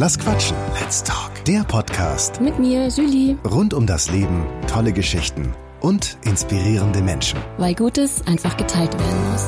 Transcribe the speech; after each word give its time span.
Lass 0.00 0.16
quatschen. 0.16 0.56
Let's 0.80 1.02
talk. 1.02 1.44
Der 1.44 1.64
Podcast. 1.64 2.40
Mit 2.40 2.56
mir, 2.60 2.86
Julie. 2.86 3.36
Rund 3.44 3.74
um 3.74 3.84
das 3.84 4.08
Leben, 4.12 4.46
tolle 4.68 4.92
Geschichten 4.92 5.52
und 5.80 6.18
inspirierende 6.24 7.00
Menschen. 7.00 7.40
Weil 7.56 7.74
Gutes 7.74 8.24
einfach 8.24 8.56
geteilt 8.56 8.96
werden 8.96 9.32
muss. 9.32 9.44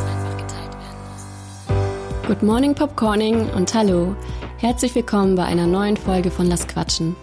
Good 2.26 2.42
morning, 2.42 2.74
Popcorning 2.74 3.48
und 3.50 3.72
hallo. 3.74 4.16
Herzlich 4.58 4.92
willkommen 4.96 5.36
bei 5.36 5.44
einer 5.44 5.68
neuen 5.68 5.96
Folge 5.96 6.32
von 6.32 6.46
Lass 6.48 6.66
quatschen. 6.66 7.14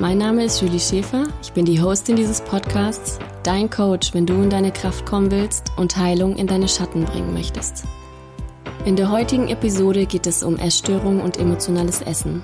Mein 0.00 0.18
Name 0.18 0.42
ist 0.42 0.60
Julie 0.60 0.80
Schäfer. 0.80 1.28
Ich 1.42 1.52
bin 1.52 1.66
die 1.66 1.80
Hostin 1.80 2.16
dieses 2.16 2.40
Podcasts, 2.40 3.20
dein 3.44 3.70
Coach, 3.70 4.14
wenn 4.14 4.26
du 4.26 4.34
in 4.42 4.50
deine 4.50 4.72
Kraft 4.72 5.06
kommen 5.06 5.30
willst 5.30 5.70
und 5.76 5.96
Heilung 5.96 6.34
in 6.34 6.48
deine 6.48 6.66
Schatten 6.66 7.04
bringen 7.04 7.34
möchtest. 7.34 7.84
In 8.84 8.96
der 8.96 9.12
heutigen 9.12 9.46
Episode 9.46 10.06
geht 10.06 10.26
es 10.26 10.42
um 10.42 10.56
Essstörungen 10.58 11.20
und 11.20 11.36
emotionales 11.36 12.02
Essen. 12.02 12.42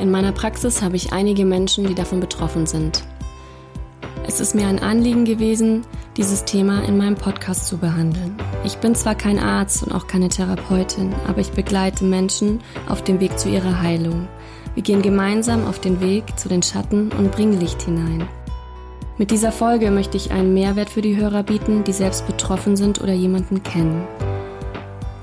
In 0.00 0.12
meiner 0.12 0.30
Praxis 0.30 0.80
habe 0.80 0.94
ich 0.94 1.12
einige 1.12 1.44
Menschen, 1.44 1.86
die 1.86 1.94
davon 1.94 2.20
betroffen 2.20 2.66
sind. 2.66 3.02
Es 4.26 4.40
ist 4.40 4.54
mir 4.54 4.68
ein 4.68 4.78
Anliegen 4.78 5.24
gewesen, 5.24 5.82
dieses 6.16 6.44
Thema 6.44 6.84
in 6.84 6.96
meinem 6.96 7.16
Podcast 7.16 7.66
zu 7.66 7.78
behandeln. 7.78 8.36
Ich 8.64 8.76
bin 8.76 8.94
zwar 8.94 9.16
kein 9.16 9.38
Arzt 9.38 9.82
und 9.82 9.92
auch 9.92 10.06
keine 10.06 10.28
Therapeutin, 10.28 11.14
aber 11.26 11.40
ich 11.40 11.50
begleite 11.50 12.04
Menschen 12.04 12.60
auf 12.88 13.02
dem 13.02 13.18
Weg 13.18 13.38
zu 13.38 13.48
ihrer 13.48 13.80
Heilung. 13.80 14.28
Wir 14.74 14.84
gehen 14.84 15.02
gemeinsam 15.02 15.66
auf 15.66 15.80
den 15.80 16.00
Weg 16.00 16.38
zu 16.38 16.48
den 16.48 16.62
Schatten 16.62 17.10
und 17.18 17.32
bringen 17.32 17.58
Licht 17.58 17.82
hinein. 17.82 18.28
Mit 19.16 19.32
dieser 19.32 19.50
Folge 19.50 19.90
möchte 19.90 20.16
ich 20.16 20.30
einen 20.30 20.54
Mehrwert 20.54 20.90
für 20.90 21.02
die 21.02 21.16
Hörer 21.16 21.42
bieten, 21.42 21.82
die 21.82 21.92
selbst 21.92 22.24
betroffen 22.28 22.76
sind 22.76 23.00
oder 23.00 23.12
jemanden 23.12 23.64
kennen. 23.64 24.06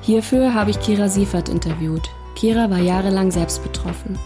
Hierfür 0.02 0.54
habe 0.54 0.72
ich 0.72 0.82
Kira 0.82 1.08
Siefert 1.08 1.48
interviewt. 1.48 2.10
Kira 2.36 2.70
war 2.70 2.80
jahrelang 2.80 3.32
selbst 3.32 3.64
betroffen, 3.64 4.20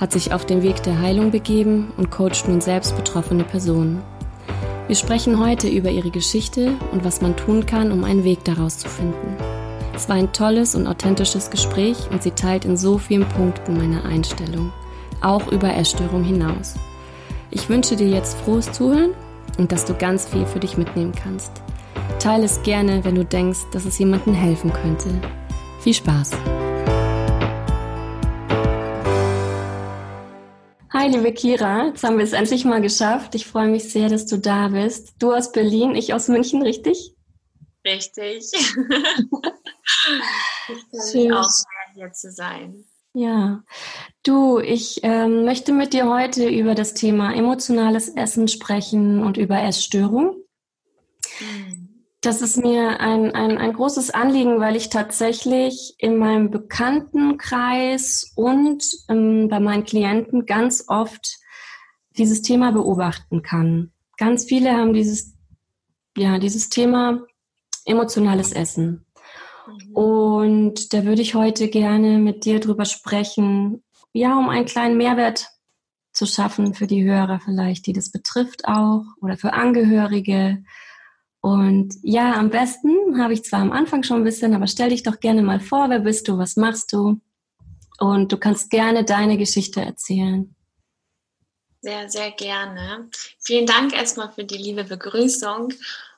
hat 0.00 0.12
sich 0.12 0.32
auf 0.32 0.46
den 0.46 0.62
Weg 0.62 0.82
der 0.82 0.98
Heilung 1.00 1.30
begeben 1.30 1.92
und 1.98 2.10
coacht 2.10 2.48
nun 2.48 2.62
selbst 2.62 2.96
betroffene 2.96 3.44
Personen. 3.44 4.02
Wir 4.86 4.96
sprechen 4.96 5.38
heute 5.38 5.68
über 5.68 5.90
ihre 5.90 6.10
Geschichte 6.10 6.72
und 6.90 7.04
was 7.04 7.20
man 7.20 7.36
tun 7.36 7.66
kann, 7.66 7.92
um 7.92 8.02
einen 8.02 8.24
Weg 8.24 8.42
daraus 8.44 8.78
zu 8.78 8.88
finden. 8.88 9.36
Es 9.94 10.08
war 10.08 10.16
ein 10.16 10.32
tolles 10.32 10.74
und 10.74 10.86
authentisches 10.86 11.50
Gespräch 11.50 11.96
und 12.10 12.22
sie 12.22 12.30
teilt 12.30 12.64
in 12.64 12.78
so 12.78 12.96
vielen 12.96 13.28
Punkten 13.28 13.76
meine 13.76 14.02
Einstellung, 14.04 14.72
auch 15.20 15.46
über 15.52 15.74
Essstörung 15.74 16.24
hinaus. 16.24 16.74
Ich 17.50 17.68
wünsche 17.68 17.94
dir 17.94 18.08
jetzt 18.08 18.38
frohes 18.38 18.72
Zuhören 18.72 19.10
und 19.58 19.70
dass 19.70 19.84
du 19.84 19.94
ganz 19.94 20.26
viel 20.26 20.46
für 20.46 20.60
dich 20.60 20.78
mitnehmen 20.78 21.12
kannst. 21.12 21.52
Teile 22.18 22.44
es 22.44 22.62
gerne, 22.62 23.04
wenn 23.04 23.14
du 23.14 23.24
denkst, 23.24 23.60
dass 23.72 23.84
es 23.84 23.98
jemandem 23.98 24.32
helfen 24.32 24.72
könnte. 24.72 25.10
Viel 25.80 25.94
Spaß! 25.94 26.30
Hi, 31.00 31.08
liebe 31.08 31.32
Kira, 31.32 31.86
jetzt 31.86 32.04
haben 32.04 32.18
wir 32.18 32.24
es 32.24 32.34
endlich 32.34 32.66
mal 32.66 32.82
geschafft. 32.82 33.34
Ich 33.34 33.46
freue 33.46 33.68
mich 33.68 33.90
sehr, 33.90 34.10
dass 34.10 34.26
du 34.26 34.36
da 34.36 34.68
bist. 34.68 35.14
Du 35.18 35.32
aus 35.32 35.50
Berlin, 35.50 35.94
ich 35.94 36.12
aus 36.12 36.28
München, 36.28 36.60
richtig? 36.60 37.16
Richtig. 37.86 38.50
ich 38.52 38.60
freue 40.90 41.22
mich 41.22 41.32
auch 41.32 41.48
sehr, 41.48 41.94
hier 41.94 42.12
zu 42.12 42.30
sein. 42.30 42.84
Ja, 43.14 43.64
du, 44.24 44.58
ich 44.58 45.00
ähm, 45.02 45.46
möchte 45.46 45.72
mit 45.72 45.94
dir 45.94 46.06
heute 46.06 46.46
über 46.50 46.74
das 46.74 46.92
Thema 46.92 47.34
emotionales 47.34 48.10
Essen 48.10 48.46
sprechen 48.46 49.22
und 49.22 49.38
über 49.38 49.58
Essstörung. 49.58 50.36
Mhm. 51.40 51.79
Das 52.22 52.42
ist 52.42 52.58
mir 52.58 53.00
ein, 53.00 53.34
ein, 53.34 53.56
ein 53.56 53.72
großes 53.72 54.10
Anliegen, 54.10 54.60
weil 54.60 54.76
ich 54.76 54.90
tatsächlich 54.90 55.94
in 55.98 56.18
meinem 56.18 56.50
Bekanntenkreis 56.50 58.32
und 58.36 58.84
ähm, 59.08 59.48
bei 59.48 59.58
meinen 59.58 59.84
Klienten 59.84 60.44
ganz 60.44 60.84
oft 60.88 61.38
dieses 62.18 62.42
Thema 62.42 62.72
beobachten 62.72 63.42
kann. 63.42 63.92
Ganz 64.18 64.44
viele 64.44 64.76
haben 64.76 64.92
dieses, 64.92 65.34
ja, 66.14 66.38
dieses 66.38 66.68
Thema 66.68 67.22
emotionales 67.86 68.52
Essen. 68.52 69.06
Mhm. 69.66 69.92
Und 69.96 70.92
da 70.92 71.04
würde 71.04 71.22
ich 71.22 71.34
heute 71.34 71.68
gerne 71.68 72.18
mit 72.18 72.44
dir 72.44 72.60
drüber 72.60 72.84
sprechen, 72.84 73.82
ja, 74.12 74.36
um 74.36 74.50
einen 74.50 74.66
kleinen 74.66 74.98
Mehrwert 74.98 75.48
zu 76.12 76.26
schaffen 76.26 76.74
für 76.74 76.86
die 76.86 77.04
Hörer 77.04 77.40
vielleicht, 77.42 77.86
die 77.86 77.92
das 77.92 78.10
betrifft 78.10 78.66
auch 78.66 79.04
oder 79.22 79.38
für 79.38 79.52
Angehörige 79.52 80.62
und 81.40 81.94
ja, 82.02 82.34
am 82.34 82.50
besten 82.50 83.22
habe 83.22 83.32
ich 83.32 83.44
zwar 83.44 83.60
am 83.60 83.72
Anfang 83.72 84.02
schon 84.02 84.18
ein 84.18 84.24
bisschen, 84.24 84.54
aber 84.54 84.66
stell 84.66 84.90
dich 84.90 85.02
doch 85.02 85.20
gerne 85.20 85.42
mal 85.42 85.60
vor, 85.60 85.88
wer 85.88 86.00
bist 86.00 86.28
du, 86.28 86.36
was 86.36 86.56
machst 86.56 86.92
du? 86.92 87.20
Und 87.98 88.32
du 88.32 88.36
kannst 88.36 88.70
gerne 88.70 89.04
deine 89.04 89.38
Geschichte 89.38 89.80
erzählen. 89.80 90.54
Sehr, 91.82 92.10
sehr 92.10 92.30
gerne. 92.32 93.08
Vielen 93.38 93.66
Dank 93.66 93.94
erstmal 93.94 94.30
für 94.32 94.44
die 94.44 94.58
liebe 94.58 94.84
Begrüßung. 94.84 95.72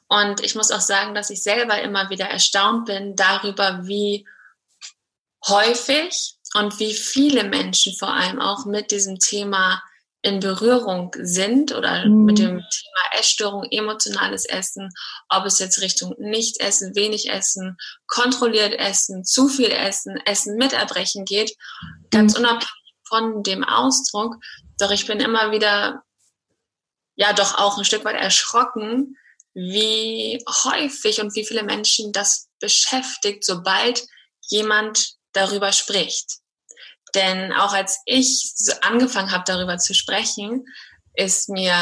Und 0.08 0.40
ich 0.42 0.56
muss 0.56 0.72
auch 0.72 0.80
sagen, 0.80 1.14
dass 1.14 1.30
ich 1.30 1.42
selber 1.42 1.80
immer 1.80 2.10
wieder 2.10 2.26
erstaunt 2.26 2.86
bin 2.86 3.14
darüber, 3.14 3.86
wie 3.86 4.26
häufig 5.46 6.34
und 6.54 6.78
wie 6.80 6.94
viele 6.94 7.44
Menschen 7.44 7.94
vor 7.94 8.12
allem 8.12 8.40
auch 8.40 8.66
mit 8.66 8.90
diesem 8.90 9.18
Thema 9.18 9.82
in 10.22 10.38
Berührung 10.38 11.14
sind 11.20 11.72
oder 11.72 12.06
mhm. 12.06 12.24
mit 12.24 12.38
dem 12.38 12.60
Thema 12.60 13.18
Essstörung, 13.18 13.66
emotionales 13.70 14.44
Essen, 14.44 14.88
ob 15.28 15.44
es 15.44 15.58
jetzt 15.58 15.80
Richtung 15.80 16.14
nicht 16.18 16.60
essen, 16.60 16.94
wenig 16.94 17.28
essen, 17.28 17.76
kontrolliert 18.06 18.74
essen, 18.74 19.24
zu 19.24 19.48
viel 19.48 19.70
essen, 19.70 20.16
Essen 20.24 20.56
mit 20.56 20.72
Erbrechen 20.72 21.24
geht, 21.24 21.56
ganz 22.10 22.34
mhm. 22.34 22.40
unabhängig 22.40 22.70
von 23.08 23.42
dem 23.42 23.64
Ausdruck. 23.64 24.36
Doch 24.78 24.90
ich 24.90 25.06
bin 25.06 25.20
immer 25.20 25.50
wieder, 25.50 26.02
ja, 27.14 27.32
doch 27.32 27.58
auch 27.58 27.76
ein 27.76 27.84
Stück 27.84 28.04
weit 28.04 28.16
erschrocken, 28.16 29.16
wie 29.54 30.42
häufig 30.64 31.20
und 31.20 31.34
wie 31.34 31.44
viele 31.44 31.62
Menschen 31.62 32.12
das 32.12 32.48
beschäftigt, 32.58 33.44
sobald 33.44 34.06
jemand 34.48 35.14
darüber 35.32 35.72
spricht. 35.72 36.41
Denn 37.14 37.52
auch 37.52 37.72
als 37.72 38.00
ich 38.06 38.54
angefangen 38.80 39.32
habe, 39.32 39.44
darüber 39.46 39.78
zu 39.78 39.94
sprechen, 39.94 40.64
ist 41.14 41.50
mir 41.50 41.74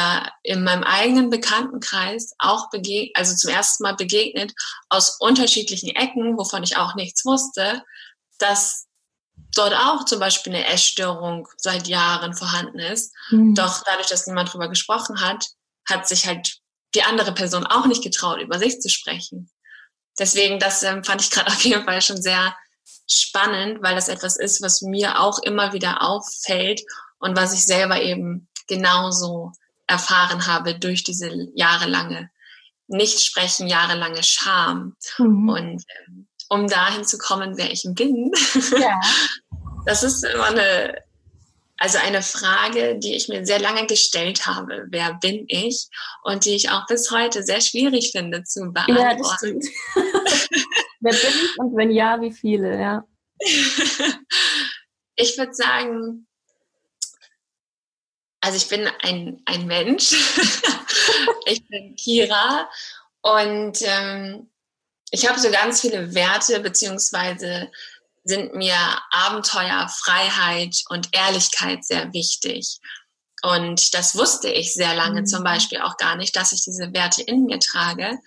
in 0.43 0.63
meinem 0.63 0.83
eigenen 0.83 1.29
Bekanntenkreis 1.29 2.33
auch 2.37 2.69
begegnet, 2.69 3.15
also 3.15 3.35
zum 3.35 3.49
ersten 3.49 3.83
Mal 3.83 3.95
begegnet, 3.95 4.53
aus 4.89 5.17
unterschiedlichen 5.19 5.95
Ecken, 5.95 6.37
wovon 6.37 6.63
ich 6.63 6.77
auch 6.77 6.95
nichts 6.95 7.23
wusste, 7.23 7.83
dass 8.39 8.87
dort 9.55 9.73
auch 9.73 10.05
zum 10.05 10.19
Beispiel 10.19 10.53
eine 10.53 10.65
Essstörung 10.65 11.47
seit 11.57 11.87
Jahren 11.87 12.33
vorhanden 12.33 12.79
ist. 12.79 13.13
Mhm. 13.29 13.55
Doch 13.55 13.83
dadurch, 13.85 14.07
dass 14.07 14.27
niemand 14.27 14.51
drüber 14.51 14.67
gesprochen 14.67 15.21
hat, 15.21 15.47
hat 15.85 16.07
sich 16.07 16.27
halt 16.27 16.57
die 16.93 17.03
andere 17.03 17.33
Person 17.33 17.65
auch 17.65 17.85
nicht 17.85 18.03
getraut, 18.03 18.41
über 18.41 18.59
sich 18.59 18.81
zu 18.81 18.89
sprechen. 18.89 19.49
Deswegen, 20.19 20.59
das 20.59 20.83
ähm, 20.83 21.03
fand 21.03 21.21
ich 21.21 21.31
gerade 21.31 21.47
auf 21.51 21.63
jeden 21.63 21.85
Fall 21.85 22.01
schon 22.01 22.21
sehr 22.21 22.55
spannend, 23.07 23.81
weil 23.81 23.95
das 23.95 24.07
etwas 24.07 24.37
ist, 24.37 24.61
was 24.61 24.81
mir 24.81 25.19
auch 25.19 25.39
immer 25.39 25.73
wieder 25.73 26.01
auffällt 26.01 26.81
und 27.19 27.37
was 27.37 27.53
ich 27.53 27.65
selber 27.65 28.01
eben 28.01 28.47
genauso 28.67 29.51
erfahren 29.87 30.47
habe 30.47 30.79
durch 30.79 31.03
diese 31.03 31.29
jahrelange 31.55 32.29
Nichtsprechen, 32.87 33.67
jahrelange 33.67 34.23
Scham. 34.23 34.95
Mhm. 35.17 35.49
Und 35.49 35.83
ähm, 36.07 36.27
um 36.49 36.67
dahin 36.67 37.05
zu 37.05 37.17
kommen, 37.17 37.57
wer 37.57 37.71
ich 37.71 37.85
bin, 37.87 38.31
ja. 38.77 38.99
das 39.85 40.03
ist 40.03 40.23
immer 40.25 40.47
eine, 40.47 40.95
also 41.77 41.97
eine 41.97 42.21
Frage, 42.21 42.99
die 42.99 43.15
ich 43.15 43.29
mir 43.29 43.45
sehr 43.45 43.59
lange 43.59 43.85
gestellt 43.87 44.45
habe. 44.45 44.85
Wer 44.89 45.13
bin 45.15 45.45
ich? 45.47 45.87
Und 46.23 46.45
die 46.45 46.55
ich 46.55 46.69
auch 46.69 46.85
bis 46.87 47.11
heute 47.11 47.43
sehr 47.43 47.61
schwierig 47.61 48.11
finde 48.11 48.43
zu 48.43 48.71
beantworten. 48.71 49.61
Ja. 49.95 50.03
Wer 51.01 51.11
bin 51.11 51.19
ich 51.19 51.59
und 51.59 51.75
wenn 51.75 51.91
ja, 51.91 52.21
wie 52.21 52.31
viele, 52.31 52.79
ja? 52.79 53.05
ich 55.15 55.37
würde 55.37 55.53
sagen, 55.53 56.27
also 58.39 58.57
ich 58.57 58.67
bin 58.69 58.87
ein, 59.01 59.41
ein 59.45 59.65
Mensch. 59.67 60.11
ich 61.45 61.67
bin 61.67 61.95
Kira 61.95 62.69
und 63.21 63.79
ähm, 63.81 64.49
ich 65.11 65.27
habe 65.27 65.39
so 65.39 65.51
ganz 65.51 65.81
viele 65.81 66.13
Werte, 66.13 66.59
beziehungsweise 66.59 67.71
sind 68.23 68.53
mir 68.53 68.75
Abenteuer, 69.11 69.89
Freiheit 69.89 70.83
und 70.89 71.09
Ehrlichkeit 71.11 71.83
sehr 71.83 72.13
wichtig. 72.13 72.79
Und 73.41 73.95
das 73.95 74.15
wusste 74.15 74.49
ich 74.49 74.73
sehr 74.73 74.95
lange 74.95 75.21
mhm. 75.21 75.25
zum 75.25 75.43
Beispiel 75.43 75.81
auch 75.81 75.97
gar 75.97 76.15
nicht, 76.15 76.35
dass 76.35 76.51
ich 76.51 76.63
diese 76.63 76.93
Werte 76.93 77.23
in 77.23 77.45
mir 77.45 77.59
trage 77.59 78.19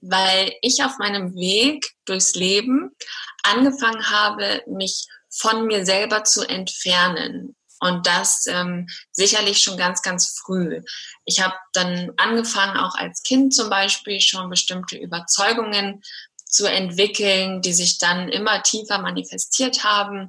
weil 0.00 0.54
ich 0.62 0.82
auf 0.84 0.98
meinem 0.98 1.34
Weg 1.34 1.94
durchs 2.04 2.34
Leben 2.34 2.90
angefangen 3.42 4.10
habe, 4.10 4.62
mich 4.66 5.06
von 5.30 5.66
mir 5.66 5.84
selber 5.84 6.24
zu 6.24 6.48
entfernen. 6.48 7.54
Und 7.80 8.06
das 8.06 8.46
ähm, 8.46 8.88
sicherlich 9.12 9.60
schon 9.60 9.76
ganz, 9.76 10.02
ganz 10.02 10.36
früh. 10.44 10.80
Ich 11.24 11.40
habe 11.40 11.54
dann 11.72 12.10
angefangen, 12.16 12.76
auch 12.76 12.94
als 12.96 13.22
Kind 13.22 13.54
zum 13.54 13.70
Beispiel 13.70 14.20
schon 14.20 14.50
bestimmte 14.50 14.96
Überzeugungen 14.96 16.02
zu 16.44 16.66
entwickeln, 16.66 17.62
die 17.62 17.72
sich 17.72 17.98
dann 17.98 18.28
immer 18.28 18.62
tiefer 18.62 18.98
manifestiert 18.98 19.84
haben. 19.84 20.28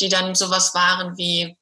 die 0.00 0.10
dann 0.10 0.34
sowas 0.34 0.74
waren 0.74 1.16
wie, 1.16 1.56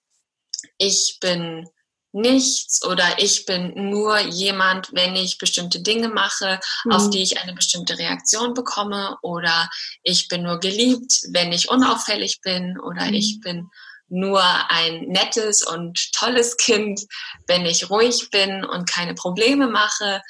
ich 0.77 1.19
bin 1.21 1.69
nichts 2.15 2.85
oder 2.85 3.05
ich 3.19 3.45
bin 3.45 3.91
nur 3.91 4.19
jemand, 4.21 4.91
wenn 4.93 5.17
ich 5.17 5.39
bestimmte 5.39 5.81
Dinge 5.81 6.09
mache, 6.09 6.61
mhm. 6.85 6.93
auf 6.93 7.11
die 7.11 7.23
ich 7.23 7.41
eine 7.41 7.55
bestimmte 7.55 7.99
Reaktion 7.99 8.55
bekomme 8.55 9.19
oder 9.23 9.69
ich 10.03 10.29
bin 10.29 10.45
nur 10.45 10.61
geliebt, 10.61 11.23
wenn 11.33 11.53
ich 11.53 11.69
unauffällig 11.69 12.41
bin 12.41 12.79
oder 12.79 13.07
mhm. 13.07 13.15
ich 13.15 13.41
bin 13.41 13.69
nur 14.09 14.43
ein 14.71 15.09
nettes 15.09 15.67
und 15.67 16.13
tolles 16.13 16.57
Kind, 16.57 17.01
wenn 17.47 17.67
ich 17.67 17.91
ruhig 17.91 18.31
bin 18.31 18.65
und 18.65 18.89
keine 18.89 19.15
Probleme 19.15 19.67
mache. 19.67 20.23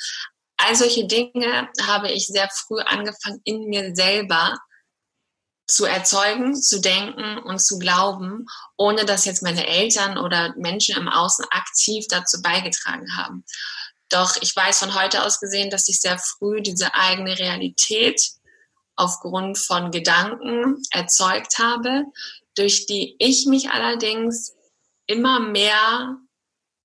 All 0.56 0.74
solche 0.74 1.06
Dinge 1.06 1.68
habe 1.82 2.10
ich 2.10 2.26
sehr 2.26 2.48
früh 2.48 2.80
angefangen 2.80 3.40
in 3.44 3.68
mir 3.68 3.94
selber 3.94 4.56
zu 5.74 5.86
erzeugen, 5.86 6.54
zu 6.54 6.80
denken 6.80 7.38
und 7.38 7.60
zu 7.60 7.80
glauben, 7.80 8.46
ohne 8.76 9.04
dass 9.04 9.24
jetzt 9.24 9.42
meine 9.42 9.66
Eltern 9.66 10.18
oder 10.18 10.54
Menschen 10.56 10.96
im 10.96 11.08
Außen 11.08 11.44
aktiv 11.50 12.06
dazu 12.08 12.40
beigetragen 12.40 13.16
haben. 13.16 13.44
Doch 14.08 14.36
ich 14.40 14.54
weiß 14.54 14.78
von 14.78 14.94
heute 14.94 15.24
aus 15.24 15.40
gesehen, 15.40 15.70
dass 15.70 15.88
ich 15.88 16.00
sehr 16.00 16.16
früh 16.16 16.62
diese 16.62 16.94
eigene 16.94 17.36
Realität 17.36 18.20
aufgrund 18.94 19.58
von 19.58 19.90
Gedanken 19.90 20.80
erzeugt 20.92 21.58
habe, 21.58 22.04
durch 22.54 22.86
die 22.86 23.16
ich 23.18 23.46
mich 23.46 23.70
allerdings 23.70 24.54
immer 25.08 25.40
mehr 25.40 26.18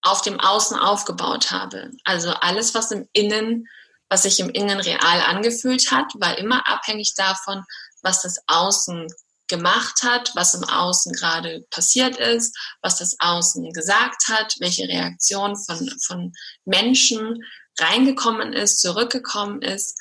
auf 0.01 0.23
dem 0.23 0.39
Außen 0.39 0.79
aufgebaut 0.79 1.51
habe. 1.51 1.91
Also 2.05 2.31
alles, 2.31 2.73
was 2.73 2.89
im 2.89 3.07
Innen, 3.13 3.67
was 4.09 4.23
sich 4.23 4.39
im 4.39 4.49
Innen 4.49 4.79
real 4.79 5.21
angefühlt 5.27 5.91
hat, 5.91 6.11
war 6.15 6.39
immer 6.39 6.67
abhängig 6.67 7.13
davon, 7.15 7.63
was 8.01 8.21
das 8.21 8.37
Außen 8.47 9.07
gemacht 9.49 10.03
hat, 10.03 10.31
was 10.35 10.53
im 10.53 10.63
Außen 10.63 11.11
gerade 11.13 11.65
passiert 11.71 12.17
ist, 12.17 12.55
was 12.81 12.99
das 12.99 13.15
Außen 13.19 13.71
gesagt 13.73 14.27
hat, 14.29 14.55
welche 14.59 14.87
Reaktion 14.87 15.57
von, 15.57 15.89
von 16.05 16.33
Menschen 16.65 17.43
reingekommen 17.79 18.53
ist, 18.53 18.79
zurückgekommen 18.79 19.61
ist. 19.61 19.99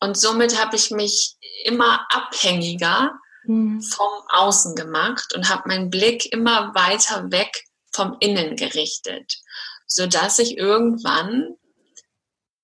Und 0.00 0.18
somit 0.18 0.60
habe 0.60 0.74
ich 0.76 0.90
mich 0.90 1.36
immer 1.64 2.06
abhängiger 2.10 3.12
mhm. 3.44 3.80
vom 3.82 4.12
Außen 4.30 4.74
gemacht 4.74 5.34
und 5.34 5.48
habe 5.48 5.68
meinen 5.68 5.90
Blick 5.90 6.32
immer 6.32 6.74
weiter 6.74 7.30
weg 7.30 7.64
vom 7.92 8.16
Innen 8.20 8.56
gerichtet, 8.56 9.36
sodass 9.86 10.38
ich 10.38 10.56
irgendwann 10.56 11.54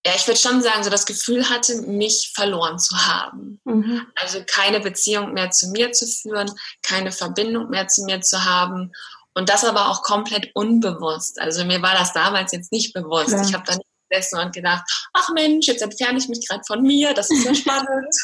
ja, 0.06 0.12
ich 0.14 0.26
würde 0.26 0.40
schon 0.40 0.62
sagen, 0.62 0.84
so 0.84 0.90
das 0.90 1.06
Gefühl 1.06 1.50
hatte, 1.50 1.82
mich 1.82 2.32
verloren 2.34 2.78
zu 2.78 2.96
haben. 2.96 3.60
Mhm. 3.64 4.06
Also 4.14 4.42
keine 4.46 4.80
Beziehung 4.80 5.34
mehr 5.34 5.50
zu 5.50 5.68
mir 5.68 5.92
zu 5.92 6.06
führen, 6.06 6.50
keine 6.82 7.12
Verbindung 7.12 7.68
mehr 7.68 7.88
zu 7.88 8.04
mir 8.04 8.20
zu 8.20 8.44
haben. 8.44 8.92
Und 9.34 9.48
das 9.48 9.64
aber 9.64 9.88
auch 9.88 10.02
komplett 10.02 10.50
unbewusst. 10.54 11.40
Also 11.40 11.64
mir 11.64 11.82
war 11.82 11.94
das 11.94 12.12
damals 12.12 12.52
jetzt 12.52 12.72
nicht 12.72 12.92
bewusst. 12.92 13.30
Ja. 13.30 13.42
Ich 13.42 13.54
habe 13.54 13.64
dann 13.66 13.78
gesessen 14.08 14.38
und 14.38 14.54
gedacht, 14.54 14.82
ach 15.12 15.28
Mensch, 15.34 15.66
jetzt 15.66 15.82
entferne 15.82 16.18
ich 16.18 16.28
mich 16.28 16.46
gerade 16.46 16.62
von 16.66 16.82
mir, 16.82 17.14
das 17.14 17.30
ist 17.30 17.44
ja 17.44 17.54
spannend. 17.54 18.14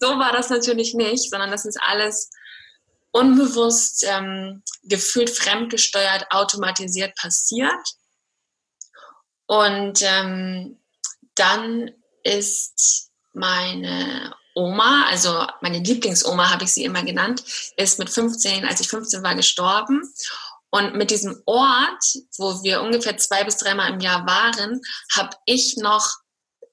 so 0.00 0.08
war 0.18 0.32
das 0.32 0.50
natürlich 0.50 0.94
nicht, 0.94 1.30
sondern 1.30 1.50
das 1.50 1.64
ist 1.64 1.78
alles 1.82 2.30
unbewusst, 3.12 4.04
ähm, 4.08 4.62
gefühlt 4.84 5.30
fremdgesteuert, 5.30 6.26
automatisiert 6.30 7.14
passiert. 7.16 7.80
Und 9.50 10.00
ähm, 10.02 10.78
dann 11.34 11.90
ist 12.22 13.10
meine 13.32 14.32
Oma, 14.54 15.06
also 15.08 15.44
meine 15.60 15.80
Lieblingsoma 15.80 16.50
habe 16.50 16.62
ich 16.62 16.72
sie 16.72 16.84
immer 16.84 17.02
genannt, 17.02 17.42
ist 17.76 17.98
mit 17.98 18.10
15, 18.10 18.64
als 18.64 18.80
ich 18.80 18.86
15 18.86 19.24
war, 19.24 19.34
gestorben. 19.34 20.02
Und 20.70 20.94
mit 20.94 21.10
diesem 21.10 21.42
Ort, 21.46 22.04
wo 22.38 22.62
wir 22.62 22.80
ungefähr 22.80 23.16
zwei 23.16 23.42
bis 23.42 23.56
dreimal 23.56 23.92
im 23.92 23.98
Jahr 23.98 24.24
waren, 24.24 24.80
habe 25.16 25.36
ich 25.46 25.76
noch 25.78 26.08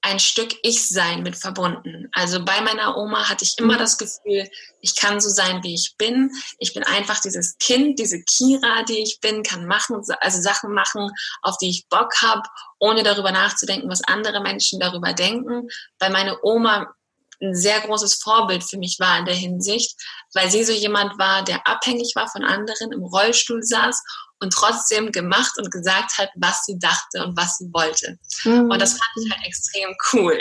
ein 0.02 0.18
Stück 0.18 0.54
Ich-Sein 0.62 1.22
mit 1.22 1.36
verbunden. 1.36 2.08
Also 2.12 2.44
bei 2.44 2.60
meiner 2.60 2.96
Oma 2.96 3.28
hatte 3.28 3.44
ich 3.44 3.58
immer 3.58 3.74
mhm. 3.74 3.78
das 3.78 3.98
Gefühl, 3.98 4.48
ich 4.80 4.96
kann 4.96 5.20
so 5.20 5.28
sein, 5.28 5.62
wie 5.62 5.74
ich 5.74 5.94
bin. 5.98 6.30
Ich 6.58 6.72
bin 6.72 6.84
einfach 6.84 7.20
dieses 7.20 7.58
Kind, 7.58 7.98
diese 7.98 8.22
Kira, 8.22 8.84
die 8.84 9.02
ich 9.02 9.20
bin, 9.20 9.42
kann 9.42 9.66
machen, 9.66 10.02
also 10.20 10.40
Sachen 10.40 10.72
machen, 10.72 11.10
auf 11.42 11.56
die 11.58 11.70
ich 11.70 11.88
Bock 11.88 12.12
habe, 12.22 12.42
ohne 12.78 13.02
darüber 13.02 13.32
nachzudenken, 13.32 13.90
was 13.90 14.04
andere 14.04 14.40
Menschen 14.40 14.80
darüber 14.80 15.12
denken. 15.12 15.68
Weil 15.98 16.10
meine 16.10 16.38
Oma 16.42 16.94
ein 17.40 17.54
sehr 17.54 17.80
großes 17.80 18.16
Vorbild 18.16 18.64
für 18.64 18.78
mich 18.78 18.98
war 18.98 19.18
in 19.18 19.24
der 19.24 19.34
Hinsicht, 19.34 19.96
weil 20.34 20.50
sie 20.50 20.64
so 20.64 20.72
jemand 20.72 21.18
war, 21.18 21.44
der 21.44 21.66
abhängig 21.66 22.12
war 22.16 22.28
von 22.28 22.44
anderen, 22.44 22.92
im 22.92 23.04
Rollstuhl 23.04 23.62
saß 23.62 24.02
und 24.40 24.52
trotzdem 24.52 25.12
gemacht 25.12 25.52
und 25.58 25.70
gesagt 25.70 26.18
hat, 26.18 26.30
was 26.36 26.64
sie 26.64 26.78
dachte 26.78 27.24
und 27.24 27.36
was 27.36 27.56
sie 27.58 27.68
wollte. 27.72 28.18
Mhm. 28.44 28.70
Und 28.70 28.80
das 28.80 28.92
fand 28.92 29.10
ich 29.24 29.30
halt 29.30 29.46
extrem 29.46 29.96
cool. 30.12 30.40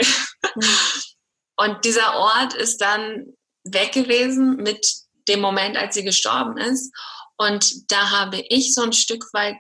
Mhm. 0.56 0.64
Und 1.58 1.86
dieser 1.86 2.16
Ort 2.16 2.54
ist 2.54 2.78
dann 2.82 3.26
weg 3.64 3.92
gewesen 3.92 4.58
mit 4.58 4.88
dem 5.28 5.42
Moment, 5.42 5.76
als 5.76 5.96
sie 5.96 6.04
gestorben 6.04 6.58
ist. 6.58 6.94
Und 7.38 7.92
da 7.92 8.12
habe 8.12 8.44
ich 8.50 8.74
so 8.74 8.84
ein 8.84 8.94
Stück 8.94 9.26
weit 9.34 9.58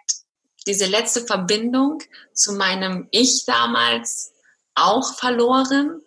diese 0.67 0.85
letzte 0.85 1.25
Verbindung 1.25 1.99
zu 2.33 2.53
meinem 2.53 3.07
Ich 3.11 3.45
damals 3.45 4.33
auch 4.75 5.15
verloren. 5.15 6.01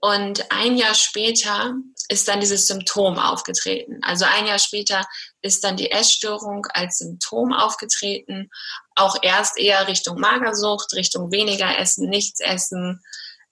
Und 0.00 0.50
ein 0.50 0.76
Jahr 0.76 0.94
später 0.94 1.74
ist 2.08 2.28
dann 2.28 2.40
dieses 2.40 2.66
Symptom 2.66 3.18
aufgetreten. 3.18 4.00
Also 4.02 4.24
ein 4.24 4.46
Jahr 4.46 4.58
später 4.58 5.04
ist 5.42 5.64
dann 5.64 5.76
die 5.76 5.90
Essstörung 5.90 6.66
als 6.72 6.98
Symptom 6.98 7.52
aufgetreten. 7.52 8.50
Auch 8.94 9.16
erst 9.22 9.58
eher 9.58 9.86
Richtung 9.88 10.18
Magersucht, 10.18 10.94
Richtung 10.94 11.30
weniger 11.32 11.78
essen, 11.78 12.08
nichts 12.08 12.40
essen, 12.40 13.02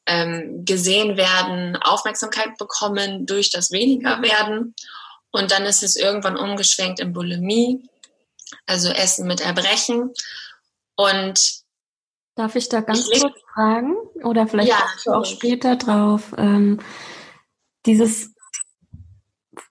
ähm, 0.06 0.64
gesehen 0.64 1.16
werden, 1.16 1.76
Aufmerksamkeit 1.76 2.56
bekommen 2.58 3.26
durch 3.26 3.50
das 3.50 3.70
weniger 3.70 4.22
werden. 4.22 4.74
Und 5.30 5.50
dann 5.50 5.64
ist 5.64 5.82
es 5.82 5.96
irgendwann 5.96 6.36
umgeschwenkt 6.36 7.00
in 7.00 7.12
Bulimie, 7.12 7.88
also 8.66 8.90
Essen 8.90 9.26
mit 9.26 9.40
Erbrechen. 9.40 10.10
Und 10.96 11.60
Darf 12.36 12.56
ich 12.56 12.68
da 12.68 12.80
ganz 12.80 13.10
kurz 13.10 13.38
fragen? 13.52 13.96
Oder 14.22 14.46
vielleicht 14.46 14.70
ja, 14.70 15.12
auch 15.12 15.24
später 15.24 15.76
drauf. 15.76 16.32
Ähm, 16.38 16.80
dieses 17.86 18.32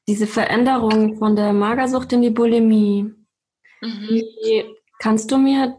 diese 0.10 0.26
Veränderung 0.26 1.20
von 1.20 1.36
der 1.36 1.54
Magersucht 1.54 2.12
in 2.14 2.24
die 2.24 2.32
Bulimie. 2.32 3.14
Mhm. 3.80 4.10
Wie, 4.10 4.66
kannst 4.98 5.30
du 5.30 5.38
mir 5.38 5.78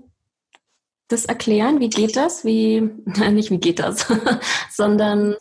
das 1.09 1.25
erklären? 1.25 1.81
Wie 1.81 1.91
geht 1.91 2.15
das? 2.15 2.45
Wie, 2.45 2.81
nein, 3.05 3.35
nicht 3.35 3.51
wie 3.51 3.59
geht 3.59 3.81
das, 3.81 4.07
sondern 4.71 5.37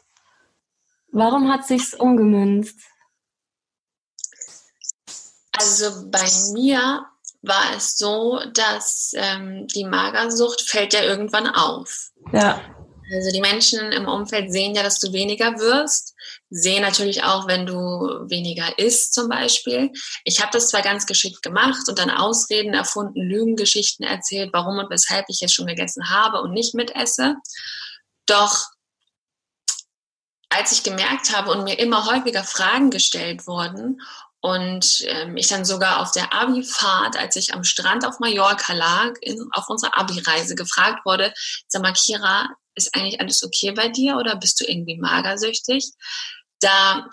warum 1.12 1.54
hat 1.54 1.68
sich's 1.68 1.94
umgemünzt? 1.94 2.80
Also 5.52 6.10
bei 6.10 6.28
mir 6.54 7.06
war 7.44 7.76
es 7.76 7.96
so, 7.96 8.40
dass 8.54 9.14
ähm, 9.16 9.68
die 9.68 9.86
Magersucht 9.86 10.62
fällt 10.62 10.96
ja 10.96 11.04
irgendwann 11.04 11.46
auf. 11.46 12.10
Ja. 12.34 12.60
Also 13.14 13.32
die 13.32 13.42
Menschen 13.42 13.92
im 13.92 14.08
Umfeld 14.08 14.52
sehen 14.52 14.74
ja, 14.74 14.82
dass 14.82 15.00
du 15.00 15.14
weniger 15.14 15.60
wirst, 15.60 16.16
sehen 16.50 16.82
natürlich 16.82 17.24
auch, 17.24 17.48
wenn 17.48 17.66
du 17.66 17.76
weniger 18.28 18.78
isst 18.80 19.14
zum 19.14 19.30
Beispiel. 19.30 19.92
Ich 20.24 20.42
habe 20.42 20.52
das 20.52 20.70
zwar 20.70 20.82
ganz 20.82 21.06
geschickt 21.06 21.42
gemacht 21.42 21.88
und 21.88 22.00
dann 22.00 22.10
Ausreden 22.10 22.74
erfunden, 22.74 23.22
Lügengeschichten 23.22 24.06
erzählt, 24.06 24.50
warum 24.54 24.80
und 24.80 24.90
weshalb 24.90 25.26
ich 25.30 25.42
jetzt 25.42 25.54
schon 25.54 25.68
gegessen 25.68 26.10
habe 26.10 26.42
und 26.42 26.52
nicht 26.52 26.74
mitesse. 26.74 27.36
Doch 28.26 28.68
als 30.50 30.72
ich 30.72 30.84
gemerkt 30.84 31.36
habe 31.36 31.52
und 31.52 31.64
mir 31.64 31.78
immer 31.78 32.08
häufiger 32.08 32.44
Fragen 32.44 32.90
gestellt 32.90 33.46
wurden 33.46 34.02
und 34.42 35.04
ähm, 35.06 35.38
ich 35.38 35.48
dann 35.48 35.66
sogar 35.66 36.02
auf 36.02 36.12
der 36.12 36.34
Abi-Fahrt, 36.34 37.18
als 37.18 37.36
ich 37.36 37.54
am 37.54 37.64
Strand 37.64 38.06
auf 38.06 38.20
Mallorca 38.20 38.74
lag, 38.74 39.14
in, 39.22 39.48
auf 39.52 39.70
unserer 39.70 39.98
Abi-Reise 39.98 40.56
gefragt 40.56 41.06
wurde, 41.06 41.34
sag 41.68 41.84
mal, 41.84 41.94
Kira, 41.94 42.50
ist 42.76 42.96
eigentlich 42.96 43.20
alles 43.20 43.44
okay 43.44 43.72
bei 43.72 43.90
dir 43.90 44.16
oder 44.18 44.38
bist 44.38 44.60
du 44.62 44.66
irgendwie 44.66 44.98
magersüchtig? 44.98 45.92
Da 46.60 47.10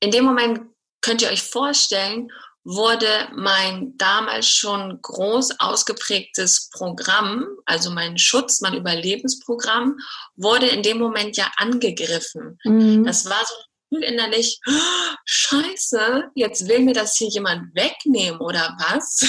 in 0.00 0.10
dem 0.10 0.24
Moment 0.24 0.60
könnt 1.00 1.22
ihr 1.22 1.30
euch 1.30 1.42
vorstellen, 1.42 2.30
wurde 2.64 3.28
mein 3.32 3.96
damals 3.96 4.48
schon 4.48 5.00
groß 5.00 5.60
ausgeprägtes 5.60 6.68
Programm, 6.70 7.46
also 7.64 7.92
mein 7.92 8.18
Schutz, 8.18 8.60
mein 8.60 8.74
Überlebensprogramm, 8.74 9.96
wurde 10.34 10.66
in 10.66 10.82
dem 10.82 10.98
Moment 10.98 11.36
ja 11.36 11.48
angegriffen. 11.58 12.58
Mhm. 12.64 13.04
Das 13.04 13.26
war 13.26 13.44
so 13.46 13.98
innerlich, 13.98 14.58
oh, 14.66 15.14
scheiße, 15.24 16.30
jetzt 16.34 16.66
will 16.66 16.80
mir 16.80 16.92
das 16.92 17.16
hier 17.16 17.28
jemand 17.28 17.72
wegnehmen 17.74 18.40
oder 18.40 18.76
was? 18.80 19.20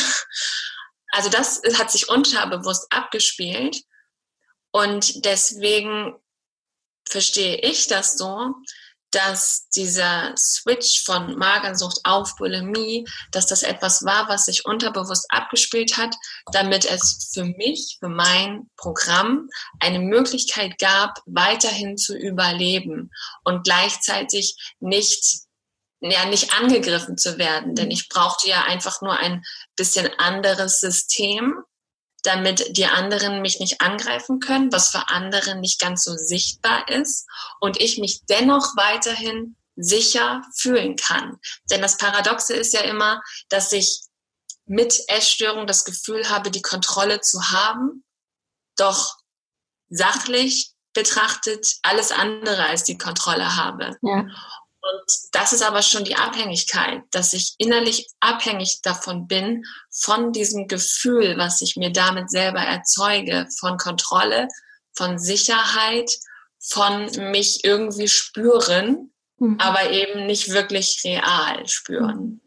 Also 1.10 1.30
das 1.30 1.62
hat 1.78 1.90
sich 1.90 2.10
unterbewusst 2.10 2.86
abgespielt. 2.92 3.82
Und 4.72 5.26
deswegen 5.26 6.16
verstehe 7.10 7.58
ich 7.62 7.88
das 7.88 8.18
so, 8.18 8.54
dass 9.12 9.70
dieser 9.70 10.34
Switch 10.38 11.04
von 11.06 11.38
Magersucht 11.38 12.00
auf 12.04 12.36
Bulimie, 12.36 13.08
dass 13.32 13.48
das 13.48 13.64
etwas 13.64 14.04
war, 14.04 14.28
was 14.28 14.46
sich 14.46 14.66
unterbewusst 14.66 15.26
abgespielt 15.30 15.98
hat, 15.98 16.16
damit 16.52 16.86
es 16.86 17.30
für 17.34 17.46
mich, 17.46 17.98
für 18.00 18.10
mein 18.10 18.70
Programm 18.76 19.50
eine 19.80 20.00
Möglichkeit 20.00 20.78
gab, 20.80 21.20
weiterhin 21.26 21.98
zu 21.98 22.18
überleben 22.18 23.12
und 23.44 23.64
gleichzeitig 23.64 24.56
nicht 24.80 25.48
ja 26.00 26.26
nicht 26.26 26.54
angegriffen 26.54 27.18
zu 27.18 27.38
werden, 27.38 27.74
denn 27.74 27.90
ich 27.90 28.08
brauchte 28.08 28.48
ja 28.48 28.64
einfach 28.66 29.02
nur 29.02 29.18
ein 29.18 29.44
bisschen 29.76 30.08
anderes 30.20 30.80
System, 30.80 31.56
damit 32.28 32.76
die 32.76 32.86
anderen 32.86 33.42
mich 33.42 33.60
nicht 33.60 33.80
angreifen 33.80 34.40
können, 34.40 34.72
was 34.72 34.90
für 34.90 35.08
andere 35.08 35.56
nicht 35.56 35.80
ganz 35.80 36.04
so 36.04 36.14
sichtbar 36.14 36.88
ist 36.90 37.26
und 37.62 37.80
ich 37.82 37.98
mich 37.98 38.22
dennoch 38.28 38.76
weiterhin 38.76 39.56
sicher 39.78 40.42
fühlen 40.56 40.98
kann. 40.98 41.38
Denn 41.72 41.82
das 41.82 41.98
Paradoxe 41.98 42.54
ist 42.54 42.74
ja 42.74 42.82
immer, 42.82 43.22
dass 43.50 43.72
ich 43.72 44.02
mit 44.66 45.02
Essstörung 45.08 45.68
das 45.68 45.86
Gefühl 45.86 46.30
habe, 46.30 46.52
die 46.52 46.62
Kontrolle 46.62 47.22
zu 47.22 47.52
haben, 47.52 48.04
doch 48.76 49.16
sachlich 49.90 50.72
betrachtet 50.94 51.78
alles 51.84 52.12
andere 52.12 52.66
als 52.66 52.84
die 52.84 52.98
Kontrolle 52.98 53.56
habe. 53.56 53.98
Ja. 54.02 54.26
Und 54.82 55.04
das 55.32 55.54
ist 55.54 55.64
aber 55.64 55.82
schon 55.82 56.04
die 56.04 56.16
Abhängigkeit, 56.16 57.02
dass 57.12 57.34
ich 57.34 57.56
innerlich 57.58 58.08
abhängig 58.20 58.82
davon 58.84 59.28
bin, 59.28 59.66
von 59.90 60.32
diesem 60.32 60.68
Gefühl, 60.68 61.38
was 61.38 61.62
ich 61.62 61.76
mir 61.76 61.92
damit 61.92 62.30
selber 62.30 62.60
erzeuge, 62.60 63.48
von 63.60 63.78
Kontrolle, 63.78 64.48
von 64.94 65.20
Sicherheit, 65.20 66.12
von 66.60 67.06
mich 67.32 67.64
irgendwie 67.64 68.08
spüren, 68.08 69.12
mhm. 69.40 69.58
aber 69.60 69.92
eben 69.92 70.26
nicht 70.26 70.50
wirklich 70.50 71.02
real 71.04 71.68
spüren. 71.68 72.42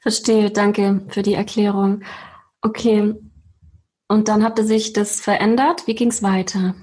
Verstehe, 0.00 0.50
danke 0.50 1.06
für 1.08 1.22
die 1.22 1.34
Erklärung. 1.34 2.04
Okay, 2.62 3.14
und 4.08 4.26
dann 4.28 4.42
hatte 4.42 4.64
sich 4.64 4.92
das 4.92 5.20
verändert. 5.20 5.86
Wie 5.86 5.94
ging 5.94 6.08
es 6.08 6.22
weiter? 6.22 6.74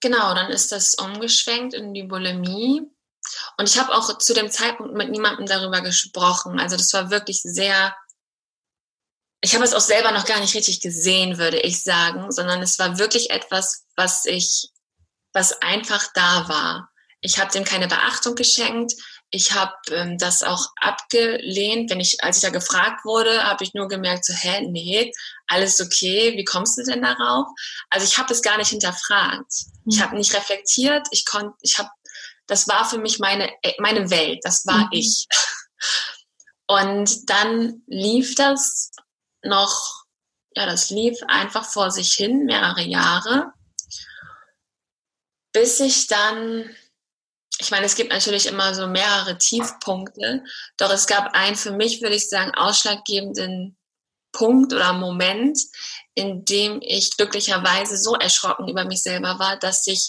Genau, 0.00 0.34
dann 0.34 0.50
ist 0.50 0.70
das 0.72 0.94
umgeschwenkt 0.94 1.74
in 1.74 1.92
die 1.92 2.04
Bulimie. 2.04 2.82
Und 3.56 3.68
ich 3.68 3.78
habe 3.78 3.94
auch 3.94 4.18
zu 4.18 4.32
dem 4.32 4.50
Zeitpunkt 4.50 4.94
mit 4.94 5.10
niemandem 5.10 5.46
darüber 5.46 5.80
gesprochen. 5.80 6.58
Also 6.60 6.76
das 6.76 6.92
war 6.92 7.10
wirklich 7.10 7.42
sehr, 7.42 7.94
ich 9.40 9.54
habe 9.54 9.64
es 9.64 9.74
auch 9.74 9.80
selber 9.80 10.12
noch 10.12 10.24
gar 10.24 10.40
nicht 10.40 10.54
richtig 10.54 10.80
gesehen, 10.80 11.38
würde 11.38 11.60
ich 11.60 11.82
sagen, 11.82 12.30
sondern 12.30 12.62
es 12.62 12.78
war 12.78 12.98
wirklich 12.98 13.30
etwas, 13.30 13.86
was 13.96 14.24
ich, 14.24 14.70
was 15.32 15.60
einfach 15.62 16.06
da 16.14 16.48
war. 16.48 16.90
Ich 17.20 17.38
habe 17.38 17.50
dem 17.50 17.64
keine 17.64 17.88
Beachtung 17.88 18.36
geschenkt. 18.36 18.94
Ich 19.30 19.52
habe 19.52 19.74
ähm, 19.90 20.16
das 20.16 20.42
auch 20.42 20.68
abgelehnt. 20.76 21.90
Wenn 21.90 22.00
ich, 22.00 22.22
als 22.24 22.38
ich 22.38 22.42
da 22.42 22.50
gefragt 22.50 23.04
wurde, 23.04 23.44
habe 23.44 23.62
ich 23.62 23.74
nur 23.74 23.88
gemerkt, 23.88 24.24
so, 24.24 24.32
hä, 24.32 24.66
nee, 24.68 25.12
alles 25.46 25.80
okay, 25.80 26.34
wie 26.36 26.44
kommst 26.44 26.78
du 26.78 26.82
denn 26.82 27.02
darauf? 27.02 27.46
Also 27.90 28.06
ich 28.06 28.16
habe 28.16 28.32
es 28.32 28.42
gar 28.42 28.56
nicht 28.56 28.70
hinterfragt. 28.70 29.52
Ich 29.86 29.98
mhm. 29.98 30.02
habe 30.02 30.16
nicht 30.16 30.34
reflektiert. 30.34 31.06
Ich 31.10 31.26
konnte, 31.26 31.54
ich 31.62 31.78
habe, 31.78 31.90
das 32.46 32.68
war 32.68 32.88
für 32.88 32.98
mich 32.98 33.18
meine 33.18 33.50
meine 33.78 34.10
Welt. 34.10 34.40
Das 34.42 34.66
war 34.66 34.86
mhm. 34.86 34.92
ich. 34.92 35.26
Und 36.66 37.30
dann 37.30 37.82
lief 37.86 38.34
das 38.34 38.90
noch, 39.42 40.04
ja, 40.54 40.66
das 40.66 40.90
lief 40.90 41.18
einfach 41.26 41.64
vor 41.64 41.90
sich 41.90 42.12
hin 42.12 42.44
mehrere 42.44 42.82
Jahre, 42.82 43.52
bis 45.52 45.80
ich 45.80 46.06
dann 46.06 46.68
ich 47.60 47.70
meine, 47.70 47.86
es 47.86 47.96
gibt 47.96 48.12
natürlich 48.12 48.46
immer 48.46 48.74
so 48.74 48.86
mehrere 48.86 49.36
Tiefpunkte, 49.36 50.44
doch 50.76 50.90
es 50.90 51.06
gab 51.06 51.34
einen 51.34 51.56
für 51.56 51.72
mich, 51.72 52.00
würde 52.00 52.14
ich 52.14 52.28
sagen, 52.28 52.54
ausschlaggebenden 52.54 53.76
Punkt 54.32 54.72
oder 54.72 54.92
Moment, 54.92 55.58
in 56.14 56.44
dem 56.44 56.80
ich 56.82 57.16
glücklicherweise 57.16 57.96
so 57.96 58.14
erschrocken 58.14 58.68
über 58.68 58.84
mich 58.84 59.02
selber 59.02 59.38
war, 59.38 59.56
dass 59.58 59.86
ich 59.86 60.08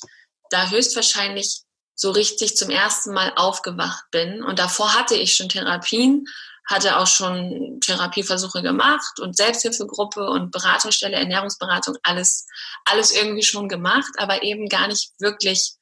da 0.50 0.70
höchstwahrscheinlich 0.70 1.62
so 1.96 2.12
richtig 2.12 2.56
zum 2.56 2.70
ersten 2.70 3.14
Mal 3.14 3.34
aufgewacht 3.36 4.06
bin. 4.12 4.44
Und 4.44 4.60
davor 4.60 4.94
hatte 4.94 5.16
ich 5.16 5.36
schon 5.36 5.50
Therapien, 5.50 6.26
hatte 6.68 6.98
auch 6.98 7.08
schon 7.08 7.80
Therapieversuche 7.82 8.62
gemacht 8.62 9.20
und 9.20 9.36
Selbsthilfegruppe 9.36 10.30
und 10.30 10.52
Beratungsstelle, 10.52 11.18
Ernährungsberatung, 11.18 11.98
alles, 12.04 12.46
alles 12.86 13.12
irgendwie 13.12 13.44
schon 13.44 13.68
gemacht, 13.68 14.12
aber 14.18 14.44
eben 14.44 14.70
gar 14.70 14.88
nicht 14.88 15.12
wirklich 15.20 15.79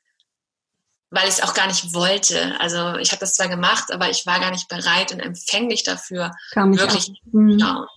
weil 1.09 1.27
ich 1.27 1.35
es 1.35 1.41
auch 1.41 1.53
gar 1.53 1.67
nicht 1.67 1.93
wollte. 1.93 2.59
Also 2.59 2.95
ich 2.95 3.11
habe 3.11 3.19
das 3.19 3.35
zwar 3.35 3.47
gemacht, 3.47 3.91
aber 3.91 4.09
ich 4.09 4.25
war 4.25 4.39
gar 4.39 4.51
nicht 4.51 4.67
bereit 4.67 5.11
und 5.11 5.19
empfänglich 5.19 5.83
dafür, 5.83 6.31
wirklich 6.53 7.11
schauen. 7.31 7.87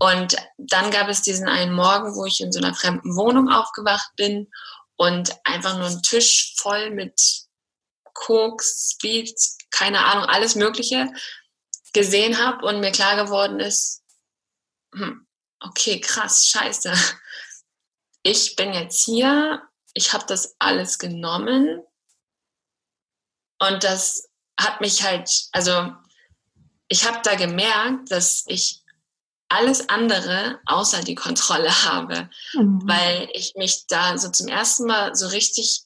Und 0.00 0.36
dann 0.58 0.90
gab 0.92 1.08
es 1.08 1.22
diesen 1.22 1.48
einen 1.48 1.72
Morgen, 1.72 2.14
wo 2.14 2.24
ich 2.24 2.40
in 2.40 2.52
so 2.52 2.60
einer 2.60 2.74
fremden 2.74 3.16
Wohnung 3.16 3.48
aufgewacht 3.48 4.10
bin 4.16 4.48
und 4.96 5.34
einfach 5.44 5.76
nur 5.76 5.86
einen 5.86 6.02
Tisch 6.02 6.54
voll 6.56 6.90
mit 6.90 7.20
Koks, 8.14 8.92
Speed, 8.92 9.34
keine 9.70 10.04
Ahnung, 10.04 10.24
alles 10.24 10.54
Mögliche 10.54 11.08
gesehen 11.92 12.38
habe 12.38 12.64
und 12.66 12.80
mir 12.80 12.92
klar 12.92 13.16
geworden 13.16 13.58
ist, 13.58 14.02
hm, 14.94 15.26
okay, 15.60 16.00
krass, 16.00 16.46
scheiße. 16.46 16.92
Ich 18.22 18.56
bin 18.56 18.72
jetzt 18.74 19.04
hier, 19.04 19.62
ich 19.94 20.12
habe 20.12 20.24
das 20.26 20.54
alles 20.58 20.98
genommen 20.98 21.82
und 23.58 23.84
das 23.84 24.28
hat 24.58 24.80
mich 24.80 25.04
halt, 25.04 25.30
also 25.52 25.92
ich 26.88 27.06
habe 27.06 27.18
da 27.22 27.34
gemerkt, 27.34 28.10
dass 28.10 28.44
ich 28.46 28.82
alles 29.48 29.88
andere 29.88 30.58
außer 30.66 31.02
die 31.02 31.14
Kontrolle 31.14 31.84
habe, 31.84 32.28
mhm. 32.54 32.82
weil 32.84 33.28
ich 33.32 33.54
mich 33.56 33.86
da 33.86 34.18
so 34.18 34.30
zum 34.30 34.48
ersten 34.48 34.86
Mal 34.86 35.14
so 35.14 35.28
richtig 35.28 35.82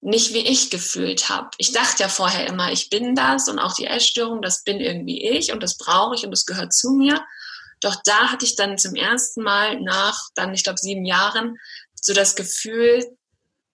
nicht 0.00 0.34
wie 0.34 0.40
ich 0.40 0.70
gefühlt 0.70 1.28
habe. 1.28 1.50
Ich 1.58 1.72
dachte 1.72 2.02
ja 2.02 2.08
vorher 2.08 2.46
immer, 2.46 2.72
ich 2.72 2.90
bin 2.90 3.14
das 3.14 3.48
und 3.48 3.58
auch 3.58 3.74
die 3.74 3.86
Essstörung, 3.86 4.42
das 4.42 4.64
bin 4.64 4.80
irgendwie 4.80 5.22
ich 5.22 5.52
und 5.52 5.62
das 5.62 5.76
brauche 5.76 6.16
ich 6.16 6.24
und 6.24 6.32
das 6.32 6.44
gehört 6.44 6.72
zu 6.72 6.90
mir. 6.90 7.24
Doch 7.80 7.96
da 8.04 8.32
hatte 8.32 8.44
ich 8.44 8.56
dann 8.56 8.78
zum 8.78 8.94
ersten 8.94 9.42
Mal 9.42 9.80
nach 9.80 10.18
dann, 10.34 10.54
ich 10.54 10.64
glaube, 10.64 10.78
sieben 10.78 11.04
Jahren 11.04 11.56
so 11.94 12.14
das 12.14 12.34
Gefühl, 12.34 13.04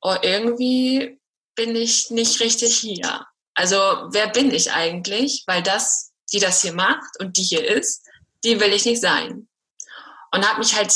oh, 0.03 0.17
irgendwie 0.21 1.19
bin 1.55 1.75
ich 1.75 2.11
nicht 2.11 2.41
richtig 2.41 2.77
hier. 2.77 3.27
Also 3.59 3.77
wer 4.13 4.29
bin 4.29 4.53
ich 4.53 4.71
eigentlich? 4.71 5.43
Weil 5.49 5.65
das, 5.65 6.13
die 6.33 6.39
das 6.39 6.63
hier 6.63 6.73
macht 6.73 7.19
und 7.19 7.37
die 7.37 7.43
hier 7.43 7.67
ist, 7.67 8.07
die 8.45 8.61
will 8.61 8.73
ich 8.73 8.85
nicht 8.85 9.01
sein. 9.01 9.49
Und 10.31 10.49
habe 10.49 10.61
mich 10.61 10.77
halt 10.77 10.95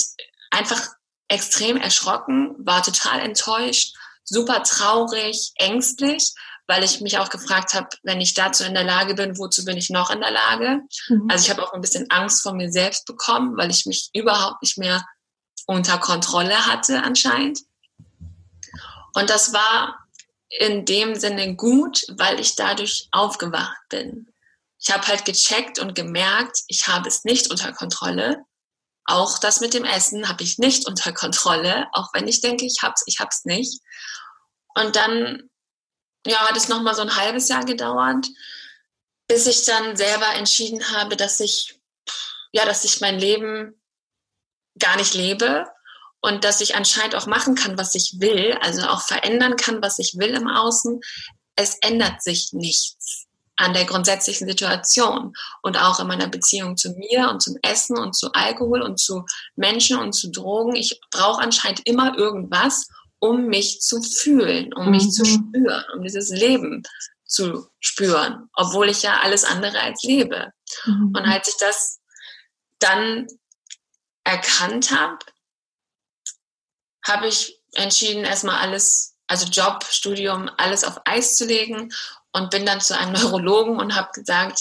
einfach 0.52 0.80
extrem 1.26 1.76
erschrocken, 1.76 2.54
war 2.58 2.84
total 2.84 3.18
enttäuscht, 3.18 3.96
super 4.22 4.62
traurig, 4.62 5.50
ängstlich, 5.56 6.32
weil 6.68 6.84
ich 6.84 7.00
mich 7.00 7.18
auch 7.18 7.30
gefragt 7.30 7.74
habe, 7.74 7.88
wenn 8.04 8.20
ich 8.20 8.34
dazu 8.34 8.62
in 8.62 8.74
der 8.74 8.84
Lage 8.84 9.14
bin, 9.14 9.36
wozu 9.38 9.64
bin 9.64 9.76
ich 9.76 9.90
noch 9.90 10.10
in 10.10 10.20
der 10.20 10.30
Lage? 10.30 10.82
Mhm. 11.08 11.26
Also 11.28 11.44
ich 11.44 11.50
habe 11.50 11.64
auch 11.64 11.72
ein 11.72 11.80
bisschen 11.80 12.08
Angst 12.12 12.44
vor 12.44 12.54
mir 12.54 12.70
selbst 12.70 13.06
bekommen, 13.06 13.56
weil 13.56 13.72
ich 13.72 13.86
mich 13.86 14.08
überhaupt 14.14 14.62
nicht 14.62 14.78
mehr 14.78 15.04
unter 15.66 15.98
Kontrolle 15.98 16.64
hatte 16.66 17.02
anscheinend. 17.02 17.58
Und 19.14 19.30
das 19.30 19.52
war 19.52 20.01
in 20.58 20.84
dem 20.84 21.14
Sinne 21.14 21.56
gut, 21.56 22.04
weil 22.10 22.38
ich 22.38 22.56
dadurch 22.56 23.08
aufgewacht 23.10 23.80
bin. 23.88 24.32
Ich 24.78 24.90
habe 24.90 25.06
halt 25.06 25.24
gecheckt 25.24 25.78
und 25.78 25.94
gemerkt, 25.94 26.58
ich 26.66 26.88
habe 26.88 27.08
es 27.08 27.24
nicht 27.24 27.50
unter 27.50 27.72
Kontrolle. 27.72 28.44
Auch 29.04 29.38
das 29.38 29.60
mit 29.60 29.74
dem 29.74 29.84
Essen 29.84 30.28
habe 30.28 30.42
ich 30.42 30.58
nicht 30.58 30.86
unter 30.86 31.12
Kontrolle, 31.12 31.86
auch 31.92 32.12
wenn 32.12 32.28
ich 32.28 32.40
denke, 32.40 32.66
ich 32.66 32.78
hab's, 32.82 33.02
ich 33.06 33.18
hab's 33.18 33.44
nicht. 33.44 33.80
Und 34.74 34.96
dann 34.96 35.50
ja, 36.26 36.38
hat 36.48 36.56
es 36.56 36.68
noch 36.68 36.82
mal 36.82 36.94
so 36.94 37.02
ein 37.02 37.16
halbes 37.16 37.48
Jahr 37.48 37.64
gedauert, 37.64 38.26
bis 39.28 39.46
ich 39.46 39.64
dann 39.64 39.96
selber 39.96 40.34
entschieden 40.34 40.90
habe, 40.90 41.16
dass 41.16 41.40
ich 41.40 41.80
ja, 42.52 42.66
dass 42.66 42.84
ich 42.84 43.00
mein 43.00 43.18
Leben 43.18 43.80
gar 44.78 44.96
nicht 44.96 45.14
lebe 45.14 45.66
und 46.22 46.44
dass 46.44 46.60
ich 46.60 46.76
anscheinend 46.76 47.14
auch 47.16 47.26
machen 47.26 47.56
kann, 47.56 47.76
was 47.76 47.94
ich 47.94 48.14
will, 48.18 48.56
also 48.60 48.82
auch 48.86 49.02
verändern 49.02 49.56
kann, 49.56 49.82
was 49.82 49.98
ich 49.98 50.14
will 50.16 50.30
im 50.30 50.48
Außen. 50.48 51.00
Es 51.56 51.76
ändert 51.82 52.22
sich 52.22 52.52
nichts 52.52 53.26
an 53.56 53.74
der 53.74 53.84
grundsätzlichen 53.84 54.48
Situation 54.48 55.34
und 55.62 55.76
auch 55.76 56.00
in 56.00 56.06
meiner 56.06 56.28
Beziehung 56.28 56.76
zu 56.76 56.92
mir 56.92 57.28
und 57.28 57.42
zum 57.42 57.56
Essen 57.62 57.98
und 57.98 58.14
zu 58.14 58.32
Alkohol 58.32 58.82
und 58.82 58.98
zu 58.98 59.26
Menschen 59.56 59.98
und 59.98 60.14
zu 60.14 60.30
Drogen. 60.30 60.74
Ich 60.74 61.00
brauche 61.10 61.42
anscheinend 61.42 61.82
immer 61.84 62.16
irgendwas, 62.16 62.88
um 63.18 63.46
mich 63.46 63.80
zu 63.80 64.00
fühlen, 64.02 64.72
um 64.72 64.90
mich 64.90 65.10
zu 65.10 65.22
mhm. 65.22 65.50
spüren, 65.50 65.84
um 65.94 66.02
dieses 66.02 66.30
Leben 66.30 66.82
zu 67.26 67.68
spüren, 67.80 68.48
obwohl 68.54 68.88
ich 68.88 69.02
ja 69.02 69.20
alles 69.20 69.44
andere 69.44 69.80
als 69.80 70.02
lebe. 70.02 70.52
Mhm. 70.86 71.12
Und 71.16 71.24
als 71.24 71.48
ich 71.48 71.56
das 71.58 72.00
dann 72.78 73.26
erkannt 74.24 74.90
habe, 74.92 75.18
habe 77.02 77.28
ich 77.28 77.60
entschieden, 77.74 78.24
erstmal 78.24 78.58
alles 78.58 79.12
also 79.32 79.46
Job, 79.46 79.84
Studium, 79.88 80.50
alles 80.58 80.84
auf 80.84 81.00
Eis 81.06 81.36
zu 81.36 81.46
legen 81.46 81.90
und 82.32 82.50
bin 82.50 82.66
dann 82.66 82.82
zu 82.82 82.96
einem 82.96 83.12
Neurologen 83.20 83.80
und 83.80 83.96
habe 83.96 84.10
gesagt, 84.12 84.60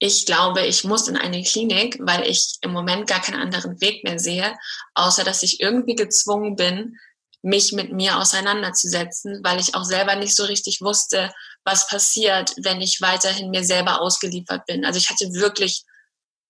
ich 0.00 0.26
glaube, 0.26 0.66
ich 0.66 0.84
muss 0.84 1.08
in 1.08 1.16
eine 1.16 1.42
Klinik, 1.42 1.98
weil 2.00 2.26
ich 2.26 2.56
im 2.62 2.72
Moment 2.72 3.06
gar 3.06 3.20
keinen 3.20 3.40
anderen 3.40 3.80
Weg 3.80 4.02
mehr 4.02 4.18
sehe, 4.18 4.56
außer 4.94 5.24
dass 5.24 5.42
ich 5.42 5.60
irgendwie 5.60 5.94
gezwungen 5.94 6.56
bin, 6.56 6.96
mich 7.42 7.72
mit 7.72 7.92
mir 7.92 8.18
auseinanderzusetzen, 8.18 9.40
weil 9.44 9.60
ich 9.60 9.74
auch 9.74 9.84
selber 9.84 10.16
nicht 10.16 10.34
so 10.34 10.44
richtig 10.44 10.80
wusste, 10.80 11.32
was 11.64 11.86
passiert, 11.86 12.52
wenn 12.62 12.80
ich 12.80 13.00
weiterhin 13.00 13.50
mir 13.50 13.64
selber 13.64 14.00
ausgeliefert 14.00 14.66
bin. 14.66 14.84
Also 14.84 14.98
ich 14.98 15.08
hatte 15.10 15.32
wirklich 15.34 15.84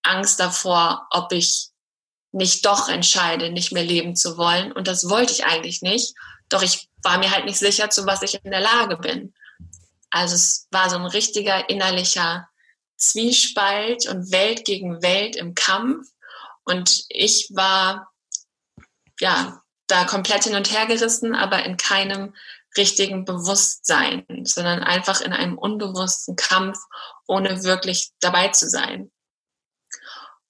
Angst 0.03 0.41
davor, 0.41 1.07
ob 1.11 1.33
ich 1.33 1.70
nicht 2.33 2.65
doch 2.65 2.89
entscheide, 2.89 3.51
nicht 3.51 3.73
mehr 3.73 3.83
leben 3.83 4.15
zu 4.17 4.37
wollen. 4.37 4.73
Und 4.73 4.87
das 4.87 5.09
wollte 5.09 5.33
ich 5.33 5.45
eigentlich 5.45 5.83
nicht. 5.83 6.15
Doch 6.49 6.63
ich 6.63 6.89
war 7.03 7.19
mir 7.19 7.31
halt 7.31 7.45
nicht 7.45 7.59
sicher, 7.59 7.91
zu 7.91 8.07
was 8.07 8.23
ich 8.23 8.39
in 8.43 8.51
der 8.51 8.61
Lage 8.61 8.97
bin. 8.97 9.35
Also 10.11 10.35
es 10.35 10.67
war 10.71 10.91
so 10.91 10.97
ein 10.97 11.07
richtiger 11.07 11.69
innerlicher 11.69 12.49
Zwiespalt 12.97 14.09
und 14.09 14.31
Welt 14.33 14.65
gegen 14.65 15.03
Welt 15.03 15.37
im 15.37 15.55
Kampf. 15.55 16.09
Und 16.65 17.05
ich 17.09 17.51
war, 17.55 18.13
ja, 19.19 19.63
da 19.87 20.05
komplett 20.05 20.45
hin 20.45 20.55
und 20.55 20.71
her 20.71 20.87
gerissen, 20.87 21.35
aber 21.35 21.65
in 21.65 21.77
keinem 21.77 22.35
richtigen 22.77 23.25
Bewusstsein, 23.25 24.25
sondern 24.45 24.83
einfach 24.83 25.21
in 25.21 25.33
einem 25.33 25.59
unbewussten 25.59 26.37
Kampf, 26.37 26.79
ohne 27.27 27.65
wirklich 27.65 28.13
dabei 28.21 28.49
zu 28.49 28.69
sein. 28.69 29.11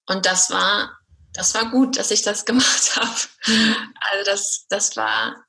Und 0.05 0.25
das 0.25 0.51
war, 0.51 0.97
das 1.33 1.53
war 1.53 1.69
gut, 1.71 1.97
dass 1.97 2.11
ich 2.11 2.21
das 2.21 2.45
gemacht 2.45 2.95
habe. 2.95 3.19
Mhm. 3.47 3.93
Also 4.11 4.31
das, 4.31 4.65
das 4.69 4.97
war, 4.97 5.45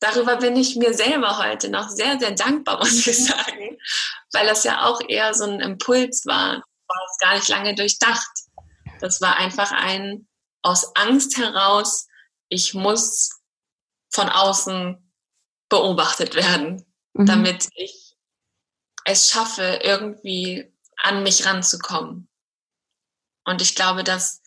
darüber 0.00 0.36
bin 0.36 0.56
ich 0.56 0.76
mir 0.76 0.94
selber 0.94 1.38
heute 1.38 1.68
noch 1.68 1.88
sehr, 1.88 2.18
sehr 2.18 2.32
dankbar, 2.32 2.78
muss 2.80 3.06
ich 3.06 3.24
sagen, 3.24 3.78
weil 4.32 4.46
das 4.46 4.64
ja 4.64 4.84
auch 4.86 5.00
eher 5.06 5.34
so 5.34 5.44
ein 5.44 5.60
Impuls 5.60 6.26
war, 6.26 6.54
war 6.88 7.06
es 7.10 7.18
gar 7.18 7.34
nicht 7.34 7.48
lange 7.48 7.74
durchdacht. 7.74 8.30
Das 9.00 9.20
war 9.20 9.36
einfach 9.36 9.72
ein 9.72 10.28
aus 10.62 10.94
Angst 10.94 11.36
heraus, 11.38 12.06
ich 12.48 12.74
muss 12.74 13.40
von 14.10 14.28
außen 14.28 15.12
beobachtet 15.68 16.34
werden, 16.34 16.84
mhm. 17.14 17.26
damit 17.26 17.68
ich 17.74 18.16
es 19.04 19.28
schaffe, 19.28 19.80
irgendwie 19.82 20.72
an 20.96 21.22
mich 21.22 21.44
ranzukommen. 21.46 22.28
Und 23.44 23.60
ich 23.60 23.74
glaube, 23.74 24.04
dass, 24.04 24.41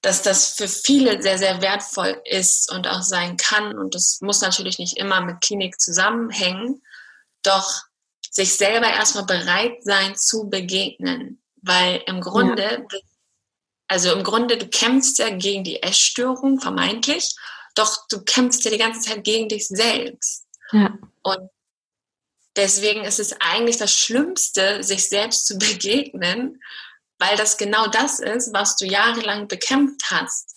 dass 0.00 0.22
das 0.22 0.52
für 0.52 0.68
viele 0.68 1.20
sehr, 1.22 1.38
sehr 1.38 1.60
wertvoll 1.60 2.20
ist 2.24 2.70
und 2.72 2.86
auch 2.86 3.02
sein 3.02 3.36
kann. 3.36 3.76
Und 3.76 3.94
das 3.94 4.20
muss 4.20 4.40
natürlich 4.40 4.78
nicht 4.78 4.96
immer 4.96 5.20
mit 5.20 5.40
Klinik 5.40 5.80
zusammenhängen. 5.80 6.82
Doch 7.42 7.82
sich 8.30 8.54
selber 8.54 8.88
erstmal 8.88 9.24
bereit 9.24 9.82
sein 9.82 10.14
zu 10.16 10.48
begegnen. 10.48 11.42
Weil 11.62 12.02
im 12.06 12.20
Grunde, 12.20 12.86
ja. 12.90 12.98
also 13.88 14.12
im 14.12 14.22
Grunde, 14.22 14.56
du 14.56 14.68
kämpfst 14.68 15.18
ja 15.18 15.30
gegen 15.30 15.64
die 15.64 15.82
Essstörung, 15.82 16.60
vermeintlich. 16.60 17.34
Doch 17.74 18.06
du 18.08 18.22
kämpfst 18.22 18.64
ja 18.64 18.70
die 18.70 18.78
ganze 18.78 19.00
Zeit 19.00 19.24
gegen 19.24 19.48
dich 19.48 19.66
selbst. 19.66 20.46
Ja. 20.70 20.96
Und 21.22 21.50
deswegen 22.54 23.04
ist 23.04 23.18
es 23.18 23.32
eigentlich 23.40 23.78
das 23.78 23.92
Schlimmste, 23.92 24.84
sich 24.84 25.08
selbst 25.08 25.46
zu 25.46 25.58
begegnen, 25.58 26.62
weil 27.18 27.36
das 27.36 27.56
genau 27.56 27.86
das 27.88 28.20
ist, 28.20 28.52
was 28.52 28.76
du 28.76 28.86
jahrelang 28.86 29.48
bekämpft 29.48 30.02
hast. 30.10 30.54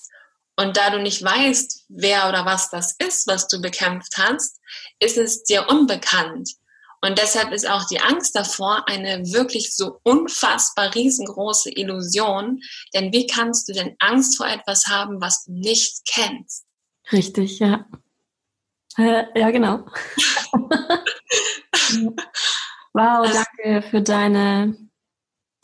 Und 0.58 0.78
da 0.78 0.90
du 0.92 1.02
nicht 1.02 1.24
weißt, 1.24 1.86
wer 1.90 2.30
oder 2.30 2.46
was 2.46 2.70
das 2.70 2.96
ist, 3.00 3.28
was 3.28 3.48
du 3.48 3.62
bekämpft 3.62 4.18
hast, 4.18 4.60
ist 5.00 5.18
es 5.18 5.44
dir 5.44 5.68
unbekannt. 5.70 6.52
Und 7.04 7.18
deshalb 7.18 7.52
ist 7.52 7.68
auch 7.68 7.88
die 7.88 8.00
Angst 8.00 8.36
davor 8.36 8.88
eine 8.88 9.26
wirklich 9.34 9.76
so 9.76 10.00
unfassbar 10.04 10.94
riesengroße 10.94 11.72
Illusion. 11.72 12.62
Denn 12.94 13.12
wie 13.12 13.26
kannst 13.26 13.68
du 13.68 13.74
denn 13.74 13.96
Angst 13.98 14.38
vor 14.38 14.48
etwas 14.48 14.86
haben, 14.86 15.20
was 15.20 15.46
du 15.46 15.54
nicht 15.54 16.02
kennst? 16.06 16.66
Richtig, 17.12 17.58
ja. 17.58 17.88
Äh, 18.98 19.24
ja, 19.40 19.50
genau. 19.50 19.86
wow, 22.94 23.28
danke 23.32 23.82
für 23.90 24.02
deine 24.02 24.76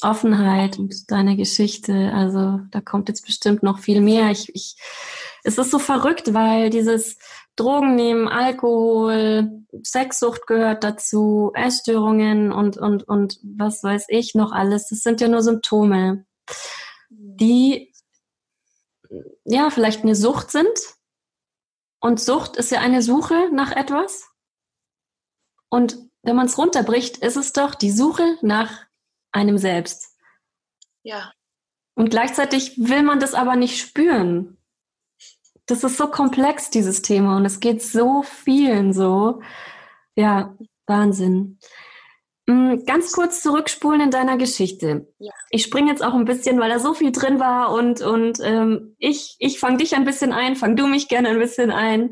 Offenheit 0.01 0.77
und 0.77 1.09
deine 1.11 1.35
Geschichte. 1.35 2.11
Also 2.13 2.59
da 2.71 2.81
kommt 2.81 3.09
jetzt 3.09 3.25
bestimmt 3.25 3.63
noch 3.63 3.79
viel 3.79 4.01
mehr. 4.01 4.29
Ich, 4.31 4.53
ich, 4.53 4.75
es 5.43 5.57
ist 5.57 5.71
so 5.71 5.79
verrückt, 5.79 6.33
weil 6.33 6.69
dieses 6.69 7.17
Drogen 7.55 7.95
nehmen, 7.95 8.27
Alkohol, 8.27 9.63
Sexsucht 9.83 10.45
gehört 10.45 10.83
dazu, 10.83 11.51
Essstörungen 11.55 12.51
und, 12.51 12.77
und, 12.77 13.07
und 13.07 13.39
was 13.43 13.83
weiß 13.83 14.05
ich 14.09 14.35
noch 14.35 14.51
alles. 14.51 14.89
Das 14.89 14.99
sind 14.99 15.21
ja 15.21 15.27
nur 15.27 15.41
Symptome, 15.41 16.25
die 17.09 17.91
ja 19.45 19.69
vielleicht 19.69 20.03
eine 20.03 20.15
Sucht 20.15 20.51
sind. 20.51 20.69
Und 21.99 22.19
Sucht 22.19 22.57
ist 22.57 22.71
ja 22.71 22.79
eine 22.79 23.01
Suche 23.01 23.49
nach 23.51 23.71
etwas. 23.71 24.29
Und 25.69 25.97
wenn 26.21 26.35
man 26.35 26.45
es 26.45 26.57
runterbricht, 26.57 27.17
ist 27.17 27.37
es 27.37 27.53
doch 27.53 27.73
die 27.73 27.91
Suche 27.91 28.37
nach 28.41 28.86
einem 29.37 29.57
selbst. 29.57 30.15
Ja. 31.03 31.31
Und 31.95 32.09
gleichzeitig 32.09 32.77
will 32.77 33.03
man 33.03 33.19
das 33.19 33.33
aber 33.33 33.55
nicht 33.55 33.79
spüren. 33.79 34.57
Das 35.65 35.83
ist 35.83 35.97
so 35.97 36.07
komplex, 36.07 36.69
dieses 36.69 37.01
Thema, 37.01 37.37
und 37.37 37.45
es 37.45 37.59
geht 37.59 37.81
so 37.81 38.23
vielen 38.23 38.93
so. 38.93 39.41
Ja, 40.15 40.55
Wahnsinn. 40.85 41.59
Mm, 42.47 42.85
ganz 42.85 43.11
kurz 43.11 43.41
zurückspulen 43.41 44.01
in 44.01 44.11
deiner 44.11 44.37
Geschichte. 44.37 45.07
Ja. 45.19 45.33
Ich 45.49 45.63
springe 45.63 45.91
jetzt 45.91 46.03
auch 46.03 46.13
ein 46.13 46.25
bisschen, 46.25 46.59
weil 46.59 46.69
da 46.69 46.79
so 46.79 46.93
viel 46.93 47.11
drin 47.11 47.39
war 47.39 47.71
und, 47.73 48.01
und 48.01 48.39
ähm, 48.41 48.95
ich, 48.97 49.35
ich 49.39 49.59
fange 49.59 49.77
dich 49.77 49.95
ein 49.95 50.05
bisschen 50.05 50.31
ein, 50.31 50.55
fang 50.55 50.75
du 50.75 50.87
mich 50.87 51.09
gerne 51.09 51.29
ein 51.29 51.39
bisschen 51.39 51.71
ein. 51.71 52.11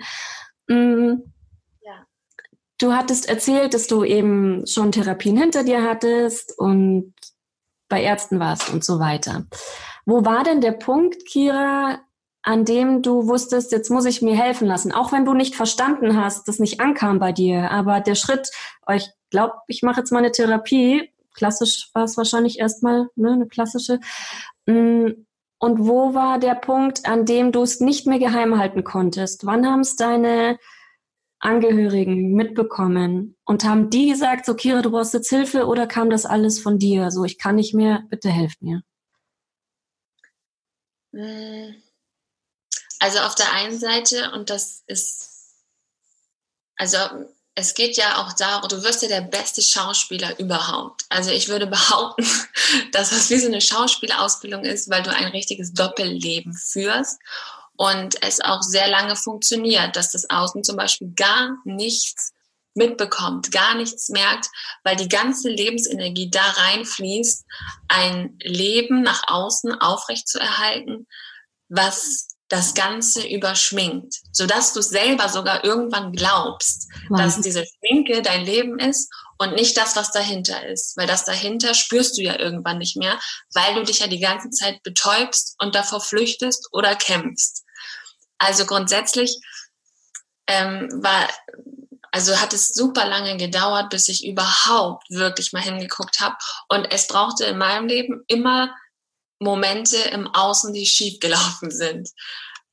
Mm, 0.68 1.22
Du 2.78 2.94
hattest 2.94 3.30
erzählt, 3.30 3.74
dass 3.74 3.88
du 3.88 4.04
eben 4.04 4.68
schon 4.68 4.92
Therapien 4.92 5.38
hinter 5.38 5.64
dir 5.64 5.84
hattest 5.84 6.58
und 6.58 7.14
bei 7.96 8.04
Ärzten 8.04 8.42
warst 8.42 8.74
und 8.74 8.84
so 8.84 9.00
weiter. 9.00 9.46
Wo 10.06 10.26
war 10.26 10.44
denn 10.44 10.60
der 10.60 10.74
Punkt, 10.74 11.26
Kira, 11.26 12.00
an 12.44 12.66
dem 12.66 13.02
du 13.02 13.30
wusstest, 13.30 13.72
jetzt 13.72 13.90
muss 13.90 14.04
ich 14.04 14.22
mir 14.22 14.36
helfen 14.36 14.68
lassen, 14.68 14.92
auch 14.92 15.14
wenn 15.14 15.24
du 15.24 15.34
nicht 15.34 15.56
verstanden 15.56 16.22
hast, 16.22 16.50
das 16.50 16.60
nicht 16.60 16.82
ankam 16.82 17.20
bei 17.20 17.32
dir, 17.32 17.72
aber 17.72 18.02
der 18.02 18.16
Schritt, 18.16 18.52
oh, 18.86 18.92
ich 18.92 19.10
glaube, 19.30 19.54
ich 19.68 19.82
mache 19.82 20.02
jetzt 20.02 20.12
mal 20.12 20.20
eine 20.20 20.34
Therapie, 20.34 21.10
klassisch 21.34 21.90
war 21.94 22.04
es 22.04 22.18
wahrscheinlich 22.18 22.60
erstmal, 22.60 23.08
ne, 23.16 23.32
eine 23.32 23.48
klassische. 23.48 24.02
Mm, 24.66 25.12
und 25.58 25.80
wo 25.80 26.14
war 26.14 26.38
der 26.38 26.56
Punkt, 26.56 27.08
an 27.08 27.26
dem 27.26 27.54
du 27.54 27.62
es 27.62 27.80
nicht 27.80 28.08
mehr 28.08 28.20
geheim 28.20 28.60
halten 28.60 28.84
konntest? 28.84 29.46
Wann 29.46 29.66
haben 29.66 29.80
es 29.80 29.96
deine 29.96 30.60
Angehörigen 31.40 32.34
mitbekommen 32.34 33.36
und 33.46 33.64
haben 33.64 33.90
die 33.90 34.10
gesagt, 34.10 34.46
so 34.46 34.56
Kira, 34.56 34.82
du 34.82 34.92
brauchst 34.92 35.14
jetzt 35.14 35.30
Hilfe 35.30 35.66
oder 35.66 35.88
kam 35.88 36.10
das 36.10 36.26
alles 36.26 36.60
von 36.60 36.80
dir? 36.80 37.12
So, 37.12 37.24
ich 37.24 37.38
kann 37.38 37.56
nicht 37.56 37.74
mehr, 37.74 38.04
bitte 38.10 38.30
helf 38.30 38.54
mir. 38.62 38.82
Hm. 41.14 41.76
Also 43.00 43.20
auf 43.20 43.36
der 43.36 43.52
einen 43.54 43.78
Seite, 43.78 44.32
und 44.32 44.50
das 44.50 44.84
ist, 44.88 45.30
also 46.78 46.98
es 47.54 47.74
geht 47.74 47.96
ja 47.98 48.22
auch 48.22 48.34
darum, 48.34 48.68
du 48.68 48.84
wirst 48.84 49.02
ja 49.02 49.08
der 49.08 49.22
beste 49.22 49.62
Schauspieler 49.62 50.40
überhaupt. 50.40 51.06
Also 51.10 51.32
ich 51.32 51.48
würde 51.48 51.68
behaupten, 51.68 52.26
dass 52.92 53.12
das 53.12 53.30
wie 53.30 53.40
so 53.40 53.48
eine 53.48 53.62
Schauspielausbildung 53.62 54.64
ist, 54.64 54.90
weil 54.90 55.04
du 55.04 55.12
ein 55.12 55.28
richtiges 55.28 55.74
Doppelleben 55.74 56.54
führst 56.54 57.20
und 57.78 58.22
es 58.24 58.42
auch 58.42 58.62
sehr 58.62 58.88
lange 58.88 59.16
funktioniert, 59.16 59.96
dass 59.96 60.12
das 60.12 60.30
Außen 60.30 60.64
zum 60.64 60.78
Beispiel 60.78 61.12
gar 61.16 61.58
nichts 61.66 62.34
mitbekommt, 62.76 63.52
gar 63.52 63.76
nichts 63.76 64.10
merkt, 64.10 64.48
weil 64.84 64.96
die 64.96 65.08
ganze 65.08 65.50
Lebensenergie 65.50 66.30
da 66.30 66.44
reinfließt, 66.44 67.46
ein 67.88 68.38
Leben 68.42 69.02
nach 69.02 69.24
außen 69.28 69.80
aufrechtzuerhalten, 69.80 71.08
was 71.70 72.28
das 72.48 72.76
Ganze 72.76 73.28
überschminkt, 73.28 74.22
sodass 74.32 74.74
du 74.74 74.82
selber 74.82 75.30
sogar 75.30 75.64
irgendwann 75.64 76.12
glaubst, 76.12 76.88
wow. 77.10 77.20
dass 77.20 77.42
diese 77.42 77.66
Schminke 77.66 78.22
dein 78.22 78.46
Leben 78.46 78.78
ist 78.78 79.12
und 79.40 79.56
nicht 79.56 79.76
das, 79.78 79.96
was 79.96 80.12
dahinter 80.12 80.66
ist. 80.68 80.96
Weil 80.96 81.08
das 81.08 81.26
dahinter 81.26 81.74
spürst 81.74 82.18
du 82.18 82.22
ja 82.22 82.38
irgendwann 82.38 82.78
nicht 82.78 82.98
mehr, 82.98 83.20
weil 83.54 83.74
du 83.76 83.84
dich 83.84 84.00
ja 84.00 84.08
die 84.08 84.20
ganze 84.20 84.50
Zeit 84.52 84.84
betäubst 84.84 85.56
und 85.60 85.74
davor 85.74 86.02
flüchtest 86.02 86.70
oder 86.72 86.96
kämpfst. 86.96 87.65
Also 88.38 88.66
grundsätzlich 88.66 89.40
ähm, 90.48 90.90
war, 91.02 91.28
also 92.12 92.40
hat 92.40 92.54
es 92.54 92.74
super 92.74 93.06
lange 93.06 93.38
gedauert, 93.38 93.90
bis 93.90 94.08
ich 94.08 94.26
überhaupt 94.26 95.10
wirklich 95.10 95.54
mal 95.54 95.62
hingeguckt 95.62 96.20
habe. 96.20 96.36
Und 96.70 96.86
es 96.92 97.08
brauchte 97.08 97.46
in 97.46 97.58
meinem 97.58 97.88
Leben 97.88 98.24
immer 98.28 98.76
Momente 99.40 99.98
im 99.98 100.28
Außen, 100.28 100.74
die 100.74 100.86
schief 100.86 101.20
gelaufen 101.20 101.72
sind. 101.72 102.10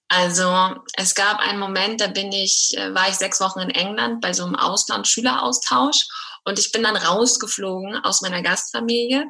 Also 0.08 0.76
es 0.92 1.14
gab 1.14 1.38
einen 1.38 1.58
Moment, 1.58 2.02
da 2.02 2.06
bin 2.06 2.32
ich, 2.32 2.76
äh, 2.76 2.94
war 2.94 3.08
ich 3.08 3.14
sechs 3.14 3.40
Wochen 3.40 3.60
in 3.60 3.70
England 3.70 4.20
bei 4.20 4.34
so 4.34 4.44
einem 4.44 4.56
Ausland-Schüleraustausch 4.56 6.06
und 6.44 6.58
ich 6.58 6.70
bin 6.70 6.82
dann 6.82 6.96
rausgeflogen 6.96 7.96
aus 8.04 8.20
meiner 8.20 8.42
Gastfamilie, 8.42 9.24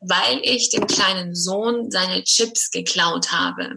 weil 0.00 0.40
ich 0.42 0.70
dem 0.70 0.86
kleinen 0.86 1.34
Sohn 1.34 1.90
seine 1.90 2.22
Chips 2.22 2.70
geklaut 2.70 3.32
habe. 3.32 3.74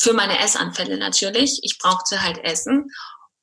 Für 0.00 0.12
meine 0.12 0.38
Essanfälle 0.40 0.98
natürlich. 0.98 1.60
Ich 1.62 1.78
brauchte 1.78 2.22
halt 2.22 2.38
Essen 2.38 2.90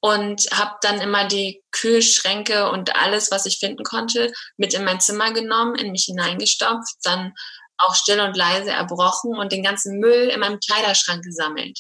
und 0.02 0.46
habe 0.52 0.76
dann 0.82 1.02
immer 1.02 1.28
die 1.28 1.62
Kühlschränke 1.72 2.70
und 2.72 2.96
alles, 2.96 3.32
was 3.32 3.46
ich 3.46 3.60
finden 3.60 3.84
konnte, 3.84 4.32
mit 4.58 4.74
in 4.74 4.84
mein 4.84 5.00
Zimmer 5.00 5.32
genommen, 5.32 5.76
in 5.76 5.92
mich 5.92 6.06
hineingestopft, 6.06 6.96
dann 7.04 7.34
auch 7.78 7.96
still 7.96 8.20
und 8.20 8.36
leise 8.36 8.72
erbrochen 8.72 9.38
und 9.38 9.52
den 9.52 9.64
ganzen 9.64 10.00
Müll 10.00 10.30
in 10.30 10.40
meinem 10.40 10.60
Kleiderschrank 10.60 11.24
gesammelt. 11.24 11.80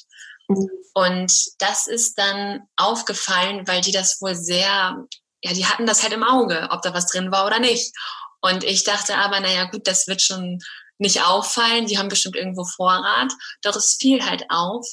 Und 0.94 1.32
das 1.60 1.88
ist 1.88 2.18
dann 2.18 2.62
aufgefallen, 2.76 3.68
weil 3.68 3.82
die 3.82 3.92
das 3.92 4.20
wohl 4.22 4.36
sehr, 4.36 4.98
ja, 5.42 5.54
die 5.54 5.66
hatten 5.66 5.86
das 5.86 6.04
halt 6.04 6.14
im 6.14 6.24
Auge, 6.24 6.70
ob 6.72 6.82
da 6.82 6.94
was 6.94 7.08
drin 7.08 7.32
war 7.32 7.46
oder 7.46 7.60
nicht. 7.60 7.94
Und 8.42 8.64
ich 8.64 8.84
dachte 8.84 9.18
aber, 9.18 9.40
naja, 9.40 9.66
gut, 9.66 9.86
das 9.88 10.08
wird 10.08 10.22
schon 10.22 10.60
nicht 11.00 11.24
auffallen, 11.24 11.88
die 11.88 11.98
haben 11.98 12.10
bestimmt 12.10 12.36
irgendwo 12.36 12.66
Vorrat. 12.66 13.32
Doch 13.64 13.76
es 13.76 13.98
fiel 14.00 14.24
halt 14.24 14.46
auf. 14.50 14.86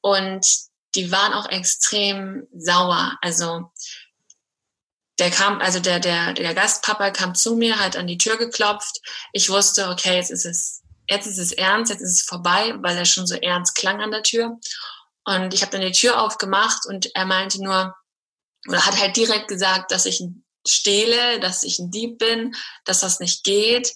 Und 0.00 0.46
die 0.94 1.10
waren 1.10 1.32
auch 1.32 1.48
extrem 1.48 2.46
sauer. 2.56 3.16
Also 3.20 3.70
der 5.18 5.30
kam, 5.30 5.60
also 5.60 5.80
der, 5.80 6.00
der, 6.00 6.32
der 6.32 6.54
Gastpapa 6.54 7.10
kam 7.10 7.34
zu 7.34 7.56
mir, 7.56 7.78
hat 7.78 7.96
an 7.96 8.06
die 8.06 8.18
Tür 8.18 8.36
geklopft. 8.36 9.00
Ich 9.32 9.50
wusste, 9.50 9.88
okay, 9.88 10.16
jetzt 10.16 10.30
ist 10.30 10.46
es, 10.46 10.82
jetzt 11.08 11.26
ist 11.26 11.38
es 11.38 11.52
ernst, 11.52 11.90
jetzt 11.90 12.00
ist 12.00 12.20
es 12.20 12.22
vorbei, 12.22 12.74
weil 12.78 12.96
er 12.96 13.04
schon 13.04 13.26
so 13.26 13.34
ernst 13.34 13.74
klang 13.74 14.00
an 14.00 14.10
der 14.10 14.22
Tür. 14.22 14.58
Und 15.24 15.54
ich 15.54 15.62
habe 15.62 15.72
dann 15.72 15.82
die 15.82 15.92
Tür 15.92 16.20
aufgemacht 16.20 16.86
und 16.86 17.14
er 17.14 17.26
meinte 17.26 17.62
nur, 17.62 17.94
oder 18.68 18.86
hat 18.86 18.98
halt 18.98 19.16
direkt 19.16 19.48
gesagt, 19.48 19.90
dass 19.90 20.06
ich 20.06 20.22
stehle, 20.66 21.40
dass 21.40 21.64
ich 21.64 21.78
ein 21.78 21.90
Dieb 21.90 22.18
bin, 22.18 22.54
dass 22.84 23.00
das 23.00 23.18
nicht 23.18 23.44
geht 23.44 23.92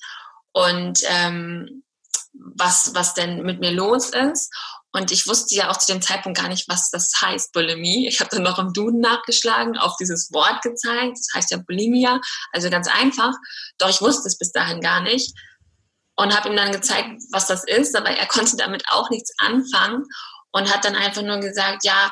und 0.56 1.00
ähm, 1.04 1.84
was, 2.32 2.94
was 2.94 3.12
denn 3.12 3.42
mit 3.42 3.60
mir 3.60 3.72
los 3.72 4.08
ist. 4.08 4.50
Und 4.90 5.12
ich 5.12 5.26
wusste 5.26 5.54
ja 5.54 5.70
auch 5.70 5.76
zu 5.76 5.92
dem 5.92 6.00
Zeitpunkt 6.00 6.38
gar 6.38 6.48
nicht, 6.48 6.66
was 6.66 6.88
das 6.88 7.12
heißt, 7.20 7.52
Bulimie. 7.52 8.08
Ich 8.08 8.20
habe 8.20 8.30
dann 8.30 8.42
noch 8.42 8.58
im 8.58 8.72
Duden 8.72 9.00
nachgeschlagen, 9.00 9.76
auf 9.76 9.96
dieses 10.00 10.32
Wort 10.32 10.62
gezeigt. 10.62 11.18
Das 11.18 11.28
heißt 11.34 11.50
ja 11.50 11.58
Bulimia, 11.58 12.22
also 12.52 12.70
ganz 12.70 12.88
einfach. 12.88 13.34
Doch 13.76 13.90
ich 13.90 14.00
wusste 14.00 14.28
es 14.28 14.38
bis 14.38 14.52
dahin 14.52 14.80
gar 14.80 15.02
nicht 15.02 15.34
und 16.14 16.34
habe 16.34 16.48
ihm 16.48 16.56
dann 16.56 16.72
gezeigt, 16.72 17.20
was 17.32 17.46
das 17.46 17.62
ist. 17.64 17.94
Aber 17.94 18.08
er 18.08 18.26
konnte 18.26 18.56
damit 18.56 18.84
auch 18.88 19.10
nichts 19.10 19.34
anfangen 19.36 20.04
und 20.52 20.72
hat 20.72 20.86
dann 20.86 20.96
einfach 20.96 21.22
nur 21.22 21.40
gesagt, 21.40 21.84
ja, 21.84 22.10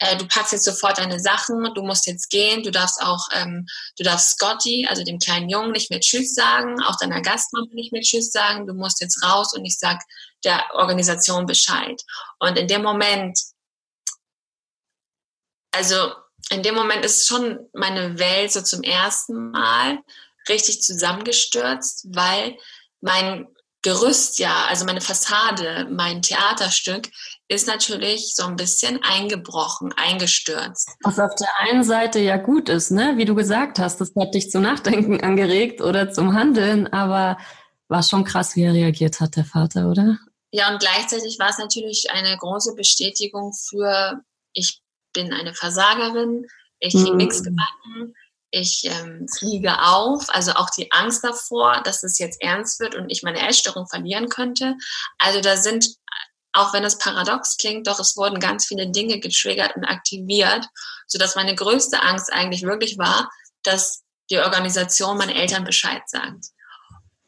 äh, 0.00 0.16
du 0.16 0.26
packst 0.26 0.52
jetzt 0.52 0.64
sofort 0.64 0.98
deine 0.98 1.20
Sachen, 1.20 1.72
du 1.74 1.82
musst 1.82 2.06
jetzt 2.06 2.30
gehen, 2.30 2.62
du 2.62 2.70
darfst 2.70 3.00
auch, 3.02 3.28
ähm, 3.32 3.66
du 3.98 4.02
darfst 4.02 4.30
Scotty, 4.30 4.86
also 4.88 5.04
dem 5.04 5.18
kleinen 5.18 5.50
Jungen, 5.50 5.72
nicht 5.72 5.90
mehr 5.90 6.00
Tschüss 6.00 6.34
sagen, 6.34 6.82
auch 6.82 6.96
deiner 6.96 7.20
Gastmama 7.20 7.66
nicht 7.72 7.92
mehr 7.92 8.00
Tschüss 8.00 8.32
sagen, 8.32 8.66
du 8.66 8.72
musst 8.72 9.00
jetzt 9.00 9.22
raus 9.22 9.52
und 9.54 9.64
ich 9.64 9.78
sag 9.78 10.00
der 10.42 10.64
Organisation 10.72 11.44
Bescheid. 11.44 12.02
Und 12.38 12.58
in 12.58 12.66
dem 12.66 12.82
Moment, 12.82 13.38
also 15.70 16.12
in 16.48 16.62
dem 16.62 16.74
Moment 16.74 17.04
ist 17.04 17.28
schon 17.28 17.58
meine 17.74 18.18
Welt 18.18 18.52
so 18.52 18.62
zum 18.62 18.82
ersten 18.82 19.50
Mal 19.50 19.98
richtig 20.48 20.80
zusammengestürzt, 20.80 22.06
weil 22.08 22.56
mein 23.02 23.46
Gerüst 23.82 24.38
ja, 24.38 24.66
also 24.68 24.84
meine 24.84 25.00
Fassade, 25.00 25.88
mein 25.90 26.20
Theaterstück 26.20 27.08
ist 27.48 27.66
natürlich 27.66 28.34
so 28.34 28.44
ein 28.44 28.56
bisschen 28.56 29.02
eingebrochen, 29.02 29.92
eingestürzt. 29.96 30.90
Was 31.02 31.18
auf 31.18 31.34
der 31.34 31.48
einen 31.60 31.82
Seite 31.82 32.20
ja 32.20 32.36
gut 32.36 32.68
ist, 32.68 32.90
ne? 32.90 33.14
Wie 33.16 33.24
du 33.24 33.34
gesagt 33.34 33.78
hast, 33.78 34.00
das 34.00 34.12
hat 34.18 34.34
dich 34.34 34.50
zum 34.50 34.62
Nachdenken 34.62 35.20
angeregt 35.22 35.80
oder 35.80 36.12
zum 36.12 36.34
Handeln, 36.34 36.86
aber 36.92 37.38
war 37.88 38.02
schon 38.02 38.24
krass, 38.24 38.54
wie 38.54 38.62
er 38.62 38.74
reagiert 38.74 39.18
hat, 39.18 39.36
der 39.36 39.44
Vater, 39.44 39.90
oder? 39.90 40.18
Ja, 40.52 40.70
und 40.70 40.80
gleichzeitig 40.80 41.38
war 41.38 41.48
es 41.48 41.58
natürlich 41.58 42.08
eine 42.10 42.36
große 42.36 42.74
Bestätigung 42.74 43.52
für, 43.52 44.20
ich 44.52 44.82
bin 45.12 45.32
eine 45.32 45.54
Versagerin, 45.54 46.46
ich 46.80 46.94
kriege 46.94 47.12
mhm. 47.12 47.16
nichts 47.16 47.42
gebacken, 47.42 48.14
ich 48.50 48.84
ähm, 48.84 49.26
fliege 49.38 49.80
auf, 49.80 50.24
also 50.28 50.52
auch 50.52 50.70
die 50.70 50.90
Angst 50.92 51.22
davor, 51.22 51.82
dass 51.84 52.02
es 52.02 52.18
jetzt 52.18 52.42
ernst 52.42 52.80
wird 52.80 52.94
und 52.94 53.08
ich 53.10 53.22
meine 53.22 53.46
Essstörung 53.46 53.86
verlieren 53.86 54.28
könnte. 54.28 54.76
Also 55.18 55.40
da 55.40 55.56
sind 55.56 55.86
auch 56.52 56.72
wenn 56.72 56.84
es 56.84 56.98
paradox 56.98 57.56
klingt, 57.56 57.86
doch 57.86 58.00
es 58.00 58.16
wurden 58.16 58.40
ganz 58.40 58.66
viele 58.66 58.90
Dinge 58.90 59.20
getriggert 59.20 59.76
und 59.76 59.84
aktiviert, 59.84 60.66
sodass 61.06 61.36
meine 61.36 61.54
größte 61.54 62.02
Angst 62.02 62.32
eigentlich 62.32 62.62
wirklich 62.62 62.98
war, 62.98 63.30
dass 63.62 64.02
die 64.30 64.38
Organisation 64.38 65.18
meinen 65.18 65.34
Eltern 65.34 65.64
Bescheid 65.64 66.02
sagt. 66.06 66.46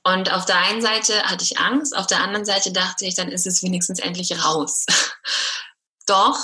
Und 0.05 0.33
auf 0.33 0.45
der 0.45 0.59
einen 0.59 0.83
Seite 0.83 1.23
hatte 1.23 1.45
ich 1.45 1.59
Angst, 1.59 1.97
auf 1.97 2.09
der 2.09 2.21
anderen 2.21 2.45
Seite 2.45 2.73
dachte 2.73 3.05
ich, 3.05 3.15
dann 3.15 3.29
ist 3.29 3.47
es 3.47 3.63
wenigstens 3.63 4.01
endlich 4.01 4.45
raus. 4.45 4.87
Doch 6.07 6.37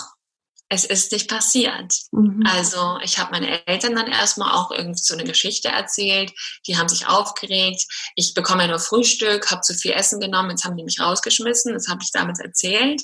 es 0.68 0.84
ist 0.84 1.12
nicht 1.12 1.28
passiert. 1.28 1.94
Mhm. 2.12 2.42
Also 2.46 2.98
ich 3.02 3.18
habe 3.18 3.30
meine 3.30 3.66
Eltern 3.66 3.96
dann 3.96 4.06
erstmal 4.06 4.52
auch 4.52 4.70
irgendwie 4.70 5.00
so 5.02 5.14
eine 5.14 5.24
Geschichte 5.24 5.68
erzählt. 5.68 6.32
Die 6.66 6.76
haben 6.76 6.88
sich 6.88 7.06
aufgeregt. 7.06 7.86
Ich 8.16 8.34
bekomme 8.34 8.62
ja 8.62 8.68
nur 8.68 8.78
Frühstück, 8.78 9.50
habe 9.50 9.62
zu 9.62 9.74
viel 9.74 9.92
Essen 9.92 10.20
genommen, 10.20 10.50
jetzt 10.50 10.64
haben 10.64 10.76
die 10.76 10.84
mich 10.84 11.00
rausgeschmissen. 11.00 11.72
Das 11.72 11.88
habe 11.88 12.02
ich 12.02 12.12
damals 12.12 12.40
erzählt. 12.40 13.02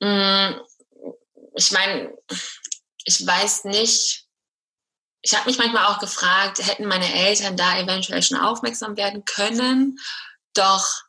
Mm, 0.00 0.54
ich 1.56 1.70
meine, 1.70 2.12
ich 3.04 3.24
weiß 3.24 3.64
nicht. 3.64 4.24
Ich 5.22 5.34
habe 5.34 5.48
mich 5.48 5.56
manchmal 5.56 5.86
auch 5.86 6.00
gefragt, 6.00 6.58
hätten 6.66 6.86
meine 6.86 7.14
Eltern 7.14 7.56
da 7.56 7.78
eventuell 7.78 8.22
schon 8.22 8.38
aufmerksam 8.38 8.96
werden 8.96 9.24
können. 9.24 9.98
Doch 10.52 11.03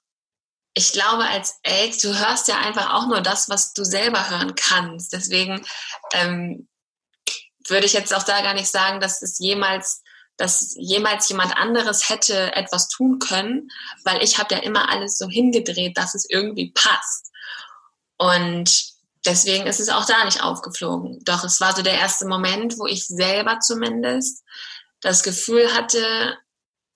ich 0.77 0.91
glaube, 0.91 1.23
als 1.23 1.59
Elk, 1.63 1.99
du 2.01 2.13
hörst 2.19 2.49
ja 2.49 2.57
einfach 2.59 2.93
auch 2.93 3.07
nur 3.07 3.21
das, 3.21 3.49
was 3.49 3.73
du 3.73 3.85
selber 3.85 4.29
hören 4.29 4.55
kannst. 4.55 5.13
Deswegen 5.13 5.65
ähm, 6.11 6.67
würde 7.67 7.85
ich 7.85 7.93
jetzt 7.93 8.13
auch 8.13 8.23
da 8.23 8.41
gar 8.41 8.53
nicht 8.53 8.69
sagen, 8.69 8.99
dass 8.99 9.21
es 9.21 9.39
jemals, 9.39 10.03
dass 10.35 10.75
jemals 10.77 11.29
jemand 11.29 11.55
anderes 11.55 12.09
hätte 12.09 12.53
etwas 12.55 12.89
tun 12.89 13.19
können, 13.19 13.71
weil 14.03 14.21
ich 14.21 14.38
habe 14.38 14.53
ja 14.53 14.61
immer 14.61 14.89
alles 14.89 15.17
so 15.17 15.29
hingedreht, 15.29 15.97
dass 15.97 16.13
es 16.13 16.29
irgendwie 16.29 16.71
passt. 16.71 17.31
Und 18.17 18.69
deswegen 19.25 19.67
ist 19.67 19.79
es 19.79 19.88
auch 19.88 20.05
da 20.05 20.25
nicht 20.25 20.43
aufgeflogen. 20.43 21.23
Doch 21.23 21.45
es 21.45 21.61
war 21.61 21.73
so 21.73 21.83
der 21.83 21.97
erste 21.97 22.27
Moment, 22.27 22.77
wo 22.77 22.85
ich 22.85 23.07
selber 23.07 23.61
zumindest 23.61 24.43
das 24.99 25.23
Gefühl 25.23 25.73
hatte, 25.73 26.38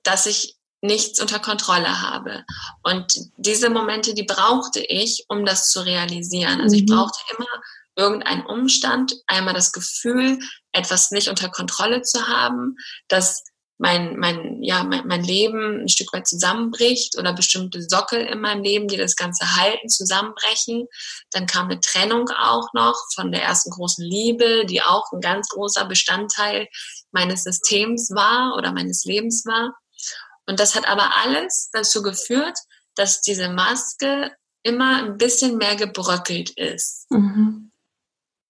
dass 0.04 0.26
ich 0.26 0.59
nichts 0.82 1.20
unter 1.20 1.40
Kontrolle 1.40 2.02
habe. 2.02 2.44
Und 2.84 3.14
diese 3.38 3.70
Momente, 3.70 4.14
die 4.14 4.24
brauchte 4.24 4.80
ich, 4.80 5.26
um 5.28 5.46
das 5.46 5.70
zu 5.70 5.82
realisieren. 5.82 6.62
Also 6.62 6.76
ich 6.76 6.84
mhm. 6.84 6.96
brauchte 6.96 7.20
immer 7.38 7.48
irgendeinen 7.96 8.46
Umstand, 8.46 9.14
einmal 9.28 9.54
das 9.54 9.72
Gefühl, 9.72 10.40
etwas 10.72 11.12
nicht 11.12 11.28
unter 11.28 11.50
Kontrolle 11.50 12.02
zu 12.02 12.28
haben, 12.28 12.76
dass 13.10 13.44
mein, 13.80 14.18
mein, 14.18 14.62
ja, 14.62 14.84
mein, 14.84 15.08
mein 15.08 15.24
Leben 15.24 15.82
ein 15.82 15.88
Stück 15.88 16.12
weit 16.12 16.28
zusammenbricht 16.28 17.18
oder 17.18 17.34
bestimmte 17.34 17.82
Sockel 17.82 18.20
in 18.20 18.42
meinem 18.42 18.62
Leben, 18.62 18.88
die 18.90 18.98
das 18.98 19.16
Ganze 19.16 19.56
halten, 19.56 19.88
zusammenbrechen. 19.88 20.86
Dann 21.32 21.46
kam 21.46 21.70
eine 21.70 21.80
Trennung 21.80 22.30
auch 22.30 22.68
noch 22.74 22.96
von 23.16 23.32
der 23.32 23.42
ersten 23.42 23.72
großen 23.72 24.06
Liebe, 24.06 24.66
die 24.66 24.82
auch 24.82 25.06
ein 25.14 25.22
ganz 25.22 25.48
großer 25.48 25.86
Bestandteil 25.86 26.68
meines 27.12 27.44
Systems 27.44 28.12
war 28.14 28.56
oder 28.58 28.74
meines 28.74 29.06
Lebens 29.06 29.46
war. 29.46 29.74
Und 30.50 30.60
das 30.60 30.74
hat 30.74 30.88
aber 30.88 31.16
alles 31.18 31.70
dazu 31.74 32.02
geführt, 32.02 32.58
dass 32.96 33.22
diese 33.22 33.50
Maske 33.50 34.36
immer 34.64 35.04
ein 35.04 35.18
bisschen 35.18 35.58
mehr 35.58 35.76
gebröckelt 35.76 36.50
ist. 36.50 37.06
Mhm. 37.12 37.72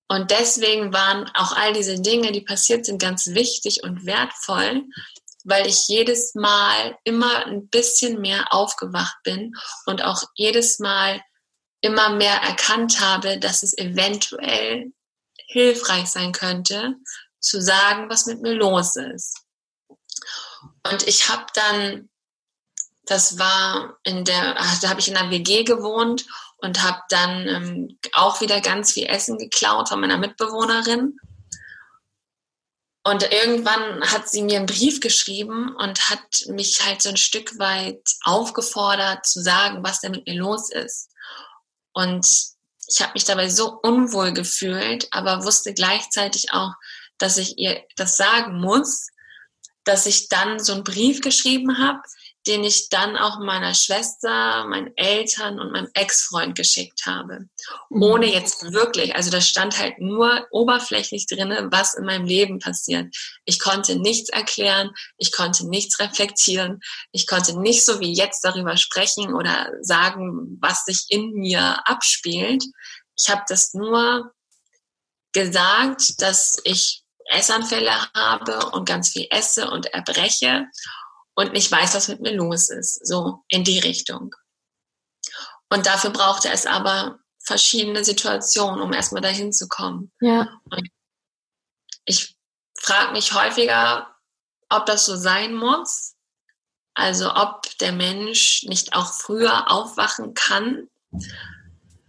Und 0.08 0.32
deswegen 0.32 0.94
waren 0.94 1.30
auch 1.34 1.52
all 1.52 1.74
diese 1.74 2.00
Dinge, 2.00 2.32
die 2.32 2.40
passiert 2.40 2.86
sind, 2.86 3.02
ganz 3.02 3.28
wichtig 3.28 3.84
und 3.84 4.06
wertvoll, 4.06 4.86
weil 5.44 5.68
ich 5.68 5.90
jedes 5.90 6.36
Mal 6.36 6.98
immer 7.04 7.46
ein 7.46 7.68
bisschen 7.68 8.22
mehr 8.22 8.54
aufgewacht 8.54 9.18
bin 9.24 9.54
und 9.86 10.02
auch 10.02 10.24
jedes 10.36 10.80
Mal 10.80 11.22
immer 11.82 12.16
mehr 12.16 12.36
erkannt 12.36 13.02
habe, 13.02 13.40
dass 13.40 13.62
es 13.62 13.78
eventuell 13.78 14.94
hilfreich 15.48 16.08
sein 16.08 16.32
könnte, 16.32 16.96
zu 17.42 17.62
sagen, 17.62 18.10
was 18.10 18.26
mit 18.26 18.42
mir 18.42 18.54
los 18.54 18.96
ist. 18.96 19.38
Und 20.90 21.08
ich 21.08 21.30
habe 21.30 21.46
dann, 21.54 22.10
das 23.04 23.38
war 23.38 23.98
in 24.04 24.26
der, 24.26 24.56
da 24.82 24.90
habe 24.90 25.00
ich 25.00 25.08
in 25.08 25.18
einer 25.18 25.32
WG 25.32 25.64
gewohnt 25.64 26.26
und 26.58 26.84
habe 26.84 27.02
dann 27.10 27.48
ähm, 27.48 28.00
auch 28.14 28.42
wieder 28.42 28.62
ganz 28.62 28.94
viel 28.94 29.08
Essen 29.08 29.38
geklaut 29.38 29.90
von 29.90 30.00
meiner 30.00 30.18
Mitbewohnerin. 30.18 31.18
Und 33.04 33.32
irgendwann 33.32 34.02
hat 34.12 34.30
sie 34.30 34.44
mir 34.44 34.58
einen 34.58 34.66
Brief 34.66 35.00
geschrieben 35.00 35.76
und 35.76 36.10
hat 36.10 36.46
mich 36.48 36.86
halt 36.86 37.02
so 37.02 37.10
ein 37.10 37.18
Stück 37.18 37.58
weit 37.58 38.02
aufgefordert 38.24 39.26
zu 39.26 39.42
sagen, 39.42 39.84
was 39.84 40.02
denn 40.02 40.12
mit 40.12 40.28
mir 40.28 40.36
los 40.36 40.70
ist. 40.70 41.10
Und 41.94 42.28
ich 42.88 43.02
habe 43.02 43.14
mich 43.14 43.24
dabei 43.24 43.50
so 43.50 43.80
unwohl 43.82 44.34
gefühlt, 44.34 45.08
aber 45.12 45.44
wusste 45.44 45.74
gleichzeitig 45.74 46.54
auch, 46.54 46.74
dass 47.18 47.38
ich 47.38 47.58
ihr 47.58 47.84
das 47.96 48.18
sagen 48.18 48.60
muss, 48.60 49.08
dass 49.84 50.06
ich 50.06 50.30
dann 50.30 50.60
so 50.60 50.74
einen 50.74 50.84
Brief 50.84 51.22
geschrieben 51.22 51.78
habe, 51.78 52.02
den 52.48 52.64
ich 52.64 52.90
dann 52.90 53.18
auch 53.18 53.40
meiner 53.40 53.74
Schwester, 53.74 54.66
meinen 54.66 54.96
Eltern 54.96 55.60
und 55.60 55.72
meinem 55.72 55.90
Ex-Freund 55.94 56.56
geschickt 56.56 57.06
habe. 57.06 57.48
Mhm. 57.90 58.02
Ohne 58.04 58.34
jetzt 58.34 58.72
wirklich, 58.72 59.16
also 59.16 59.30
da 59.30 59.42
stand 59.42 59.78
halt 59.78 60.00
nur 60.00 60.48
oberflächlich 60.52 61.28
drinne, 61.28 61.68
was 61.72 61.94
in 61.94 62.06
meinem 62.06 62.26
Leben 62.26 62.60
passiert. 62.60 63.14
Ich 63.46 63.60
konnte 63.60 63.98
nichts 63.98 64.30
erklären, 64.30 64.92
ich 65.18 65.32
konnte 65.32 65.68
nichts 65.68 66.00
reflektieren, 66.00 66.80
ich 67.12 67.28
konnte 67.28 67.60
nicht 67.60 67.86
so 67.86 68.00
wie 68.00 68.14
jetzt 68.14 68.44
darüber 68.44 68.78
sprechen 68.78 69.34
oder 69.34 69.72
sagen, 69.82 70.58
was 70.62 70.86
sich 70.86 71.06
in 71.10 71.34
mir 71.34 71.88
abspielt. 71.88 72.64
Ich 73.18 73.30
habe 73.30 73.44
das 73.48 73.74
nur 73.74 74.34
gesagt, 75.34 76.22
dass 76.22 76.60
ich 76.64 77.04
Essanfälle 77.30 77.92
habe 78.14 78.72
und 78.72 78.88
ganz 78.88 79.10
viel 79.10 79.28
esse 79.30 79.70
und 79.70 79.88
erbreche 79.88 80.66
und 81.36 81.54
nicht 81.54 81.72
weiß, 81.72 81.96
was 81.96 82.08
mit 82.08 82.22
mir 82.22 82.34
los 82.34 82.70
ist. 82.70 83.06
So 83.08 83.44
in 83.48 83.64
die 83.64 83.80
Richtung. 83.80 84.36
Und 85.70 85.86
dafür 85.86 86.10
brauchte 86.10 86.50
es 86.50 86.66
aber 86.66 87.20
verschiedene 87.40 88.04
Situationen, 88.04 88.82
um 88.82 88.94
erstmal 88.94 89.22
dahin 89.22 89.54
zu 89.54 89.68
kommen. 89.68 90.12
Ja. 90.20 90.60
Und 90.70 90.90
ich 92.06 92.36
frage 92.78 93.12
mich 93.12 93.34
häufiger, 93.34 94.16
ob 94.70 94.86
das 94.86 95.06
so 95.06 95.16
sein 95.16 95.54
muss. 95.54 96.16
Also 96.96 97.34
ob 97.34 97.62
der 97.78 97.94
Mensch 97.94 98.64
nicht 98.64 98.94
auch 98.94 99.14
früher 99.14 99.72
aufwachen 99.72 100.34
kann. 100.34 100.90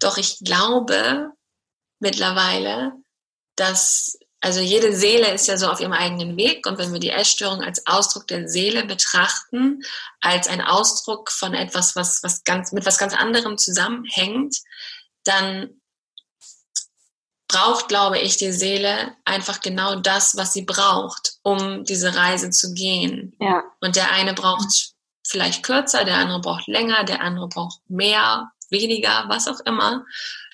Doch 0.00 0.16
ich 0.16 0.38
glaube 0.40 1.30
mittlerweile, 2.00 2.92
dass 3.54 4.18
also 4.40 4.60
jede 4.60 4.94
Seele 4.96 5.32
ist 5.32 5.46
ja 5.48 5.58
so 5.58 5.68
auf 5.68 5.80
ihrem 5.80 5.92
eigenen 5.92 6.36
Weg 6.36 6.66
und 6.66 6.78
wenn 6.78 6.92
wir 6.92 7.00
die 7.00 7.10
Essstörung 7.10 7.62
als 7.62 7.86
Ausdruck 7.86 8.26
der 8.26 8.48
Seele 8.48 8.84
betrachten, 8.84 9.82
als 10.20 10.48
ein 10.48 10.62
Ausdruck 10.62 11.30
von 11.30 11.52
etwas, 11.52 11.94
was, 11.94 12.22
was 12.22 12.42
ganz, 12.44 12.72
mit 12.72 12.86
was 12.86 12.96
ganz 12.96 13.14
anderem 13.14 13.58
zusammenhängt, 13.58 14.56
dann 15.24 15.80
braucht, 17.48 17.88
glaube 17.88 18.18
ich, 18.18 18.38
die 18.38 18.52
Seele 18.52 19.14
einfach 19.26 19.60
genau 19.60 19.96
das, 19.96 20.36
was 20.36 20.54
sie 20.54 20.62
braucht, 20.62 21.34
um 21.42 21.84
diese 21.84 22.14
Reise 22.14 22.50
zu 22.50 22.72
gehen. 22.72 23.36
Ja. 23.40 23.64
Und 23.80 23.96
der 23.96 24.10
eine 24.12 24.32
braucht 24.32 24.94
vielleicht 25.26 25.62
kürzer, 25.62 26.04
der 26.04 26.16
andere 26.16 26.40
braucht 26.40 26.66
länger, 26.66 27.04
der 27.04 27.20
andere 27.20 27.48
braucht 27.48 27.80
mehr, 27.88 28.50
weniger, 28.70 29.24
was 29.28 29.48
auch 29.48 29.60
immer. 29.66 30.06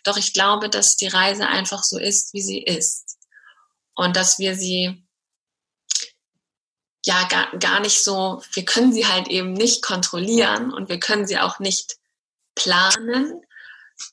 Doch 0.02 0.16
ich 0.16 0.32
glaube, 0.32 0.70
dass 0.70 0.96
die 0.96 1.06
Reise 1.06 1.46
einfach 1.46 1.84
so 1.84 1.98
ist, 1.98 2.32
wie 2.32 2.42
sie 2.42 2.62
ist 2.62 3.06
und 3.96 4.16
dass 4.16 4.38
wir 4.38 4.54
sie 4.54 5.02
ja 7.04 7.26
gar, 7.28 7.56
gar 7.58 7.80
nicht 7.80 8.02
so, 8.02 8.42
wir 8.52 8.64
können 8.64 8.92
sie 8.92 9.06
halt 9.06 9.28
eben 9.28 9.52
nicht 9.52 9.82
kontrollieren 9.82 10.72
und 10.72 10.88
wir 10.88 11.00
können 11.00 11.26
sie 11.26 11.38
auch 11.38 11.58
nicht 11.58 11.96
planen, 12.54 13.40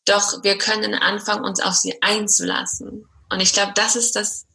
doch 0.05 0.43
wir 0.43 0.57
können 0.57 0.95
anfangen, 0.95 1.43
uns 1.43 1.59
auf 1.59 1.75
sie 1.75 2.01
einzulassen. 2.01 3.07
Und 3.29 3.39
ich 3.41 3.53
glaube, 3.53 3.73
das 3.75 3.95
ist 3.95 4.15
das 4.15 4.45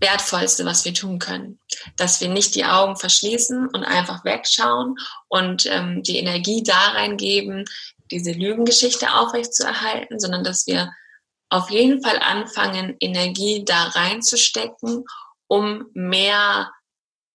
Wertvollste, 0.00 0.64
was 0.64 0.84
wir 0.84 0.92
tun 0.92 1.18
können. 1.18 1.58
Dass 1.96 2.20
wir 2.20 2.28
nicht 2.28 2.54
die 2.54 2.66
Augen 2.66 2.96
verschließen 2.96 3.68
und 3.68 3.84
einfach 3.84 4.24
wegschauen 4.24 4.96
und 5.28 5.66
ähm, 5.66 6.02
die 6.02 6.18
Energie 6.18 6.62
da 6.62 6.90
reingeben, 6.90 7.64
diese 8.10 8.32
Lügengeschichte 8.32 9.14
aufrechtzuerhalten, 9.14 10.20
sondern 10.20 10.44
dass 10.44 10.66
wir 10.66 10.92
auf 11.48 11.70
jeden 11.70 12.02
Fall 12.02 12.18
anfangen, 12.18 12.96
Energie 13.00 13.64
da 13.64 13.84
reinzustecken, 13.84 15.04
um 15.46 15.86
mehr 15.94 16.72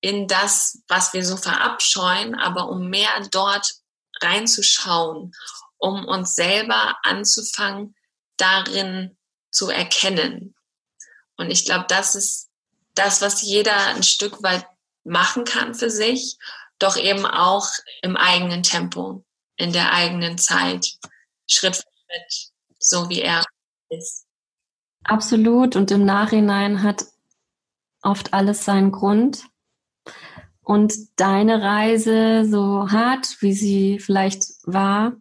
in 0.01 0.27
das, 0.27 0.81
was 0.87 1.13
wir 1.13 1.25
so 1.25 1.37
verabscheuen, 1.37 2.35
aber 2.35 2.69
um 2.69 2.89
mehr 2.89 3.09
dort 3.31 3.67
reinzuschauen, 4.21 5.31
um 5.77 6.05
uns 6.05 6.35
selber 6.35 6.97
anzufangen, 7.03 7.95
darin 8.37 9.17
zu 9.51 9.69
erkennen. 9.69 10.55
Und 11.37 11.51
ich 11.51 11.65
glaube, 11.65 11.85
das 11.87 12.15
ist 12.15 12.49
das, 12.95 13.21
was 13.21 13.41
jeder 13.41 13.87
ein 13.87 14.03
Stück 14.03 14.43
weit 14.43 14.65
machen 15.03 15.45
kann 15.45 15.73
für 15.73 15.89
sich, 15.89 16.37
doch 16.79 16.97
eben 16.97 17.25
auch 17.25 17.67
im 18.01 18.17
eigenen 18.17 18.63
Tempo, 18.63 19.23
in 19.55 19.71
der 19.71 19.93
eigenen 19.93 20.37
Zeit, 20.37 20.87
Schritt 21.47 21.75
für 21.75 21.83
Schritt, 21.83 22.51
so 22.79 23.09
wie 23.09 23.21
er 23.21 23.45
ist. 23.91 24.25
Absolut. 25.03 25.75
Und 25.75 25.91
im 25.91 26.05
Nachhinein 26.05 26.83
hat 26.83 27.05
oft 28.01 28.33
alles 28.33 28.65
seinen 28.65 28.91
Grund. 28.91 29.45
Und 30.61 30.93
deine 31.19 31.61
Reise, 31.61 32.45
so 32.45 32.91
hart 32.91 33.37
wie 33.41 33.53
sie 33.53 33.99
vielleicht 33.99 34.45
war, 34.63 35.13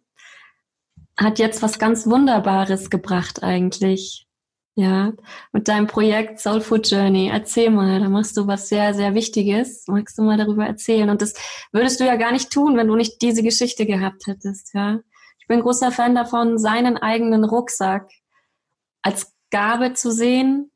hat 1.17 1.39
jetzt 1.39 1.61
was 1.61 1.79
ganz 1.79 2.07
Wunderbares 2.07 2.89
gebracht 2.89 3.43
eigentlich. 3.43 4.27
Ja, 4.75 5.11
mit 5.51 5.67
deinem 5.67 5.87
Projekt 5.87 6.39
Soul 6.39 6.61
Food 6.61 6.89
Journey. 6.89 7.27
Erzähl 7.27 7.69
mal, 7.69 7.99
da 7.99 8.07
machst 8.07 8.37
du 8.37 8.47
was 8.47 8.69
sehr, 8.69 8.93
sehr 8.93 9.13
Wichtiges. 9.13 9.83
Magst 9.87 10.17
du 10.17 10.21
mal 10.21 10.37
darüber 10.37 10.65
erzählen? 10.65 11.09
Und 11.09 11.21
das 11.21 11.33
würdest 11.73 11.99
du 11.99 12.05
ja 12.05 12.15
gar 12.15 12.31
nicht 12.31 12.51
tun, 12.51 12.77
wenn 12.77 12.87
du 12.87 12.95
nicht 12.95 13.21
diese 13.21 13.43
Geschichte 13.43 13.85
gehabt 13.85 14.27
hättest, 14.27 14.73
ja. 14.73 14.99
Ich 15.39 15.47
bin 15.47 15.59
großer 15.59 15.91
Fan 15.91 16.15
davon, 16.15 16.57
seinen 16.57 16.97
eigenen 16.97 17.43
Rucksack 17.43 18.09
als 19.01 19.33
Gabe 19.49 19.93
zu 19.93 20.11
sehen 20.11 20.71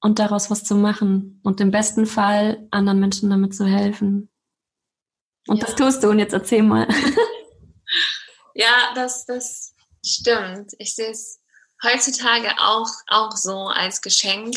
und 0.00 0.18
daraus 0.18 0.50
was 0.50 0.64
zu 0.64 0.74
machen 0.74 1.40
und 1.42 1.60
im 1.60 1.70
besten 1.70 2.06
Fall 2.06 2.66
anderen 2.70 3.00
Menschen 3.00 3.30
damit 3.30 3.54
zu 3.54 3.66
helfen. 3.66 4.30
Und 5.46 5.58
ja. 5.58 5.66
das 5.66 5.74
tust 5.76 6.02
du 6.02 6.10
und 6.10 6.18
jetzt 6.18 6.32
erzähl 6.32 6.62
mal. 6.62 6.88
Ja, 8.54 8.92
das, 8.94 9.24
das 9.26 9.74
stimmt. 10.04 10.72
Ich 10.78 10.94
sehe 10.94 11.10
es 11.10 11.40
heutzutage 11.82 12.50
auch, 12.58 12.88
auch 13.08 13.32
so 13.32 13.68
als 13.68 14.02
Geschenk, 14.02 14.56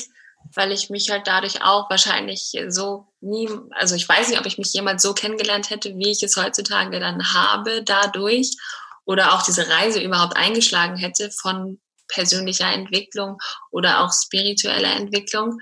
weil 0.54 0.72
ich 0.72 0.90
mich 0.90 1.10
halt 1.10 1.28
dadurch 1.28 1.64
auch 1.64 1.90
wahrscheinlich 1.90 2.56
so 2.68 3.08
nie, 3.22 3.50
also 3.72 3.96
ich 3.96 4.08
weiß 4.08 4.30
nicht, 4.30 4.40
ob 4.40 4.46
ich 4.46 4.58
mich 4.58 4.74
jemals 4.74 5.02
so 5.02 5.14
kennengelernt 5.14 5.70
hätte, 5.70 5.96
wie 5.96 6.12
ich 6.12 6.22
es 6.24 6.36
heutzutage 6.36 7.00
dann 7.00 7.34
habe 7.34 7.84
dadurch 7.84 8.52
oder 9.06 9.34
auch 9.34 9.44
diese 9.44 9.68
Reise 9.70 10.02
überhaupt 10.02 10.36
eingeschlagen 10.36 10.98
hätte 10.98 11.32
von 11.32 11.80
persönlicher 12.08 12.72
Entwicklung 12.72 13.38
oder 13.72 14.02
auch 14.02 14.12
spiritueller 14.12 14.96
Entwicklung. 14.96 15.60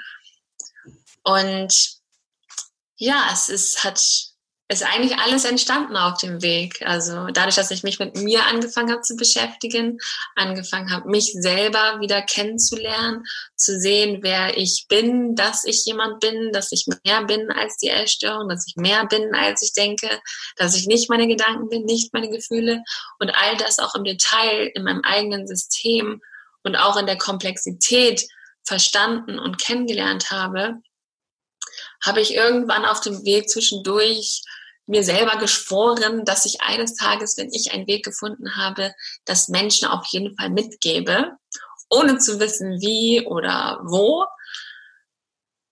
Und 1.24 2.02
ja, 2.98 3.30
es 3.32 3.50
ist, 3.50 3.84
hat, 3.84 4.00
ist 4.70 4.84
eigentlich 4.84 5.18
alles 5.18 5.46
entstanden 5.46 5.98
auf 5.98 6.18
dem 6.20 6.42
Weg. 6.42 6.82
Also 6.86 7.28
dadurch, 7.28 7.56
dass 7.56 7.72
ich 7.72 7.84
mich 7.84 8.00
mit 8.00 8.16
mir 8.18 8.46
angefangen 8.46 8.92
habe 8.92 9.02
zu 9.02 9.16
beschäftigen, 9.16 9.98
angefangen 10.36 10.92
habe, 10.92 11.10
mich 11.10 11.34
selber 11.34 12.00
wieder 12.00 12.22
kennenzulernen, 12.22 13.24
zu 13.56 13.80
sehen, 13.80 14.20
wer 14.22 14.58
ich 14.58 14.86
bin, 14.90 15.36
dass 15.36 15.64
ich 15.66 15.86
jemand 15.86 16.20
bin, 16.20 16.52
dass 16.52 16.72
ich 16.72 16.86
mehr 17.06 17.24
bin 17.26 17.52
als 17.52 17.78
die 17.78 17.90
Essstörung, 17.90 18.50
dass 18.50 18.68
ich 18.68 18.76
mehr 18.76 19.06
bin, 19.06 19.34
als 19.34 19.62
ich 19.62 19.74
denke, 19.74 20.10
dass 20.58 20.76
ich 20.76 20.88
nicht 20.88 21.10
meine 21.10 21.28
Gedanken 21.28 21.70
bin, 21.70 21.86
nicht 21.86 22.14
meine 22.14 22.30
Gefühle 22.30 22.84
und 23.20 23.32
all 23.32 23.58
das 23.58 23.80
auch 23.80 23.96
im 23.96 24.04
Detail 24.04 24.72
in 24.74 24.84
meinem 24.84 25.02
eigenen 25.02 25.48
System 25.48 26.22
und 26.64 26.76
auch 26.76 26.98
in 26.98 27.06
der 27.06 27.18
Komplexität 27.18 28.28
verstanden 28.64 29.40
und 29.40 29.62
kennengelernt 29.62 30.32
habe, 30.32 30.82
habe 32.04 32.22
ich 32.22 32.34
irgendwann 32.34 32.86
auf 32.86 33.02
dem 33.02 33.24
Weg 33.26 33.50
zwischendurch 33.50 34.42
mir 34.86 35.04
selber 35.04 35.38
geschworen, 35.38 36.26
dass 36.26 36.46
ich 36.46 36.62
eines 36.62 36.96
Tages, 36.96 37.38
wenn 37.38 37.52
ich 37.54 37.72
einen 37.72 37.88
Weg 37.88 38.04
gefunden 38.04 38.58
habe, 38.58 38.94
das 39.26 39.48
Menschen 39.48 39.88
auf 39.88 40.06
jeden 40.08 40.36
Fall 40.36 40.50
mitgebe, 40.50 41.32
ohne 41.90 42.18
zu 42.18 42.40
wissen, 42.40 42.82
wie 42.82 43.26
oder 43.26 43.80
wo. 43.84 44.26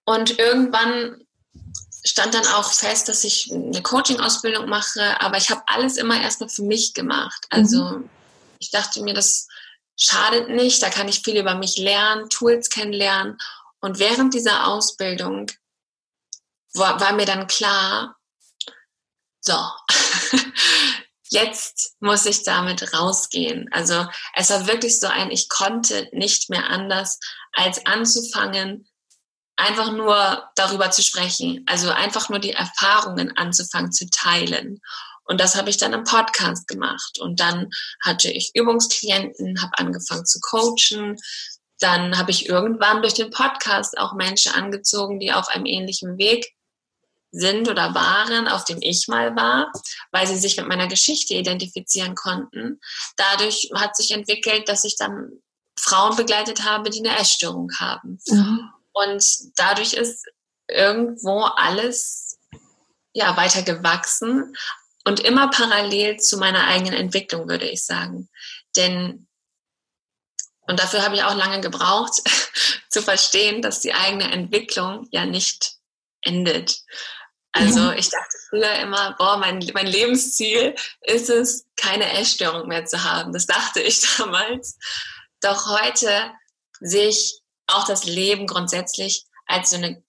Und 0.06 0.40
irgendwann 0.40 1.26
stand 2.04 2.34
dann 2.34 2.48
auch 2.48 2.72
fest, 2.72 3.10
dass 3.10 3.24
ich 3.24 3.52
eine 3.52 3.82
Coaching-Ausbildung 3.82 4.68
mache, 4.68 5.20
aber 5.22 5.38
ich 5.38 5.50
habe 5.50 5.62
alles 5.68 5.98
immer 5.98 6.20
erstmal 6.22 6.50
für 6.50 6.64
mich 6.64 6.94
gemacht. 6.94 7.46
Also 7.50 7.84
mhm. 7.84 8.10
ich 8.60 8.72
dachte 8.72 9.02
mir, 9.04 9.14
das 9.14 9.48
schadet 9.98 10.50
nicht, 10.50 10.82
da 10.82 10.90
kann 10.90 11.08
ich 11.08 11.22
viel 11.22 11.38
über 11.38 11.56
mich 11.56 11.78
lernen, 11.78 12.30
Tools 12.30 12.70
kennenlernen. 12.70 13.38
Und 13.80 14.00
während 14.00 14.34
dieser 14.34 14.68
Ausbildung 14.68 15.48
war, 16.74 17.00
war 17.00 17.14
mir 17.14 17.26
dann 17.26 17.48
klar, 17.48 18.16
so, 19.40 19.56
jetzt 21.30 21.96
muss 22.00 22.26
ich 22.26 22.44
damit 22.44 22.94
rausgehen. 22.94 23.68
Also 23.72 24.06
es 24.36 24.50
war 24.50 24.68
wirklich 24.68 25.00
so 25.00 25.08
ein, 25.08 25.32
ich 25.32 25.50
konnte 25.50 26.10
nicht 26.12 26.50
mehr 26.50 26.68
anders, 26.70 27.20
als 27.54 27.86
anzufangen, 27.86 28.88
einfach 29.56 29.92
nur 29.92 30.50
darüber 30.56 30.92
zu 30.92 31.02
sprechen. 31.02 31.64
Also 31.68 31.90
einfach 31.90 32.30
nur 32.30 32.40
die 32.40 32.54
Erfahrungen 32.54 33.36
anzufangen 33.38 33.92
zu 33.92 34.10
teilen. 34.10 34.82
Und 35.26 35.40
das 35.40 35.56
habe 35.56 35.70
ich 35.70 35.78
dann 35.78 35.94
im 35.94 36.04
Podcast 36.04 36.68
gemacht. 36.68 37.20
Und 37.20 37.40
dann 37.40 37.70
hatte 38.04 38.30
ich 38.30 38.52
Übungsklienten, 38.54 39.62
habe 39.62 39.78
angefangen 39.78 40.26
zu 40.26 40.40
coachen. 40.40 41.18
Dann 41.80 42.18
habe 42.18 42.32
ich 42.32 42.50
irgendwann 42.50 43.02
durch 43.02 43.14
den 43.14 43.30
Podcast 43.30 43.98
auch 43.98 44.14
Menschen 44.14 44.54
angezogen, 44.54 45.20
die 45.20 45.32
auf 45.32 45.48
einem 45.50 45.66
ähnlichen 45.66 46.18
Weg 46.18 46.54
sind 47.32 47.70
oder 47.70 47.96
waren, 47.96 48.48
auf 48.48 48.66
dem 48.66 48.80
ich 48.82 49.08
mal 49.08 49.36
war, 49.36 49.72
weil 50.12 50.28
sie 50.28 50.38
sich 50.38 50.58
mit 50.58 50.68
meiner 50.68 50.88
Geschichte 50.88 51.34
identifizieren 51.34 52.14
konnten. 52.16 52.80
Dadurch 53.16 53.70
hat 53.74 53.96
sich 53.96 54.12
entwickelt, 54.12 54.68
dass 54.68 54.84
ich 54.84 54.98
dann 54.98 55.32
Frauen 55.80 56.16
begleitet 56.18 56.66
habe, 56.66 56.90
die 56.90 57.00
eine 57.00 57.18
Essstörung 57.18 57.72
haben. 57.80 58.20
Mhm. 58.28 58.70
Und 58.92 59.24
dadurch 59.56 59.94
ist 59.94 60.26
irgendwo 60.68 61.42
alles 61.42 62.38
ja 63.14 63.36
weiter 63.38 63.62
gewachsen 63.64 64.54
und 65.06 65.20
immer 65.20 65.50
parallel 65.50 66.18
zu 66.18 66.38
meiner 66.38 66.68
eigenen 66.68 66.94
Entwicklung, 66.94 67.48
würde 67.48 67.68
ich 67.68 67.86
sagen. 67.86 68.30
Denn 68.76 69.28
und 70.68 70.80
dafür 70.80 71.04
habe 71.04 71.16
ich 71.16 71.24
auch 71.24 71.36
lange 71.36 71.60
gebraucht, 71.60 72.22
zu 72.90 73.02
verstehen, 73.02 73.62
dass 73.62 73.82
die 73.82 73.94
eigene 73.94 74.32
Entwicklung 74.32 75.08
ja 75.12 75.26
nicht 75.26 75.74
endet. 76.22 76.80
Also 77.52 77.92
ich 77.92 78.10
dachte 78.10 78.38
früher 78.50 78.74
immer, 78.76 79.16
boah, 79.18 79.38
mein, 79.38 79.70
mein 79.74 79.88
Lebensziel 79.88 80.74
ist 81.02 81.30
es, 81.30 81.66
keine 81.76 82.10
Essstörung 82.14 82.68
mehr 82.68 82.86
zu 82.86 83.04
haben. 83.04 83.34
Das 83.34 83.46
dachte 83.46 83.82
ich 83.82 84.02
damals. 84.18 84.78
Doch 85.42 85.68
heute 85.68 86.32
sehe 86.80 87.10
ich 87.10 87.42
auch 87.68 87.86
das 87.86 88.06
Leben 88.06 88.48
grundsätzlich 88.48 89.26
als 89.48 89.72
so 89.72 89.76
eine 89.76 90.02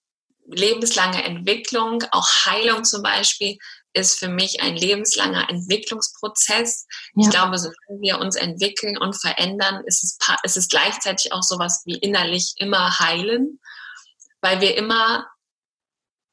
lebenslange 0.47 1.25
Entwicklung. 1.25 2.05
Auch 2.13 2.29
Heilung 2.47 2.85
zum 2.85 3.03
Beispiel 3.03 3.59
ist 3.95 4.19
für 4.19 4.29
mich 4.29 4.63
ein 4.63 4.77
lebenslanger 4.77 5.49
Entwicklungsprozess. 5.49 6.87
Ja. 7.15 7.23
Ich 7.25 7.31
glaube, 7.31 7.59
solange 7.59 8.01
wir 8.01 8.19
uns 8.19 8.37
entwickeln 8.37 8.97
und 8.99 9.21
verändern, 9.21 9.83
ist 9.87 10.03
es, 10.05 10.19
ist 10.43 10.57
es 10.57 10.69
gleichzeitig 10.69 11.33
auch 11.33 11.43
sowas 11.43 11.83
wie 11.85 11.99
innerlich 11.99 12.55
immer 12.57 12.99
heilen, 12.99 13.61
weil 14.41 14.61
wir 14.61 14.77
immer 14.77 15.27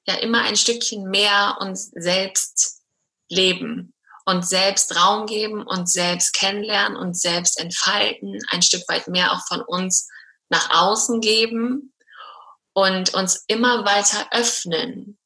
ja 0.09 0.15
immer 0.15 0.41
ein 0.41 0.55
Stückchen 0.55 1.09
mehr 1.09 1.57
uns 1.59 1.91
selbst 1.93 2.81
leben 3.29 3.93
und 4.25 4.47
selbst 4.47 4.95
Raum 4.95 5.27
geben 5.27 5.61
und 5.61 5.89
selbst 5.89 6.33
kennenlernen 6.33 6.97
und 6.97 7.15
selbst 7.17 7.59
entfalten, 7.59 8.39
ein 8.49 8.63
Stück 8.63 8.81
weit 8.87 9.07
mehr 9.07 9.31
auch 9.31 9.45
von 9.47 9.61
uns 9.61 10.07
nach 10.49 10.69
außen 10.71 11.21
geben 11.21 11.93
und 12.73 13.13
uns 13.13 13.43
immer 13.47 13.85
weiter 13.85 14.27
öffnen. 14.31 15.18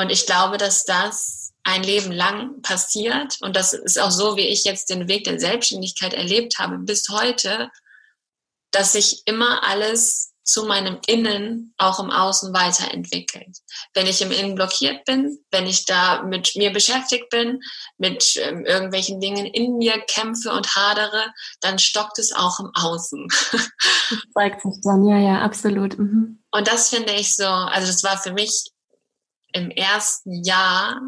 Und 0.00 0.08
ich 0.10 0.24
glaube, 0.24 0.56
dass 0.56 0.86
das 0.86 1.52
ein 1.62 1.82
Leben 1.82 2.10
lang 2.10 2.62
passiert 2.62 3.36
und 3.42 3.54
das 3.54 3.74
ist 3.74 4.00
auch 4.00 4.10
so, 4.10 4.36
wie 4.36 4.48
ich 4.48 4.64
jetzt 4.64 4.88
den 4.88 5.08
Weg 5.08 5.24
der 5.24 5.38
Selbstständigkeit 5.38 6.14
erlebt 6.14 6.58
habe 6.58 6.78
bis 6.78 7.10
heute, 7.10 7.70
dass 8.70 8.92
sich 8.92 9.22
immer 9.26 9.62
alles 9.62 10.32
zu 10.42 10.64
meinem 10.64 10.98
Innen 11.06 11.74
auch 11.76 12.00
im 12.00 12.10
Außen 12.10 12.54
weiterentwickelt. 12.54 13.58
Wenn 13.92 14.06
ich 14.06 14.22
im 14.22 14.32
Innen 14.32 14.54
blockiert 14.54 15.04
bin, 15.04 15.38
wenn 15.50 15.66
ich 15.66 15.84
da 15.84 16.22
mit 16.22 16.56
mir 16.56 16.72
beschäftigt 16.72 17.28
bin, 17.28 17.60
mit 17.98 18.36
ähm, 18.36 18.64
irgendwelchen 18.64 19.20
Dingen 19.20 19.44
in 19.44 19.76
mir 19.76 20.00
kämpfe 20.08 20.50
und 20.50 20.74
hadere, 20.74 21.26
dann 21.60 21.78
stockt 21.78 22.18
es 22.18 22.32
auch 22.32 22.58
im 22.58 22.70
Außen. 22.74 23.28
Das 23.52 23.68
zeigt 24.34 24.62
sich 24.62 24.80
dann, 24.82 25.06
ja, 25.06 25.18
ja, 25.18 25.42
absolut. 25.42 25.98
Mhm. 25.98 26.42
Und 26.50 26.66
das 26.66 26.88
finde 26.88 27.12
ich 27.12 27.36
so, 27.36 27.44
also 27.44 27.86
das 27.86 28.02
war 28.02 28.16
für 28.16 28.32
mich 28.32 28.69
im 29.52 29.70
ersten 29.70 30.44
Jahr 30.44 31.00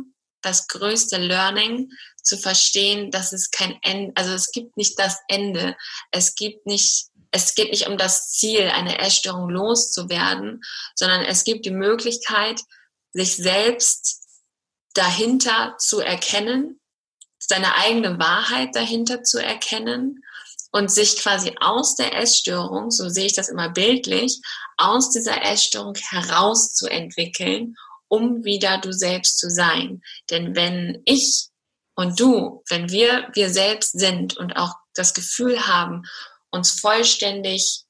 das 0.42 0.66
größte 0.66 1.18
Learning, 1.18 1.88
zu 2.22 2.38
verstehen, 2.38 3.10
dass 3.10 3.32
es 3.32 3.50
kein 3.50 3.78
Ende, 3.82 4.12
also 4.14 4.32
es 4.32 4.52
gibt 4.52 4.76
nicht 4.76 4.98
das 4.98 5.18
Ende. 5.28 5.76
Es 6.12 6.34
gibt 6.34 6.66
nicht 6.66 7.06
es 7.32 7.54
geht 7.54 7.70
nicht 7.70 7.88
um 7.88 7.96
das 7.96 8.30
Ziel, 8.30 8.68
eine 8.68 8.98
Essstörung 8.98 9.48
loszuwerden, 9.48 10.60
sondern 10.94 11.22
es 11.22 11.44
gibt 11.44 11.64
die 11.64 11.70
Möglichkeit, 11.70 12.60
sich 13.14 13.36
selbst 13.36 14.22
dahinter 14.92 15.74
zu 15.78 16.00
erkennen, 16.00 16.78
seine 17.38 17.74
eigene 17.76 18.18
Wahrheit 18.18 18.76
dahinter 18.76 19.22
zu 19.22 19.38
erkennen 19.38 20.22
und 20.72 20.90
sich 20.90 21.16
quasi 21.16 21.54
aus 21.58 21.96
der 21.96 22.14
Essstörung, 22.14 22.90
so 22.90 23.08
sehe 23.08 23.26
ich 23.26 23.34
das 23.34 23.48
immer 23.48 23.70
bildlich, 23.70 24.38
aus 24.76 25.10
dieser 25.10 25.42
Essstörung 25.42 25.94
herauszuentwickeln, 25.94 27.76
um 28.12 28.44
wieder 28.44 28.76
du 28.76 28.92
selbst 28.92 29.38
zu 29.38 29.48
sein. 29.48 30.02
Denn 30.28 30.54
wenn 30.54 31.00
ich 31.06 31.48
und 31.94 32.20
du, 32.20 32.62
wenn 32.68 32.90
wir 32.90 33.30
wir 33.32 33.48
selbst 33.48 33.98
sind 33.98 34.36
und 34.36 34.54
auch 34.54 34.74
das 34.92 35.14
Gefühl 35.14 35.66
haben, 35.66 36.02
uns 36.50 36.78
vollständig, 36.78 37.84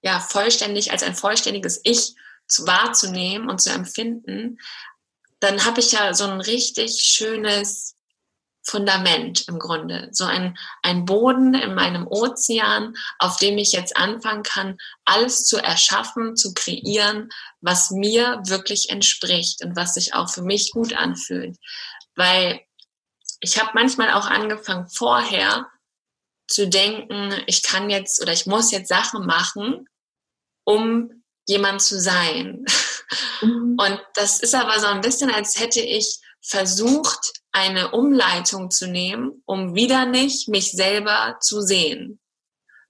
ja, 0.00 0.20
vollständig 0.20 0.92
als 0.92 1.02
ein 1.02 1.16
vollständiges 1.16 1.80
Ich 1.82 2.14
zu 2.46 2.68
wahrzunehmen 2.68 3.50
und 3.50 3.60
zu 3.60 3.70
empfinden, 3.70 4.60
dann 5.40 5.64
habe 5.64 5.80
ich 5.80 5.90
ja 5.90 6.14
so 6.14 6.22
ein 6.22 6.40
richtig 6.40 7.02
schönes 7.02 7.96
Fundament 8.64 9.48
im 9.48 9.58
Grunde, 9.58 10.08
so 10.12 10.24
ein, 10.24 10.56
ein 10.82 11.04
Boden 11.04 11.54
in 11.54 11.74
meinem 11.74 12.06
Ozean, 12.06 12.94
auf 13.18 13.36
dem 13.38 13.58
ich 13.58 13.72
jetzt 13.72 13.96
anfangen 13.96 14.44
kann, 14.44 14.78
alles 15.04 15.44
zu 15.44 15.58
erschaffen, 15.58 16.36
zu 16.36 16.54
kreieren, 16.54 17.28
was 17.60 17.90
mir 17.90 18.40
wirklich 18.46 18.90
entspricht 18.90 19.64
und 19.64 19.74
was 19.76 19.94
sich 19.94 20.14
auch 20.14 20.30
für 20.30 20.42
mich 20.42 20.70
gut 20.70 20.94
anfühlt. 20.94 21.56
Weil 22.14 22.60
ich 23.40 23.60
habe 23.60 23.72
manchmal 23.74 24.12
auch 24.12 24.26
angefangen 24.26 24.88
vorher 24.88 25.66
zu 26.46 26.68
denken, 26.68 27.34
ich 27.46 27.62
kann 27.62 27.90
jetzt 27.90 28.22
oder 28.22 28.32
ich 28.32 28.46
muss 28.46 28.70
jetzt 28.70 28.88
Sachen 28.88 29.26
machen, 29.26 29.88
um 30.64 31.22
jemand 31.46 31.82
zu 31.82 32.00
sein. 32.00 32.64
Mhm. 33.40 33.76
Und 33.78 34.00
das 34.14 34.40
ist 34.40 34.54
aber 34.54 34.78
so 34.78 34.86
ein 34.86 35.00
bisschen, 35.00 35.30
als 35.30 35.58
hätte 35.58 35.80
ich 35.80 36.20
versucht, 36.40 37.41
eine 37.52 37.90
Umleitung 37.90 38.70
zu 38.70 38.88
nehmen, 38.88 39.42
um 39.44 39.74
wieder 39.74 40.06
nicht 40.06 40.48
mich 40.48 40.72
selber 40.72 41.36
zu 41.40 41.60
sehen, 41.60 42.18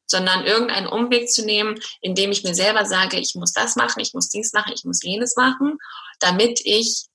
sondern 0.07 0.45
irgendeinen 0.45 0.87
Umweg 0.87 1.31
zu 1.31 1.45
nehmen, 1.45 1.81
indem 2.01 2.31
ich 2.31 2.45
mir 2.45 2.55
selber 2.55 2.85
sage, 2.85 3.19
ich 3.19 3.35
muss 3.35 3.53
das 3.53 3.77
machen, 3.77 4.01
ich 4.01 4.15
muss 4.15 4.29
dies 4.29 4.53
machen, 4.53 4.73
ich 4.75 4.85
muss 4.85 5.03
jenes 5.03 5.37
machen, 5.37 5.79
damit 6.21 6.61
ich 6.65 7.07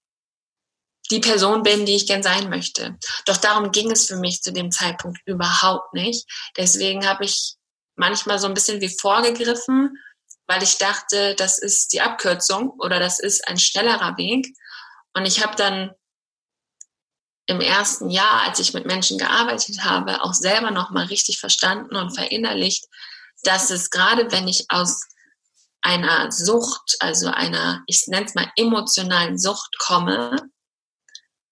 die 1.09 1.19
Person 1.19 1.63
bin, 1.63 1.85
die 1.85 1.95
ich 1.95 2.07
gern 2.07 2.23
sein 2.23 2.49
möchte. 2.49 2.97
Doch 3.25 3.37
darum 3.37 3.71
ging 3.71 3.91
es 3.91 4.07
für 4.07 4.17
mich 4.17 4.41
zu 4.41 4.51
dem 4.51 4.71
Zeitpunkt 4.71 5.19
überhaupt 5.25 5.93
nicht. 5.93 6.25
Deswegen 6.57 7.07
habe 7.07 7.23
ich 7.23 7.55
manchmal 7.95 8.39
so 8.39 8.47
ein 8.47 8.53
bisschen 8.53 8.81
wie 8.81 8.89
vorgegriffen, 8.89 9.97
weil 10.47 10.63
ich 10.63 10.77
dachte, 10.77 11.35
das 11.35 11.59
ist 11.59 11.93
die 11.93 12.01
Abkürzung 12.01 12.71
oder 12.79 12.99
das 12.99 13.19
ist 13.19 13.47
ein 13.47 13.57
schnellerer 13.57 14.17
Weg. 14.17 14.47
Und 15.13 15.25
ich 15.25 15.43
habe 15.43 15.55
dann 15.55 15.91
im 17.47 17.61
ersten 17.61 18.09
Jahr, 18.09 18.41
als 18.47 18.59
ich 18.59 18.73
mit 18.73 18.85
Menschen 18.85 19.17
gearbeitet 19.17 19.83
habe, 19.83 20.21
auch 20.21 20.33
selber 20.33 20.71
noch 20.71 20.91
mal 20.91 21.05
richtig 21.05 21.39
verstanden 21.39 21.95
und 21.95 22.15
verinnerlicht, 22.15 22.85
dass 23.43 23.71
es 23.71 23.89
gerade, 23.89 24.31
wenn 24.31 24.47
ich 24.47 24.65
aus 24.69 25.07
einer 25.81 26.31
Sucht, 26.31 26.97
also 26.99 27.27
einer, 27.27 27.83
ich 27.87 28.07
nenne 28.07 28.25
es 28.25 28.35
mal 28.35 28.51
emotionalen 28.57 29.37
Sucht 29.37 29.77
komme, 29.79 30.35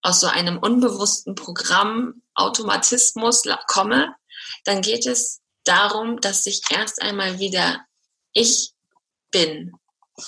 aus 0.01 0.19
so 0.19 0.27
einem 0.27 0.57
unbewussten 0.57 1.35
Programm, 1.35 2.21
Automatismus 2.35 3.43
komme, 3.67 4.13
dann 4.65 4.81
geht 4.81 5.05
es 5.05 5.39
darum, 5.63 6.19
dass 6.19 6.45
ich 6.45 6.61
erst 6.69 7.01
einmal 7.01 7.39
wieder 7.39 7.85
ich 8.33 8.73
bin, 9.31 9.71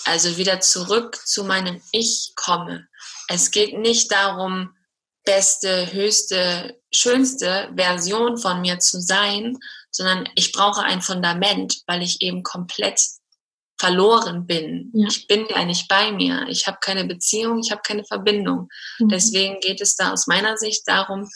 also 0.06 0.38
wieder 0.38 0.62
zurück 0.62 1.19
zu 1.27 1.43
meinem 1.43 1.82
Ich 1.91 2.32
komme. 2.36 2.88
Es 3.27 3.51
geht 3.51 3.77
nicht 3.77 4.12
darum, 4.13 4.77
beste, 5.28 5.92
höchste, 5.92 6.80
schönste 6.90 7.70
Version 7.76 8.38
von 8.38 8.62
mir 8.62 8.80
zu 8.80 9.02
sein, 9.02 9.58
sondern 9.92 10.30
ich 10.36 10.54
brauche 10.54 10.82
ein 10.82 11.02
Fundament, 11.02 11.82
weil 11.86 12.02
ich 12.02 12.22
eben 12.22 12.44
komplett 12.44 13.02
verloren 13.78 14.48
bin. 14.48 14.90
Ja. 14.94 15.08
Ich 15.10 15.28
bin 15.28 15.46
ja 15.50 15.65
nicht 15.65 15.90
bei 15.90 16.13
mir. 16.13 16.48
Ich 16.48 16.65
habe 16.65 16.78
keine 16.80 17.04
Beziehung, 17.04 17.60
ich 17.60 17.71
habe 17.71 17.82
keine 17.86 18.06
Verbindung. 18.06 18.69
Mhm. 19.00 19.10
Deswegen 19.10 19.60
geht 19.60 19.82
es 19.82 19.98
da 19.98 20.13
aus 20.13 20.28
meiner 20.28 20.58
Sicht 20.58 20.88
darum, 20.88 21.30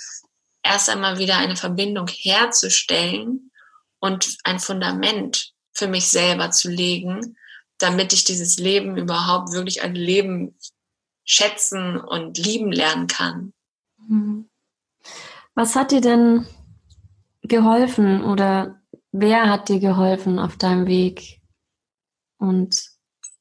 erst 0.64 0.90
einmal 0.90 1.20
wieder 1.20 1.38
eine 1.38 1.58
Verbindung 1.58 2.08
herzustellen 2.08 3.52
und 4.00 4.38
ein 4.46 4.60
Fundament 4.60 5.52
für 5.74 5.88
mich 5.88 6.08
selber 6.08 6.50
zu 6.52 6.70
legen, 6.70 7.36
damit 7.78 8.14
ich 8.14 8.24
dieses 8.24 8.58
Leben 8.58 8.96
überhaupt 8.96 9.52
wirklich 9.52 9.82
ein 9.82 9.96
Leben 9.96 10.58
schätzen 11.26 12.00
und 12.00 12.38
lieben 12.38 12.72
lernen 12.72 13.08
kann. 13.08 13.54
Mhm. 14.12 14.50
Was 15.56 15.76
hat 15.76 15.92
dir 15.92 16.02
denn 16.02 16.46
geholfen 17.42 18.24
oder 18.24 18.82
wer 19.12 19.50
hat 19.50 19.70
dir 19.70 19.80
geholfen 19.80 20.40
auf 20.40 20.58
deinem 20.58 20.88
Weg? 20.88 21.42
und 22.42 22.76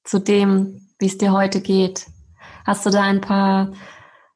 zu 0.05 0.19
dem, 0.19 0.89
wie 0.99 1.07
es 1.07 1.19
dir 1.19 1.33
heute 1.33 1.61
geht. 1.61 2.07
Hast 2.67 2.85
du 2.85 2.91
da 2.91 3.03
ein 3.03 3.21
paar 3.21 3.73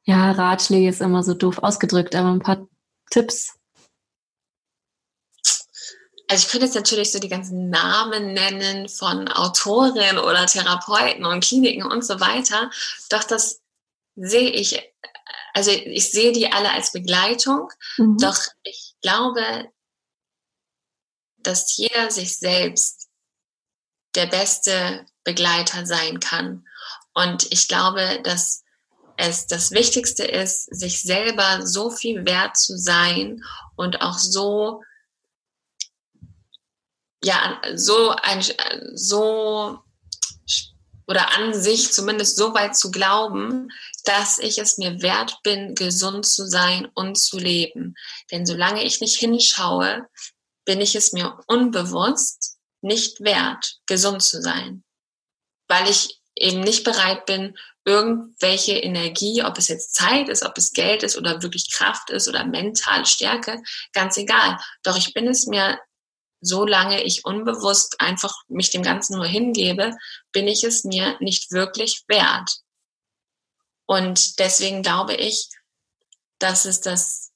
Ja, 0.07 0.31
Ratschläge 0.31 0.89
ist 0.89 1.01
immer 1.01 1.23
so 1.23 1.33
doof 1.33 1.59
ausgedrückt, 1.59 2.15
aber 2.15 2.29
ein 2.29 2.39
paar 2.39 2.67
Tipps. 3.09 3.53
Also 6.27 6.45
ich 6.45 6.47
könnte 6.47 6.65
jetzt 6.65 6.75
natürlich 6.75 7.11
so 7.11 7.19
die 7.19 7.29
ganzen 7.29 7.69
Namen 7.69 8.33
nennen 8.33 8.89
von 8.89 9.27
Autorinnen 9.27 10.19
oder 10.19 10.45
Therapeuten 10.47 11.25
und 11.25 11.43
Kliniken 11.43 11.83
und 11.83 12.03
so 12.03 12.19
weiter. 12.19 12.69
Doch 13.09 13.23
das 13.23 13.61
sehe 14.15 14.49
ich, 14.49 14.79
also 15.55 15.71
ich 15.71 16.11
sehe 16.11 16.33
die 16.33 16.51
alle 16.51 16.69
als 16.71 16.91
Begleitung. 16.91 17.71
Mhm. 17.97 18.17
Doch 18.17 18.37
ich 18.63 18.93
glaube, 19.01 19.71
dass 21.37 21.77
jeder 21.77 22.11
sich 22.11 22.37
selbst 22.37 23.07
der 24.15 24.25
beste 24.25 25.05
Begleiter 25.23 25.85
sein 25.85 26.19
kann. 26.19 26.67
Und 27.13 27.49
ich 27.53 27.69
glaube, 27.69 28.19
dass 28.23 28.63
es 29.15 29.47
das 29.47 29.71
Wichtigste 29.71 30.25
ist, 30.25 30.65
sich 30.75 31.01
selber 31.01 31.65
so 31.65 31.89
viel 31.89 32.25
wert 32.25 32.57
zu 32.57 32.77
sein 32.77 33.41
und 33.77 34.01
auch 34.01 34.17
so, 34.17 34.83
ja, 37.23 37.61
so 37.75 38.09
ein, 38.09 38.43
so, 38.93 39.79
oder 41.07 41.33
an 41.37 41.53
sich 41.53 41.93
zumindest 41.93 42.35
so 42.35 42.53
weit 42.53 42.75
zu 42.75 42.91
glauben, 42.91 43.69
dass 44.05 44.39
ich 44.39 44.57
es 44.57 44.77
mir 44.77 45.01
wert 45.01 45.39
bin, 45.43 45.75
gesund 45.75 46.25
zu 46.25 46.47
sein 46.47 46.87
und 46.93 47.17
zu 47.17 47.37
leben. 47.37 47.95
Denn 48.31 48.45
solange 48.45 48.83
ich 48.83 49.01
nicht 49.01 49.17
hinschaue, 49.17 50.07
bin 50.65 50.81
ich 50.81 50.95
es 50.95 51.11
mir 51.11 51.39
unbewusst 51.47 52.57
nicht 52.81 53.21
wert, 53.21 53.77
gesund 53.87 54.21
zu 54.21 54.41
sein. 54.41 54.83
Weil 55.67 55.89
ich 55.89 56.21
eben 56.35 56.61
nicht 56.61 56.83
bereit 56.83 57.25
bin, 57.25 57.57
irgendwelche 57.85 58.73
Energie, 58.73 59.43
ob 59.43 59.57
es 59.57 59.67
jetzt 59.67 59.93
Zeit 59.95 60.27
ist, 60.27 60.43
ob 60.43 60.57
es 60.57 60.73
Geld 60.73 61.03
ist 61.03 61.17
oder 61.17 61.41
wirklich 61.43 61.71
Kraft 61.71 62.09
ist 62.09 62.27
oder 62.27 62.43
mentale 62.45 63.05
Stärke, 63.05 63.61
ganz 63.93 64.17
egal. 64.17 64.57
Doch 64.83 64.97
ich 64.97 65.13
bin 65.13 65.27
es 65.27 65.45
mir, 65.45 65.79
solange 66.41 67.03
ich 67.03 67.25
unbewusst 67.25 67.95
einfach 67.99 68.33
mich 68.47 68.71
dem 68.71 68.83
Ganzen 68.83 69.15
nur 69.15 69.25
hingebe, 69.25 69.95
bin 70.31 70.47
ich 70.47 70.63
es 70.63 70.83
mir 70.83 71.15
nicht 71.19 71.51
wirklich 71.51 72.03
wert. 72.07 72.64
Und 73.85 74.39
deswegen 74.39 74.81
glaube 74.81 75.15
ich, 75.15 75.49
dass 76.39 76.65
es 76.65 76.81
das 76.81 77.31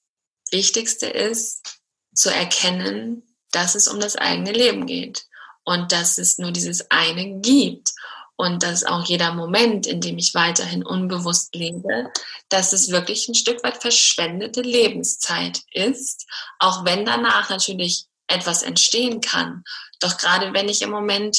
Wichtigste 0.51 1.07
ist, 1.07 1.79
zu 2.13 2.29
erkennen, 2.33 3.23
dass 3.51 3.75
es 3.75 3.87
um 3.87 3.99
das 3.99 4.15
eigene 4.15 4.51
Leben 4.51 4.85
geht 4.85 5.25
und 5.63 5.91
dass 5.91 6.17
es 6.17 6.37
nur 6.37 6.51
dieses 6.51 6.89
eine 6.91 7.39
gibt 7.39 7.91
und 8.35 8.63
dass 8.63 8.85
auch 8.85 9.05
jeder 9.05 9.33
Moment, 9.33 9.85
in 9.85 10.01
dem 10.01 10.17
ich 10.17 10.33
weiterhin 10.33 10.85
unbewusst 10.85 11.53
lebe, 11.53 12.11
dass 12.47 12.73
es 12.73 12.89
wirklich 12.89 13.27
ein 13.27 13.35
Stück 13.35 13.63
weit 13.63 13.81
verschwendete 13.81 14.61
Lebenszeit 14.61 15.61
ist, 15.71 16.25
auch 16.57 16.85
wenn 16.85 17.05
danach 17.05 17.49
natürlich 17.49 18.05
etwas 18.27 18.63
entstehen 18.63 19.21
kann. 19.21 19.63
Doch 19.99 20.17
gerade 20.17 20.53
wenn 20.53 20.69
ich 20.69 20.81
im 20.81 20.89
Moment 20.89 21.37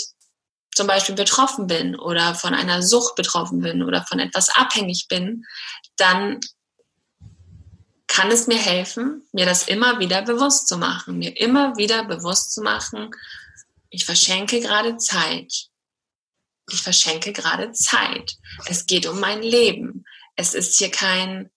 zum 0.75 0.87
Beispiel 0.87 1.15
betroffen 1.15 1.67
bin 1.67 1.97
oder 1.97 2.35
von 2.35 2.55
einer 2.55 2.83
Sucht 2.83 3.17
betroffen 3.17 3.61
bin 3.61 3.83
oder 3.83 4.05
von 4.05 4.19
etwas 4.19 4.49
abhängig 4.51 5.07
bin, 5.09 5.45
dann 5.97 6.41
kann 8.07 8.31
es 8.31 8.47
mir 8.47 8.59
helfen, 8.59 9.23
mir 9.33 9.47
das 9.47 9.69
immer 9.69 10.01
wieder 10.01 10.23
bewusst 10.23 10.69
zu 10.69 10.79
machen, 10.79 11.19
mir 11.19 11.39
immer 11.41 11.77
wieder 11.77 12.05
bewusst 12.05 12.53
zu 12.53 12.63
machen, 12.63 13.11
ich 13.89 14.05
verschenke 14.05 14.61
gerade 14.61 14.97
Zeit 14.97 15.71
ich 16.73 16.83
verschenke 16.83 17.33
gerade 17.33 17.73
Zeit. 17.73 18.37
Es 18.67 18.87
geht 18.87 19.07
um 19.07 19.21
mein 19.21 19.43
Leben. 19.43 20.05
Es 20.37 20.55
ist 20.55 20.79
hier 20.79 20.91
kein, 20.91 21.51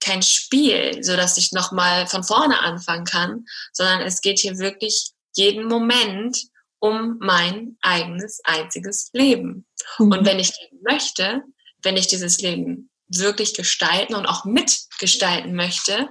kein 0.00 0.22
Spiel, 0.22 1.02
so 1.02 1.16
dass 1.16 1.36
ich 1.36 1.52
nochmal 1.52 2.06
von 2.06 2.24
vorne 2.24 2.60
anfangen 2.60 3.04
kann, 3.04 3.46
sondern 3.72 4.00
es 4.00 4.20
geht 4.20 4.38
hier 4.38 4.58
wirklich 4.58 5.10
jeden 5.34 5.66
Moment 5.66 6.36
um 6.80 7.18
mein 7.20 7.76
eigenes 7.82 8.40
einziges 8.44 9.10
Leben. 9.12 9.66
Mhm. 9.98 10.12
Und 10.12 10.26
wenn 10.26 10.38
ich 10.38 10.52
möchte, 10.82 11.42
wenn 11.82 11.96
ich 11.96 12.08
dieses 12.08 12.40
Leben 12.40 12.90
wirklich 13.08 13.54
gestalten 13.54 14.14
und 14.14 14.26
auch 14.26 14.44
mitgestalten 14.44 15.54
möchte, 15.54 16.08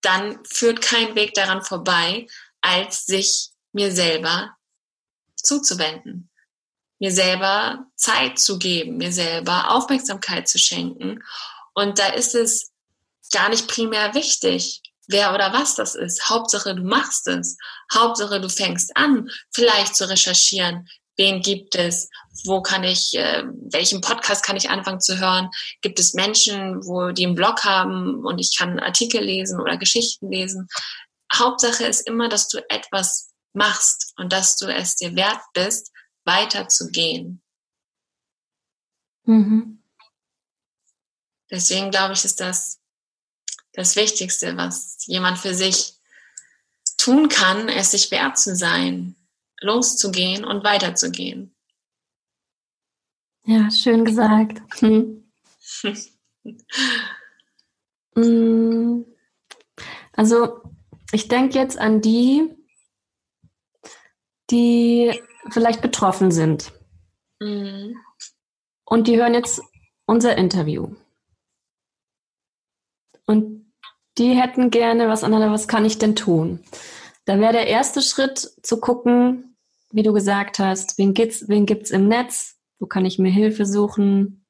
dann 0.00 0.38
führt 0.44 0.82
kein 0.82 1.14
Weg 1.14 1.34
daran 1.34 1.62
vorbei, 1.62 2.26
als 2.60 3.06
sich 3.06 3.50
mir 3.72 3.92
selber 3.92 4.56
zuzuwenden 5.36 6.30
mir 7.02 7.10
selber 7.10 7.84
Zeit 7.96 8.38
zu 8.38 8.60
geben, 8.60 8.96
mir 8.96 9.10
selber 9.10 9.72
Aufmerksamkeit 9.72 10.46
zu 10.46 10.56
schenken. 10.56 11.20
Und 11.74 11.98
da 11.98 12.06
ist 12.10 12.36
es 12.36 12.70
gar 13.32 13.48
nicht 13.48 13.66
primär 13.66 14.14
wichtig, 14.14 14.82
wer 15.08 15.34
oder 15.34 15.52
was 15.52 15.74
das 15.74 15.94
ist. 15.94 16.28
Hauptsache, 16.28 16.74
du 16.74 16.82
machst 16.82 17.26
es. 17.28 17.56
Hauptsache, 17.92 18.40
du 18.40 18.48
fängst 18.48 18.96
an, 18.96 19.28
vielleicht 19.52 19.96
zu 19.96 20.08
recherchieren. 20.08 20.88
Wen 21.16 21.42
gibt 21.42 21.74
es? 21.74 22.08
Wo 22.44 22.62
kann 22.62 22.84
ich, 22.84 23.14
äh, 23.14 23.44
welchen 23.70 24.00
Podcast 24.00 24.44
kann 24.44 24.56
ich 24.56 24.70
anfangen 24.70 25.00
zu 25.00 25.18
hören? 25.18 25.50
Gibt 25.82 26.00
es 26.00 26.14
Menschen, 26.14 26.82
wo 26.86 27.12
die 27.12 27.26
einen 27.26 27.34
Blog 27.34 27.64
haben 27.64 28.24
und 28.24 28.38
ich 28.38 28.56
kann 28.56 28.80
Artikel 28.80 29.22
lesen 29.22 29.60
oder 29.60 29.76
Geschichten 29.76 30.30
lesen? 30.30 30.68
Hauptsache 31.34 31.84
ist 31.84 32.06
immer, 32.06 32.28
dass 32.28 32.48
du 32.48 32.58
etwas 32.70 33.30
machst 33.52 34.14
und 34.16 34.32
dass 34.32 34.56
du 34.56 34.66
es 34.66 34.96
dir 34.96 35.14
wert 35.14 35.40
bist, 35.52 35.92
weiterzugehen. 36.24 37.42
Mhm. 39.24 39.82
Deswegen 41.50 41.90
glaube 41.90 42.14
ich, 42.14 42.24
ist 42.24 42.40
das 42.40 42.81
das 43.72 43.96
Wichtigste, 43.96 44.56
was 44.56 45.04
jemand 45.06 45.38
für 45.38 45.54
sich 45.54 45.94
tun 46.96 47.28
kann, 47.28 47.68
es 47.68 47.90
sich 47.92 48.10
wert 48.10 48.38
zu 48.38 48.54
sein, 48.54 49.16
loszugehen 49.60 50.44
und 50.44 50.64
weiterzugehen. 50.64 51.54
Ja, 53.44 53.70
schön 53.70 54.04
gesagt. 54.04 54.62
Hm. 54.80 55.30
Also, 60.14 60.60
ich 61.12 61.28
denke 61.28 61.58
jetzt 61.58 61.78
an 61.78 62.02
die, 62.02 62.54
die 64.50 65.18
vielleicht 65.50 65.80
betroffen 65.80 66.30
sind. 66.30 66.72
Mhm. 67.40 67.96
Und 68.84 69.08
die 69.08 69.16
hören 69.16 69.34
jetzt 69.34 69.62
unser 70.04 70.36
Interview. 70.36 70.94
Und 73.26 73.61
die 74.18 74.34
hätten 74.34 74.70
gerne 74.70 75.08
was 75.08 75.24
anderes, 75.24 75.50
was 75.50 75.68
kann 75.68 75.84
ich 75.84 75.98
denn 75.98 76.16
tun? 76.16 76.60
Da 77.24 77.38
wäre 77.38 77.52
der 77.52 77.66
erste 77.66 78.02
Schritt 78.02 78.38
zu 78.62 78.80
gucken, 78.80 79.56
wie 79.90 80.02
du 80.02 80.12
gesagt 80.12 80.58
hast, 80.58 80.98
wen 80.98 81.14
gibt's, 81.14 81.48
wen 81.48 81.66
gibt's 81.66 81.90
im 81.90 82.08
Netz? 82.08 82.56
Wo 82.78 82.86
kann 82.86 83.04
ich 83.04 83.18
mir 83.18 83.30
Hilfe 83.30 83.64
suchen? 83.64 84.44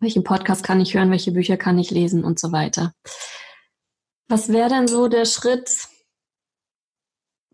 Welchen 0.00 0.24
Podcast 0.24 0.64
kann 0.64 0.80
ich 0.80 0.94
hören? 0.94 1.10
Welche 1.10 1.32
Bücher 1.32 1.56
kann 1.56 1.78
ich 1.78 1.90
lesen 1.90 2.24
und 2.24 2.38
so 2.38 2.52
weiter? 2.52 2.92
Was 4.28 4.48
wäre 4.48 4.68
denn 4.68 4.88
so 4.88 5.08
der 5.08 5.24
Schritt, 5.24 5.70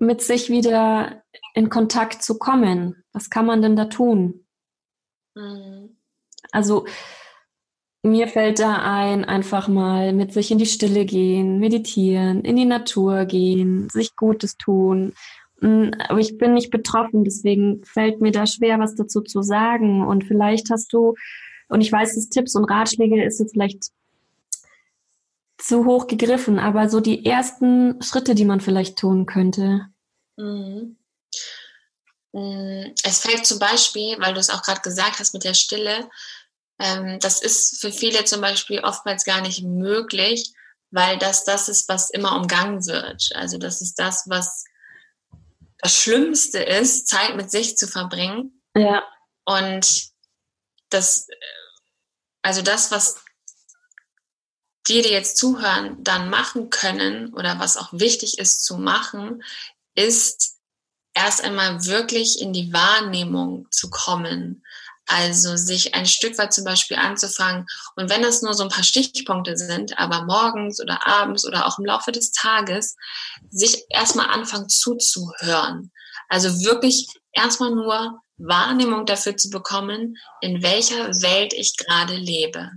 mit 0.03 0.21
sich 0.21 0.51
wieder 0.51 1.23
in 1.55 1.69
Kontakt 1.69 2.23
zu 2.23 2.39
kommen? 2.39 3.05
Was 3.13 3.31
kann 3.31 3.47
man 3.47 3.63
denn 3.63 3.77
da 3.77 3.85
tun? 3.87 4.47
Mhm. 5.35 5.97
Also 6.51 6.87
mir 8.03 8.27
fällt 8.27 8.59
da 8.59 8.83
ein, 8.83 9.25
einfach 9.25 9.69
mal 9.69 10.13
mit 10.13 10.33
sich 10.33 10.51
in 10.51 10.59
die 10.59 10.67
Stille 10.67 11.05
gehen, 11.05 11.59
meditieren, 11.59 12.45
in 12.45 12.57
die 12.57 12.65
Natur 12.65 13.25
gehen, 13.27 13.89
sich 13.91 14.17
Gutes 14.17 14.57
tun. 14.57 15.15
Mm, 15.61 15.91
aber 16.09 16.19
ich 16.19 16.37
bin 16.37 16.55
nicht 16.55 16.71
betroffen, 16.71 17.25
deswegen 17.25 17.85
fällt 17.85 18.21
mir 18.21 18.33
da 18.33 18.47
schwer, 18.47 18.81
was 18.81 18.97
dazu 18.97 19.21
zu 19.21 19.43
sagen. 19.43 20.05
Und 20.05 20.25
vielleicht 20.25 20.71
hast 20.71 20.93
du, 20.93 21.15
und 21.69 21.81
ich 21.81 21.93
weiß, 21.93 22.17
dass 22.17 22.29
Tipps 22.29 22.57
und 22.57 22.65
Ratschläge 22.65 23.25
ist 23.25 23.39
jetzt 23.39 23.53
vielleicht 23.53 23.91
zu 25.59 25.85
hoch 25.87 26.09
gegriffen, 26.09 26.59
aber 26.59 26.89
so 26.89 26.99
die 26.99 27.25
ersten 27.25 28.03
Schritte, 28.03 28.35
die 28.35 28.45
man 28.45 28.61
vielleicht 28.61 28.99
tun 28.99 29.27
könnte. 29.27 29.87
Mhm. 30.37 30.97
Mm, 32.33 32.95
es 33.05 33.21
fällt 33.21 33.47
zum 33.47 33.61
Beispiel, 33.61 34.17
weil 34.19 34.35
du 34.35 34.41
es 34.41 34.51
auch 34.51 34.63
gerade 34.63 34.81
gesagt 34.81 35.21
hast 35.21 35.35
mit 35.35 35.45
der 35.45 35.55
Stille, 35.55 36.09
das 36.79 37.41
ist 37.41 37.81
für 37.81 37.93
viele 37.93 38.25
zum 38.25 38.41
Beispiel 38.41 38.81
oftmals 38.81 39.25
gar 39.25 39.41
nicht 39.41 39.63
möglich, 39.63 40.53
weil 40.91 41.19
das 41.19 41.45
das 41.45 41.69
ist, 41.69 41.89
was 41.89 42.11
immer 42.11 42.37
umgangen 42.37 42.87
wird. 42.87 43.31
Also 43.35 43.59
das 43.59 43.81
ist 43.81 43.99
das, 43.99 44.25
was 44.27 44.65
das 45.79 45.97
Schlimmste 45.97 46.59
ist, 46.59 47.09
Zeit 47.09 47.37
mit 47.37 47.51
sich 47.51 47.77
zu 47.77 47.89
verbringen. 47.89 48.63
Ja. 48.77 49.03
Und 49.45 50.11
das, 50.91 51.27
also 52.43 52.63
das, 52.63 52.91
was 52.91 53.17
die, 54.89 55.03
die 55.03 55.11
jetzt 55.11 55.37
zuhören, 55.37 56.03
dann 56.03 56.31
machen 56.31 56.71
können 56.71 57.33
oder 57.35 57.59
was 57.59 57.77
auch 57.77 57.93
wichtig 57.93 58.39
ist 58.39 58.65
zu 58.65 58.77
machen, 58.77 59.43
ist 59.95 60.59
erst 61.15 61.43
einmal 61.43 61.85
wirklich 61.85 62.41
in 62.41 62.53
die 62.53 62.73
Wahrnehmung 62.73 63.69
zu 63.71 63.91
kommen. 63.91 64.65
Also 65.07 65.57
sich 65.57 65.95
ein 65.95 66.07
Stück 66.07 66.39
weit 66.39 66.53
zum 66.53 66.65
Beispiel 66.65 66.97
anzufangen. 66.97 67.67
Und 67.97 68.09
wenn 68.09 68.23
das 68.23 68.43
nur 68.43 68.55
so 68.55 68.63
ein 68.63 68.69
paar 68.69 68.85
Stichpunkte 68.85 69.57
sind, 69.57 69.99
aber 69.99 70.25
morgens 70.25 70.81
oder 70.81 71.07
abends 71.07 71.45
oder 71.47 71.67
auch 71.67 71.79
im 71.79 71.85
Laufe 71.85 72.13
des 72.13 72.33
Tages, 72.33 72.97
sich 73.51 73.85
erstmal 73.91 74.29
anfangen 74.29 74.69
zuzuhören. 74.69 75.91
Also 76.29 76.49
wirklich 76.65 77.09
erstmal 77.33 77.73
nur 77.73 78.21
Wahrnehmung 78.39 79.07
dafür 79.07 79.37
zu 79.37 79.51
bekommen, 79.51 80.17
in 80.41 80.63
welcher 80.63 81.09
Welt 81.09 81.53
ich 81.53 81.77
gerade 81.77 82.15
lebe. 82.15 82.71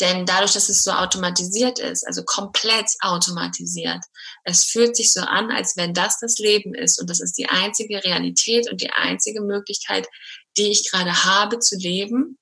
Denn 0.00 0.26
dadurch, 0.26 0.52
dass 0.52 0.68
es 0.68 0.82
so 0.82 0.90
automatisiert 0.90 1.78
ist, 1.78 2.04
also 2.06 2.24
komplett 2.24 2.86
automatisiert, 3.00 4.02
es 4.42 4.64
fühlt 4.64 4.96
sich 4.96 5.12
so 5.12 5.20
an, 5.20 5.52
als 5.52 5.76
wenn 5.76 5.94
das 5.94 6.18
das 6.18 6.38
Leben 6.38 6.74
ist 6.74 7.00
und 7.00 7.08
das 7.08 7.20
ist 7.20 7.38
die 7.38 7.48
einzige 7.48 8.02
Realität 8.02 8.70
und 8.70 8.80
die 8.80 8.90
einzige 8.90 9.42
Möglichkeit, 9.42 10.08
die 10.56 10.70
ich 10.70 10.90
gerade 10.90 11.24
habe 11.24 11.58
zu 11.58 11.76
leben. 11.76 12.38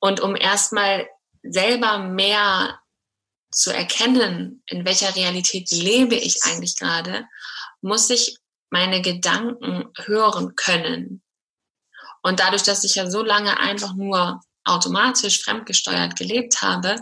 Und 0.00 0.20
um 0.20 0.36
erstmal 0.36 1.08
selber 1.42 1.98
mehr 1.98 2.78
zu 3.50 3.70
erkennen, 3.70 4.62
in 4.66 4.84
welcher 4.84 5.14
Realität 5.14 5.70
lebe 5.70 6.14
ich 6.14 6.42
eigentlich 6.44 6.76
gerade, 6.76 7.26
muss 7.80 8.08
ich 8.10 8.38
meine 8.70 9.02
Gedanken 9.02 9.90
hören 9.98 10.56
können. 10.56 11.22
Und 12.22 12.40
dadurch, 12.40 12.62
dass 12.62 12.84
ich 12.84 12.94
ja 12.94 13.10
so 13.10 13.22
lange 13.22 13.58
einfach 13.60 13.94
nur 13.94 14.40
automatisch 14.64 15.42
fremdgesteuert 15.42 16.16
gelebt 16.16 16.62
habe, 16.62 16.96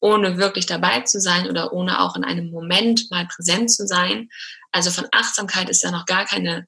ohne 0.00 0.36
wirklich 0.36 0.66
dabei 0.66 1.00
zu 1.00 1.20
sein 1.20 1.48
oder 1.48 1.72
ohne 1.72 2.00
auch 2.00 2.14
in 2.14 2.24
einem 2.24 2.50
Moment 2.50 3.10
mal 3.10 3.26
präsent 3.26 3.72
zu 3.72 3.86
sein, 3.86 4.28
also 4.70 4.90
von 4.90 5.08
Achtsamkeit 5.12 5.70
ist 5.70 5.82
ja 5.82 5.90
noch 5.90 6.04
gar 6.04 6.26
keine, 6.26 6.66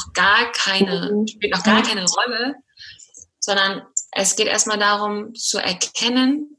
noch 0.00 0.12
gar 0.12 0.50
keine, 0.52 1.12
mhm. 1.12 1.26
spielt 1.26 1.54
noch 1.54 1.64
gar 1.64 1.82
keine 1.82 2.04
Rolle, 2.04 2.54
sondern 3.38 3.82
es 4.12 4.36
geht 4.36 4.46
erstmal 4.46 4.78
darum 4.78 5.34
zu 5.34 5.58
erkennen, 5.58 6.56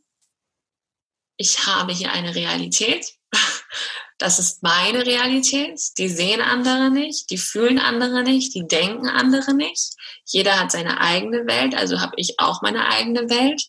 ich 1.37 1.65
habe 1.65 1.91
hier 1.91 2.11
eine 2.11 2.35
Realität 2.35 3.17
das 4.17 4.39
ist 4.39 4.63
meine 4.63 5.05
Realität. 5.05 5.79
Die 5.97 6.09
sehen 6.09 6.41
andere 6.41 6.89
nicht, 6.89 7.29
die 7.29 7.37
fühlen 7.37 7.79
andere 7.79 8.23
nicht, 8.23 8.53
die 8.53 8.67
denken 8.67 9.07
andere 9.07 9.53
nicht. 9.53 9.93
Jeder 10.25 10.59
hat 10.59 10.71
seine 10.71 10.99
eigene 10.99 11.47
Welt, 11.47 11.75
also 11.75 11.99
habe 11.99 12.13
ich 12.17 12.39
auch 12.39 12.61
meine 12.61 12.87
eigene 12.87 13.29
Welt. 13.29 13.63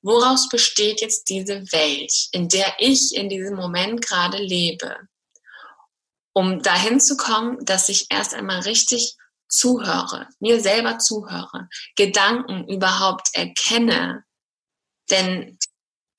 Woraus 0.00 0.48
besteht 0.48 1.00
jetzt 1.00 1.28
diese 1.28 1.60
Welt, 1.72 2.12
in 2.32 2.48
der 2.48 2.74
ich 2.78 3.14
in 3.14 3.28
diesem 3.28 3.56
Moment 3.56 4.00
gerade 4.00 4.38
lebe? 4.38 4.96
Um 6.38 6.62
dahin 6.62 7.00
zu 7.00 7.16
kommen, 7.16 7.64
dass 7.64 7.88
ich 7.88 8.06
erst 8.10 8.32
einmal 8.32 8.60
richtig 8.60 9.16
zuhöre, 9.48 10.28
mir 10.38 10.60
selber 10.60 11.00
zuhöre, 11.00 11.68
Gedanken 11.96 12.68
überhaupt 12.68 13.30
erkenne. 13.32 14.22
Denn 15.10 15.58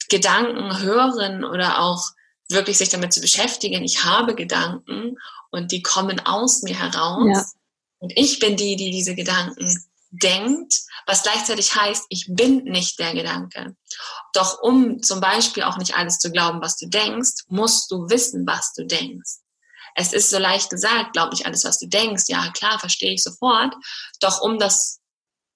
Gedanken 0.09 0.81
hören 0.81 1.45
oder 1.45 1.79
auch 1.79 2.03
wirklich 2.49 2.77
sich 2.77 2.89
damit 2.89 3.13
zu 3.13 3.21
beschäftigen, 3.21 3.81
ich 3.81 4.03
habe 4.03 4.35
Gedanken 4.35 5.15
und 5.51 5.71
die 5.71 5.83
kommen 5.83 6.19
aus 6.25 6.63
mir 6.63 6.77
heraus. 6.77 7.25
Ja. 7.33 7.45
Und 7.99 8.11
ich 8.17 8.39
bin 8.39 8.57
die, 8.57 8.75
die 8.75 8.91
diese 8.91 9.15
Gedanken 9.15 9.73
denkt, 10.09 10.81
was 11.05 11.23
gleichzeitig 11.23 11.73
heißt, 11.75 12.07
ich 12.09 12.25
bin 12.27 12.65
nicht 12.65 12.99
der 12.99 13.13
Gedanke. 13.13 13.73
Doch 14.33 14.61
um 14.61 15.01
zum 15.01 15.21
Beispiel 15.21 15.63
auch 15.63 15.77
nicht 15.77 15.95
alles 15.95 16.19
zu 16.19 16.29
glauben, 16.29 16.59
was 16.61 16.75
du 16.75 16.89
denkst, 16.89 17.45
musst 17.47 17.89
du 17.89 18.09
wissen, 18.09 18.45
was 18.45 18.73
du 18.73 18.85
denkst. 18.85 19.39
Es 19.95 20.13
ist 20.13 20.29
so 20.29 20.39
leicht 20.39 20.69
gesagt, 20.69 21.13
glaub 21.13 21.31
nicht 21.31 21.45
alles, 21.45 21.63
was 21.63 21.79
du 21.79 21.87
denkst. 21.87 22.25
Ja, 22.27 22.49
klar, 22.51 22.79
verstehe 22.79 23.13
ich 23.13 23.23
sofort. 23.23 23.75
Doch 24.19 24.41
um 24.41 24.59
das 24.59 24.99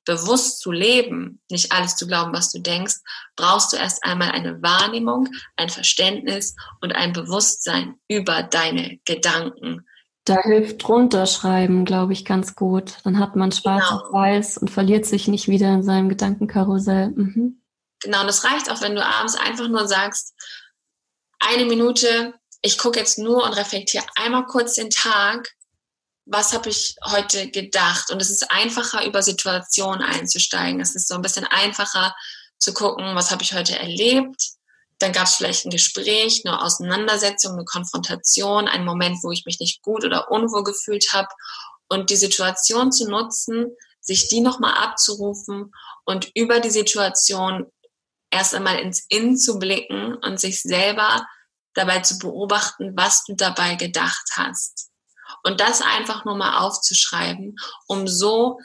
bewusst 0.05 0.59
zu 0.59 0.71
leben, 0.71 1.41
nicht 1.49 1.71
alles 1.71 1.95
zu 1.95 2.07
glauben, 2.07 2.34
was 2.34 2.51
du 2.51 2.59
denkst, 2.59 2.95
brauchst 3.36 3.73
du 3.73 3.77
erst 3.77 4.03
einmal 4.03 4.31
eine 4.31 4.61
Wahrnehmung, 4.61 5.29
ein 5.55 5.69
Verständnis 5.69 6.55
und 6.81 6.93
ein 6.93 7.13
Bewusstsein 7.13 7.95
über 8.07 8.43
deine 8.43 8.99
Gedanken. 9.05 9.86
Da 10.25 10.41
hilft 10.41 10.88
runterschreiben, 10.88 11.84
glaube 11.84 12.13
ich, 12.13 12.23
ganz 12.23 12.55
gut. 12.55 12.97
Dann 13.03 13.19
hat 13.19 13.36
man 13.36 13.51
schwarz 13.51 13.89
genau. 13.89 14.01
auf 14.01 14.13
weiß 14.13 14.57
und 14.57 14.71
verliert 14.71 15.05
sich 15.05 15.27
nicht 15.27 15.49
wieder 15.49 15.73
in 15.73 15.84
seinem 15.84 16.07
Gedankenkarussell. 16.07 17.09
Mhm. 17.09 17.61
Genau, 18.01 18.21
und 18.21 18.29
es 18.29 18.43
reicht 18.43 18.71
auch, 18.71 18.81
wenn 18.81 18.95
du 18.95 19.05
abends 19.05 19.36
einfach 19.36 19.67
nur 19.67 19.88
sagst, 19.88 20.34
eine 21.39 21.65
Minute, 21.65 22.34
ich 22.64 22.80
gucke 22.80 22.99
jetzt 22.99 23.20
nur 23.20 23.43
und 23.43 23.53
reflektiere 23.53 24.05
einmal 24.16 24.45
kurz 24.47 24.74
den 24.74 24.89
Tag 24.89 25.53
was 26.26 26.53
habe 26.53 26.70
ich 26.70 26.95
heute 27.05 27.49
gedacht? 27.49 28.09
Und 28.09 28.22
es 28.22 28.30
ist 28.30 28.49
einfacher, 28.49 29.05
über 29.05 29.22
Situationen 29.22 30.01
einzusteigen. 30.01 30.80
Es 30.80 30.95
ist 30.95 31.07
so 31.07 31.16
ein 31.16 31.22
bisschen 31.22 31.45
einfacher 31.45 32.16
zu 32.57 32.74
gucken, 32.74 33.16
was 33.16 33.32
habe 33.32 33.43
ich 33.43 33.53
heute 33.53 33.78
erlebt. 33.78 34.51
Dann 34.99 35.11
gab 35.11 35.26
es 35.26 35.36
vielleicht 35.36 35.66
ein 35.66 35.72
Gespräch, 35.72 36.43
eine 36.45 36.61
Auseinandersetzung, 36.61 37.53
eine 37.53 37.66
Konfrontation, 37.66 38.68
einen 38.68 38.86
Moment, 38.86 39.18
wo 39.22 39.32
ich 39.32 39.45
mich 39.45 39.59
nicht 39.59 39.82
gut 39.82 40.05
oder 40.05 40.32
unwohl 40.32 40.64
gefühlt 40.64 41.11
habe. 41.11 41.28
Und 41.89 42.09
die 42.09 42.16
Situation 42.16 42.91
zu 42.91 43.09
nutzen, 43.09 43.76
sich 43.99 44.30
die 44.30 44.39
nochmal 44.39 44.76
abzurufen 44.76 45.74
und 46.05 46.32
über 46.36 46.59
die 46.59 46.70
Situation 46.70 47.66
erst 48.32 48.55
einmal 48.55 48.80
ins 48.80 49.05
Innen 49.09 49.38
zu 49.38 49.59
blicken 49.59 50.16
und 50.16 50.39
sich 50.39 50.61
selber 50.61 51.28
dabei 51.74 51.99
zu 51.99 52.17
beobachten, 52.19 52.93
was 52.95 53.24
du 53.26 53.36
dabei 53.36 53.76
gedacht 53.76 54.32
hast. 54.36 54.89
Und 55.43 55.59
das 55.59 55.82
einfach 55.82 56.26
nur 56.26 56.36
mal 56.36 56.59
aufzuschreiben, 56.59 57.55
um 57.88 58.07
so 58.07 58.59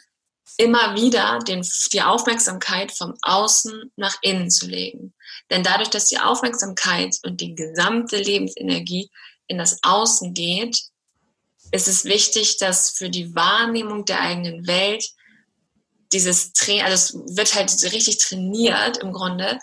immer 0.56 0.94
wieder 0.96 1.38
den, 1.38 1.66
die 1.92 2.02
Aufmerksamkeit 2.02 2.92
vom 2.92 3.14
Außen 3.22 3.92
nach 3.96 4.16
innen 4.22 4.50
zu 4.50 4.66
legen. 4.66 5.14
Denn 5.50 5.62
dadurch, 5.62 5.88
dass 5.88 6.06
die 6.06 6.18
Aufmerksamkeit 6.18 7.16
und 7.24 7.40
die 7.40 7.54
gesamte 7.54 8.16
Lebensenergie 8.16 9.10
in 9.46 9.58
das 9.58 9.78
Außen 9.82 10.34
geht, 10.34 10.80
ist 11.70 11.88
es 11.88 12.04
wichtig, 12.04 12.58
dass 12.58 12.90
für 12.90 13.10
die 13.10 13.34
Wahrnehmung 13.34 14.04
der 14.04 14.20
eigenen 14.20 14.66
Welt 14.66 15.04
dieses 16.12 16.52
Training, 16.52 16.84
also 16.84 16.94
es 16.94 17.36
wird 17.36 17.54
halt 17.54 17.70
richtig 17.92 18.18
trainiert 18.18 18.98
im 18.98 19.12
Grunde, 19.12 19.58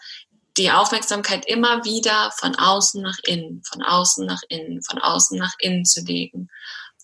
die 0.58 0.72
Aufmerksamkeit 0.72 1.46
immer 1.48 1.84
wieder 1.84 2.32
von 2.38 2.56
außen 2.56 3.02
nach 3.02 3.18
innen, 3.26 3.62
von 3.64 3.82
außen 3.82 4.26
nach 4.26 4.42
innen, 4.50 4.82
von 4.82 5.00
außen 5.00 5.38
nach 5.38 5.54
innen 5.60 5.86
zu 5.86 6.02
legen. 6.02 6.50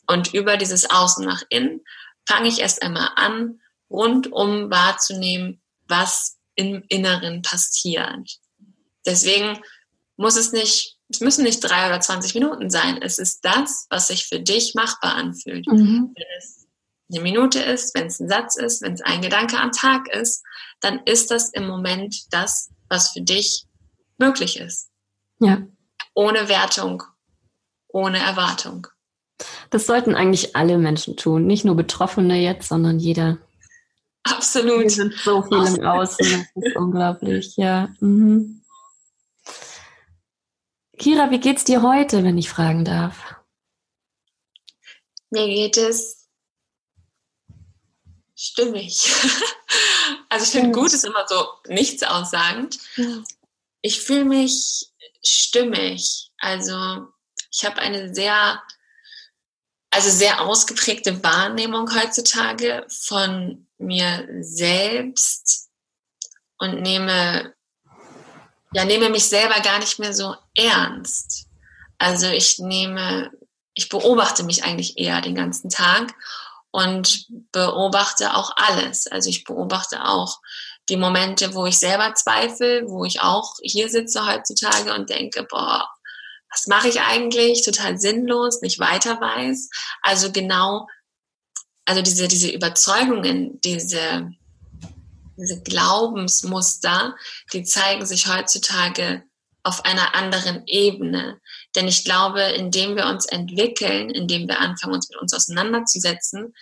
Und 0.08 0.34
über 0.34 0.58
dieses 0.58 0.90
Außen 0.90 1.26
nach 1.26 1.44
innen 1.50 1.82
fange 2.26 2.48
ich 2.48 2.60
erst 2.60 2.82
einmal 2.82 3.12
an, 3.16 3.60
rundum 3.90 4.70
wahrzunehmen, 4.72 5.62
was 5.88 6.38
im 6.56 6.84
Inneren 6.88 7.42
passiert. 7.42 8.40
Deswegen 9.06 9.60
muss 10.16 10.38
es 10.38 10.52
nicht, 10.52 10.98
es 11.10 11.20
müssen 11.20 11.44
nicht 11.44 11.60
drei 11.60 11.88
oder 11.88 12.00
zwanzig 12.00 12.34
Minuten 12.34 12.70
sein. 12.70 13.02
Es 13.02 13.18
ist 13.18 13.44
das, 13.44 13.88
was 13.90 14.08
sich 14.08 14.28
für 14.28 14.40
dich 14.40 14.76
machbar 14.76 15.16
anfühlt. 15.16 15.68
Mhm. 15.68 16.14
Wenn 16.16 16.26
es 16.38 16.68
eine 17.12 17.22
Minute 17.22 17.60
ist, 17.60 17.94
wenn 17.96 18.08
es 18.08 18.20
ein 18.20 18.30
Satz 18.30 18.56
ist, 18.56 18.82
wenn 18.82 18.94
es 18.94 19.02
ein 19.02 19.22
Gedanke 19.22 19.58
am 19.58 19.72
Tag 19.72 20.08
ist, 20.14 20.44
dann 20.80 21.02
ist 21.06 21.32
das 21.32 21.50
im 21.50 21.68
Moment 21.68 22.16
das, 22.32 22.70
was 22.92 23.12
für 23.12 23.22
dich 23.22 23.66
möglich 24.18 24.60
ist. 24.60 24.92
Ja. 25.40 25.66
Ohne 26.14 26.50
Wertung, 26.50 27.02
ohne 27.88 28.20
Erwartung. 28.20 28.88
Das 29.72 29.88
sollten 29.88 30.14
eigentlich 30.14 30.56
alle 30.56 30.78
Menschen 30.78 31.16
tun, 31.18 31.48
nicht 31.48 31.66
nur 31.66 31.76
Betroffene 31.76 32.36
jetzt, 32.36 32.68
sondern 32.68 33.00
jeder. 33.00 33.40
Absolut. 34.24 34.82
Wir 34.82 34.90
sind 34.90 35.14
so 35.16 35.42
viel 35.42 35.66
im 35.66 35.86
Außen, 35.86 36.48
das 36.54 36.64
ist 36.64 36.76
unglaublich, 36.76 37.56
ja. 37.58 37.90
Mhm. 38.02 38.62
Kira, 41.00 41.32
wie 41.32 41.40
geht's 41.40 41.64
dir 41.64 41.82
heute, 41.82 42.24
wenn 42.24 42.38
ich 42.38 42.50
fragen 42.50 42.86
darf? 42.86 43.36
Mir 45.32 45.48
geht 45.48 45.78
es 45.78 46.21
stimmig. 48.42 49.12
Also 50.28 50.46
ich 50.46 50.52
finde, 50.52 50.72
gut 50.72 50.94
ist 50.94 51.04
immer 51.04 51.26
so 51.28 51.46
nichts 51.68 52.04
aussagend. 52.04 52.78
Ich 53.82 54.00
fühle 54.00 54.24
mich 54.24 54.88
stimmig. 55.22 56.32
Also 56.38 57.08
ich 57.52 57.66
habe 57.66 57.80
eine 57.80 58.16
sehr 58.16 58.62
also 59.92 60.10
sehr 60.10 60.42
ausgeprägte 60.42 61.22
Wahrnehmung 61.22 61.94
heutzutage 61.94 62.86
von 62.90 63.68
mir 63.78 64.28
selbst 64.40 65.70
und 66.58 66.82
nehme, 66.82 67.54
ja, 68.72 68.86
nehme 68.86 69.10
mich 69.10 69.26
selber 69.26 69.60
gar 69.60 69.80
nicht 69.80 70.00
mehr 70.00 70.14
so 70.14 70.36
ernst. 70.56 71.48
Also 71.98 72.28
ich 72.28 72.58
nehme, 72.60 73.32
ich 73.74 73.90
beobachte 73.90 74.44
mich 74.44 74.64
eigentlich 74.64 74.98
eher 74.98 75.20
den 75.20 75.36
ganzen 75.36 75.70
Tag 75.70 76.14
und 76.72 77.28
beobachte 77.52 78.36
auch 78.36 78.52
alles. 78.56 79.08
Also 79.08 79.30
ich 79.30 79.44
beobachte 79.44 80.06
auch 80.06 80.40
die 80.90 80.98
Momente, 80.98 81.54
wo 81.54 81.66
ich 81.66 81.78
selber 81.78 82.14
zweifle, 82.16 82.84
wo 82.88 83.06
ich 83.06 83.22
auch 83.22 83.56
hier 83.62 83.90
sitze 83.90 84.26
heutzutage 84.26 84.94
und 84.94 85.10
denke, 85.10 85.44
boah, 85.50 85.88
was 86.50 86.68
mache 86.68 86.90
ich 86.90 87.02
eigentlich? 87.02 87.64
Total 87.64 88.00
sinnlos, 88.00 88.62
nicht 88.62 88.80
weiter 88.80 89.22
weiß. 89.22 89.70
Also 90.02 90.32
genau 90.32 90.88
also 91.86 92.02
diese, 92.02 92.28
diese 92.28 92.50
Überzeugungen, 92.50 93.60
diese, 93.62 94.32
diese 95.38 95.62
Glaubensmuster, 95.62 97.16
die 97.54 97.64
zeigen 97.64 98.06
sich 98.06 98.28
heutzutage 98.28 99.24
auf 99.64 99.86
einer 99.86 100.16
anderen 100.16 100.64
Ebene. 100.68 101.40
Denn 101.76 101.88
ich 101.88 102.04
glaube, 102.04 102.42
indem 102.42 102.96
wir 102.96 103.06
uns 103.06 103.26
entwickeln, 103.26 104.10
indem 104.10 104.48
wir 104.48 104.60
anfangen, 104.60 104.94
uns 104.94 105.10
mit 105.10 105.20
uns 105.20 105.34
auseinanderzusetzen, 105.34 106.54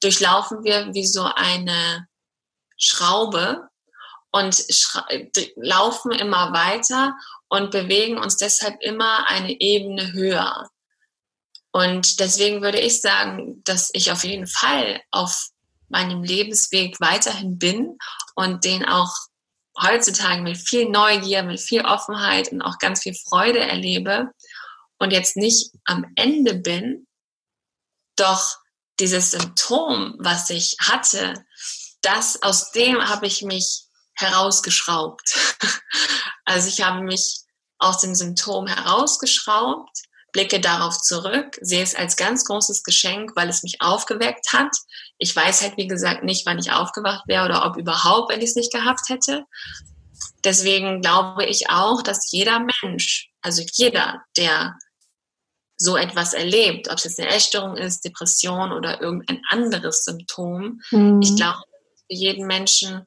durchlaufen 0.00 0.62
wir 0.64 0.94
wie 0.94 1.06
so 1.06 1.24
eine 1.24 2.06
Schraube 2.76 3.68
und 4.30 4.62
laufen 5.56 6.12
immer 6.12 6.52
weiter 6.52 7.14
und 7.48 7.70
bewegen 7.70 8.18
uns 8.18 8.36
deshalb 8.36 8.80
immer 8.82 9.28
eine 9.28 9.58
Ebene 9.60 10.12
höher. 10.12 10.68
Und 11.72 12.20
deswegen 12.20 12.62
würde 12.62 12.80
ich 12.80 13.00
sagen, 13.00 13.62
dass 13.64 13.90
ich 13.92 14.12
auf 14.12 14.24
jeden 14.24 14.46
Fall 14.46 15.00
auf 15.10 15.48
meinem 15.88 16.22
Lebensweg 16.22 17.00
weiterhin 17.00 17.58
bin 17.58 17.98
und 18.34 18.64
den 18.64 18.84
auch 18.84 19.12
heutzutage 19.80 20.42
mit 20.42 20.56
viel 20.56 20.88
Neugier, 20.88 21.42
mit 21.42 21.60
viel 21.60 21.82
Offenheit 21.84 22.52
und 22.52 22.62
auch 22.62 22.78
ganz 22.78 23.02
viel 23.02 23.14
Freude 23.14 23.60
erlebe 23.60 24.30
und 24.98 25.12
jetzt 25.12 25.36
nicht 25.36 25.72
am 25.84 26.06
Ende 26.16 26.54
bin, 26.54 27.06
doch 28.16 28.56
dieses 29.00 29.30
Symptom, 29.30 30.16
was 30.18 30.50
ich 30.50 30.76
hatte, 30.80 31.34
das 32.02 32.42
aus 32.42 32.72
dem 32.72 33.08
habe 33.08 33.26
ich 33.26 33.42
mich 33.42 33.84
herausgeschraubt. 34.14 35.56
Also 36.44 36.68
ich 36.68 36.80
habe 36.80 37.02
mich 37.02 37.40
aus 37.78 38.00
dem 38.00 38.14
Symptom 38.14 38.66
herausgeschraubt, 38.66 39.94
blicke 40.32 40.60
darauf 40.60 40.98
zurück, 40.98 41.58
sehe 41.60 41.82
es 41.82 41.94
als 41.94 42.16
ganz 42.16 42.46
großes 42.46 42.84
Geschenk, 42.84 43.32
weil 43.36 43.50
es 43.50 43.62
mich 43.62 43.82
aufgeweckt 43.82 44.50
hat. 44.54 44.74
Ich 45.18 45.36
weiß 45.36 45.60
halt, 45.60 45.76
wie 45.76 45.86
gesagt, 45.86 46.24
nicht, 46.24 46.46
wann 46.46 46.58
ich 46.58 46.72
aufgewacht 46.72 47.24
wäre 47.26 47.44
oder 47.44 47.66
ob 47.66 47.76
überhaupt, 47.76 48.32
wenn 48.32 48.40
ich 48.40 48.48
es 48.48 48.56
nicht 48.56 48.72
gehabt 48.72 49.10
hätte. 49.10 49.44
Deswegen 50.42 51.02
glaube 51.02 51.44
ich 51.44 51.68
auch, 51.68 52.02
dass 52.02 52.32
jeder 52.32 52.60
Mensch, 52.60 53.30
also 53.42 53.62
jeder, 53.74 54.22
der 54.36 54.74
so 55.78 55.96
etwas 55.96 56.32
erlebt, 56.32 56.88
ob 56.90 56.98
es 56.98 57.04
jetzt 57.04 57.20
eine 57.20 57.30
Essstörung 57.30 57.76
ist, 57.76 58.04
Depression 58.04 58.72
oder 58.72 59.00
irgendein 59.00 59.40
anderes 59.48 60.04
Symptom, 60.04 60.80
mhm. 60.90 61.22
ich 61.22 61.36
glaube, 61.36 61.62
für 62.08 62.16
jeden 62.16 62.46
Menschen 62.46 63.06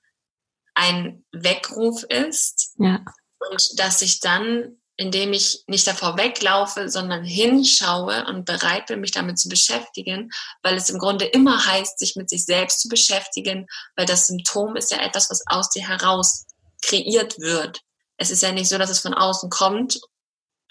ein 0.73 1.25
Weckruf 1.33 2.03
ist 2.03 2.73
ja. 2.77 3.03
und 3.49 3.79
dass 3.79 4.01
ich 4.01 4.21
dann, 4.21 4.77
indem 4.95 5.33
ich 5.33 5.63
nicht 5.67 5.85
davor 5.85 6.17
weglaufe, 6.17 6.89
sondern 6.89 7.25
hinschaue 7.25 8.25
und 8.27 8.45
bereit 8.45 8.85
bin, 8.85 9.01
mich 9.01 9.11
damit 9.11 9.37
zu 9.37 9.49
beschäftigen, 9.49 10.29
weil 10.63 10.75
es 10.75 10.89
im 10.89 10.97
Grunde 10.97 11.25
immer 11.25 11.65
heißt, 11.65 11.99
sich 11.99 12.15
mit 12.15 12.29
sich 12.29 12.45
selbst 12.45 12.79
zu 12.79 12.87
beschäftigen, 12.87 13.67
weil 13.97 14.05
das 14.05 14.27
Symptom 14.27 14.77
ist 14.77 14.91
ja 14.91 15.01
etwas, 15.01 15.29
was 15.29 15.43
aus 15.47 15.69
dir 15.71 15.87
heraus 15.87 16.45
kreiert 16.81 17.37
wird. 17.39 17.81
Es 18.17 18.31
ist 18.31 18.43
ja 18.43 18.51
nicht 18.51 18.69
so, 18.69 18.77
dass 18.77 18.89
es 18.89 18.99
von 18.99 19.13
außen 19.13 19.49
kommt. 19.49 19.99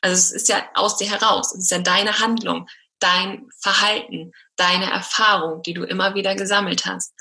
Also 0.00 0.14
es 0.14 0.32
ist 0.32 0.48
ja 0.48 0.62
aus 0.74 0.96
dir 0.96 1.10
heraus. 1.10 1.52
Es 1.52 1.64
ist 1.64 1.70
ja 1.70 1.78
deine 1.78 2.18
Handlung, 2.18 2.68
dein 2.98 3.48
Verhalten, 3.60 4.32
deine 4.56 4.90
Erfahrung, 4.90 5.62
die 5.62 5.74
du 5.74 5.84
immer 5.84 6.14
wieder 6.14 6.34
gesammelt 6.34 6.86
hast. 6.86 7.12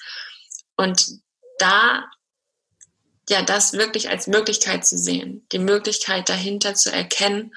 Und 0.77 1.05
da 1.57 2.05
ja 3.29 3.41
das 3.43 3.73
wirklich 3.73 4.09
als 4.09 4.27
Möglichkeit 4.27 4.85
zu 4.85 4.97
sehen, 4.97 5.45
die 5.51 5.59
Möglichkeit 5.59 6.29
dahinter 6.29 6.73
zu 6.73 6.91
erkennen 6.91 7.53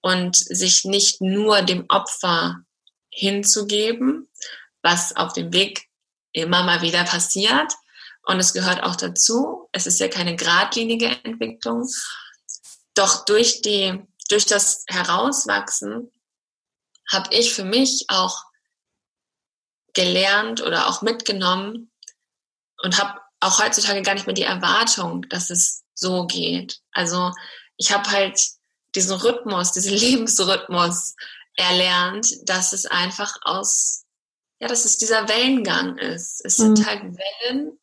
und 0.00 0.36
sich 0.36 0.84
nicht 0.84 1.20
nur 1.20 1.62
dem 1.62 1.86
Opfer 1.88 2.60
hinzugeben, 3.10 4.28
was 4.82 5.16
auf 5.16 5.32
dem 5.32 5.52
Weg 5.52 5.88
immer 6.32 6.62
mal 6.64 6.82
wieder 6.82 7.04
passiert, 7.04 7.72
und 8.24 8.40
es 8.40 8.52
gehört 8.52 8.82
auch 8.82 8.96
dazu. 8.96 9.68
Es 9.72 9.86
ist 9.86 10.00
ja 10.00 10.08
keine 10.08 10.36
geradlinige 10.36 11.06
Entwicklung. 11.24 11.88
Doch 12.94 13.24
durch 13.24 13.60
die, 13.62 14.00
durch 14.28 14.46
das 14.46 14.84
Herauswachsen 14.88 16.10
habe 17.10 17.34
ich 17.34 17.52
für 17.52 17.64
mich 17.64 18.06
auch 18.08 18.44
gelernt 19.92 20.62
oder 20.62 20.88
auch 20.88 21.02
mitgenommen 21.02 21.90
und 22.82 23.00
habe 23.00 23.20
auch 23.40 23.62
heutzutage 23.62 24.02
gar 24.02 24.14
nicht 24.14 24.26
mehr 24.26 24.34
die 24.34 24.42
Erwartung, 24.42 25.28
dass 25.28 25.50
es 25.50 25.84
so 25.94 26.26
geht. 26.26 26.80
Also 26.92 27.32
ich 27.76 27.92
habe 27.92 28.10
halt 28.10 28.40
diesen 28.94 29.16
Rhythmus, 29.16 29.72
diesen 29.72 29.92
Lebensrhythmus 29.94 31.14
erlernt, 31.56 32.26
dass 32.48 32.72
es 32.72 32.86
einfach 32.86 33.36
aus, 33.42 34.04
ja, 34.58 34.66
dass 34.66 34.84
es 34.84 34.98
dieser 34.98 35.28
Wellengang 35.28 35.98
ist. 35.98 36.44
Es 36.44 36.58
mhm. 36.58 36.76
sind 36.76 36.86
halt 36.86 37.02
Wellen 37.02 37.78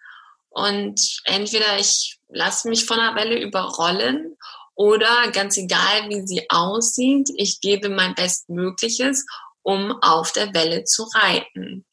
und 0.50 1.22
entweder 1.24 1.80
ich 1.80 2.20
lasse 2.28 2.68
mich 2.68 2.86
von 2.86 2.98
der 2.98 3.16
Welle 3.16 3.40
überrollen 3.40 4.38
oder 4.82 5.30
ganz 5.30 5.58
egal, 5.58 6.10
wie 6.10 6.26
sie 6.26 6.50
aussieht, 6.50 7.30
ich 7.36 7.62
gebe 7.62 7.88
mein 7.88 8.16
Bestmögliches, 8.16 9.28
um 9.62 9.92
auf 10.02 10.32
der 10.32 10.56
Welle 10.56 10.86
zu 10.86 11.04
reiten. 11.04 11.86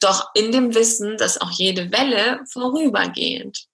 Doch 0.00 0.30
in 0.34 0.50
dem 0.50 0.74
Wissen, 0.74 1.16
dass 1.16 1.40
auch 1.40 1.52
jede 1.52 1.92
Welle 1.92 2.40
vorübergeht. 2.50 3.66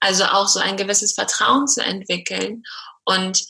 Also 0.00 0.24
auch 0.24 0.48
so 0.48 0.60
ein 0.60 0.78
gewisses 0.78 1.12
Vertrauen 1.12 1.68
zu 1.68 1.84
entwickeln 1.84 2.62
und 3.04 3.44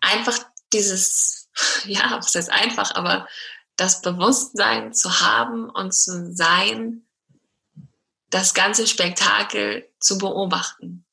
einfach 0.00 0.38
dieses, 0.72 1.48
ja, 1.84 2.18
was 2.18 2.36
heißt 2.36 2.52
einfach, 2.52 2.94
aber 2.94 3.26
das 3.74 4.02
Bewusstsein 4.02 4.94
zu 4.94 5.20
haben 5.20 5.68
und 5.68 5.92
zu 5.92 6.32
sein, 6.32 7.08
das 8.30 8.54
ganze 8.54 8.86
Spektakel 8.86 9.90
zu 9.98 10.18
beobachten 10.18 11.07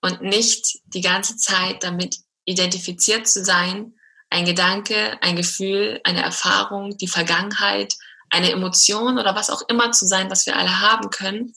und 0.00 0.22
nicht 0.22 0.78
die 0.84 1.00
ganze 1.00 1.36
Zeit 1.36 1.82
damit 1.82 2.18
identifiziert 2.44 3.28
zu 3.28 3.44
sein, 3.44 3.94
ein 4.30 4.44
Gedanke, 4.44 5.18
ein 5.22 5.36
Gefühl, 5.36 6.00
eine 6.04 6.22
Erfahrung, 6.22 6.96
die 6.96 7.08
Vergangenheit, 7.08 7.94
eine 8.30 8.52
Emotion 8.52 9.18
oder 9.18 9.34
was 9.34 9.50
auch 9.50 9.62
immer 9.68 9.92
zu 9.92 10.06
sein, 10.06 10.30
was 10.30 10.46
wir 10.46 10.56
alle 10.56 10.80
haben 10.80 11.10
können, 11.10 11.54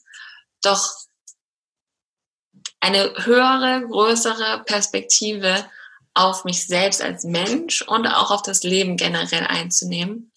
doch 0.62 0.92
eine 2.80 3.14
höhere, 3.26 3.88
größere 3.88 4.64
Perspektive 4.66 5.70
auf 6.16 6.44
mich 6.46 6.68
selbst 6.68 7.02
als 7.02 7.24
Mensch 7.24 7.82
und 7.84 8.08
auch 8.08 8.32
auf 8.32 8.42
das 8.42 8.64
Leben 8.64 8.98
generell 8.98 9.46
einzunehmen. 9.46 10.32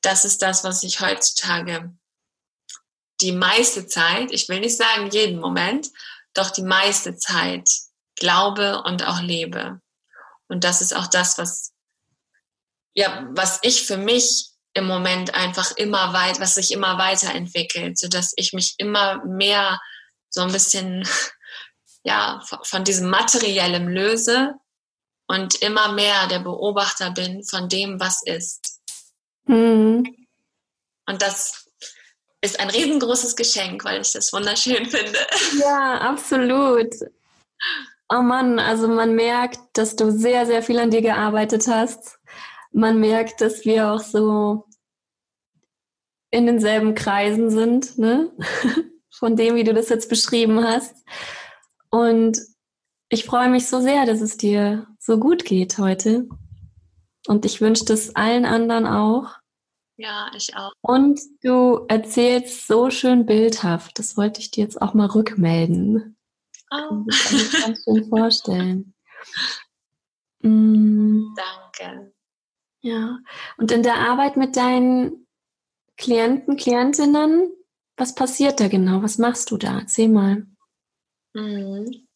Das 0.00 0.24
ist 0.24 0.42
das, 0.42 0.64
was 0.64 0.82
ich 0.82 1.00
heutzutage 1.00 1.92
die 3.20 3.32
meiste 3.32 3.86
Zeit, 3.86 4.30
ich 4.30 4.48
will 4.48 4.60
nicht 4.60 4.76
sagen 4.76 5.10
jeden 5.10 5.40
Moment, 5.40 5.88
doch 6.38 6.50
die 6.50 6.62
meiste 6.62 7.16
Zeit 7.16 7.68
glaube 8.16 8.82
und 8.84 9.06
auch 9.06 9.20
lebe. 9.20 9.80
Und 10.48 10.64
das 10.64 10.80
ist 10.80 10.94
auch 10.94 11.06
das, 11.06 11.38
was, 11.38 11.72
ja, 12.94 13.26
was 13.30 13.58
ich 13.62 13.86
für 13.86 13.96
mich 13.96 14.50
im 14.74 14.86
Moment 14.86 15.34
einfach 15.34 15.72
immer 15.76 16.12
weit, 16.12 16.40
was 16.40 16.54
sich 16.54 16.70
immer 16.72 16.98
weiterentwickelt, 16.98 17.98
so 17.98 18.08
dass 18.08 18.32
ich 18.36 18.52
mich 18.52 18.74
immer 18.78 19.24
mehr 19.24 19.80
so 20.30 20.42
ein 20.42 20.52
bisschen, 20.52 21.06
ja, 22.04 22.40
von 22.62 22.84
diesem 22.84 23.10
Materiellen 23.10 23.88
löse 23.88 24.54
und 25.26 25.56
immer 25.56 25.92
mehr 25.92 26.26
der 26.28 26.40
Beobachter 26.40 27.10
bin 27.10 27.44
von 27.44 27.68
dem, 27.68 28.00
was 28.00 28.22
ist. 28.22 28.80
Mhm. 29.44 30.04
Und 31.06 31.22
das 31.22 31.67
ist 32.40 32.60
ein 32.60 32.70
riesengroßes 32.70 33.36
Geschenk, 33.36 33.84
weil 33.84 34.00
ich 34.00 34.12
das 34.12 34.32
wunderschön 34.32 34.86
finde. 34.86 35.18
Ja, 35.58 35.98
absolut. 35.98 36.94
Oh 38.08 38.22
Mann, 38.22 38.58
also 38.58 38.88
man 38.88 39.14
merkt, 39.14 39.58
dass 39.74 39.96
du 39.96 40.10
sehr, 40.10 40.46
sehr 40.46 40.62
viel 40.62 40.78
an 40.78 40.90
dir 40.90 41.02
gearbeitet 41.02 41.66
hast. 41.68 42.18
Man 42.72 43.00
merkt, 43.00 43.40
dass 43.40 43.64
wir 43.64 43.90
auch 43.90 44.00
so 44.00 44.64
in 46.30 46.46
denselben 46.46 46.94
Kreisen 46.94 47.50
sind, 47.50 47.98
ne? 47.98 48.30
Von 49.10 49.34
dem, 49.34 49.56
wie 49.56 49.64
du 49.64 49.74
das 49.74 49.88
jetzt 49.88 50.08
beschrieben 50.08 50.64
hast. 50.64 50.94
Und 51.90 52.38
ich 53.08 53.24
freue 53.24 53.48
mich 53.48 53.66
so 53.66 53.80
sehr, 53.80 54.06
dass 54.06 54.20
es 54.20 54.36
dir 54.36 54.86
so 55.00 55.18
gut 55.18 55.44
geht 55.44 55.78
heute. 55.78 56.28
Und 57.26 57.44
ich 57.44 57.60
wünsche 57.60 57.84
das 57.84 58.14
allen 58.14 58.44
anderen 58.44 58.86
auch. 58.86 59.37
Ja, 59.98 60.30
ich 60.36 60.54
auch. 60.54 60.72
Und 60.80 61.20
du 61.42 61.84
erzählst 61.88 62.68
so 62.68 62.88
schön 62.88 63.26
bildhaft. 63.26 63.98
Das 63.98 64.16
wollte 64.16 64.40
ich 64.40 64.52
dir 64.52 64.62
jetzt 64.62 64.80
auch 64.80 64.94
mal 64.94 65.06
rückmelden. 65.06 66.16
Oh. 66.70 67.04
Ich 67.08 67.24
kann 67.24 67.36
mir 67.36 67.60
ganz 67.66 67.84
schön 67.84 68.08
vorstellen. 68.08 68.94
Mm. 70.42 71.34
Danke. 71.34 72.12
Ja. 72.80 73.18
Und 73.56 73.72
in 73.72 73.82
der 73.82 73.96
Arbeit 73.96 74.36
mit 74.36 74.56
deinen 74.56 75.26
Klienten, 75.96 76.56
Klientinnen, 76.56 77.50
was 77.96 78.14
passiert 78.14 78.60
da 78.60 78.68
genau? 78.68 79.02
Was 79.02 79.18
machst 79.18 79.50
du 79.50 79.56
da? 79.56 79.80
Erzähl 79.80 80.08
mal. 80.08 80.46
Mhm. 81.34 82.06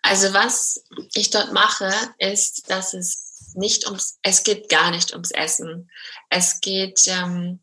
Also 0.00 0.32
was 0.32 0.82
ich 1.14 1.28
dort 1.28 1.52
mache, 1.52 1.92
ist, 2.18 2.70
dass 2.70 2.94
es 2.94 3.23
nicht 3.54 3.86
ums, 3.86 4.18
es 4.22 4.42
geht 4.42 4.68
gar 4.68 4.90
nicht 4.90 5.12
ums 5.12 5.30
Essen. 5.30 5.90
Es 6.30 6.60
geht 6.60 7.00
ähm, 7.06 7.60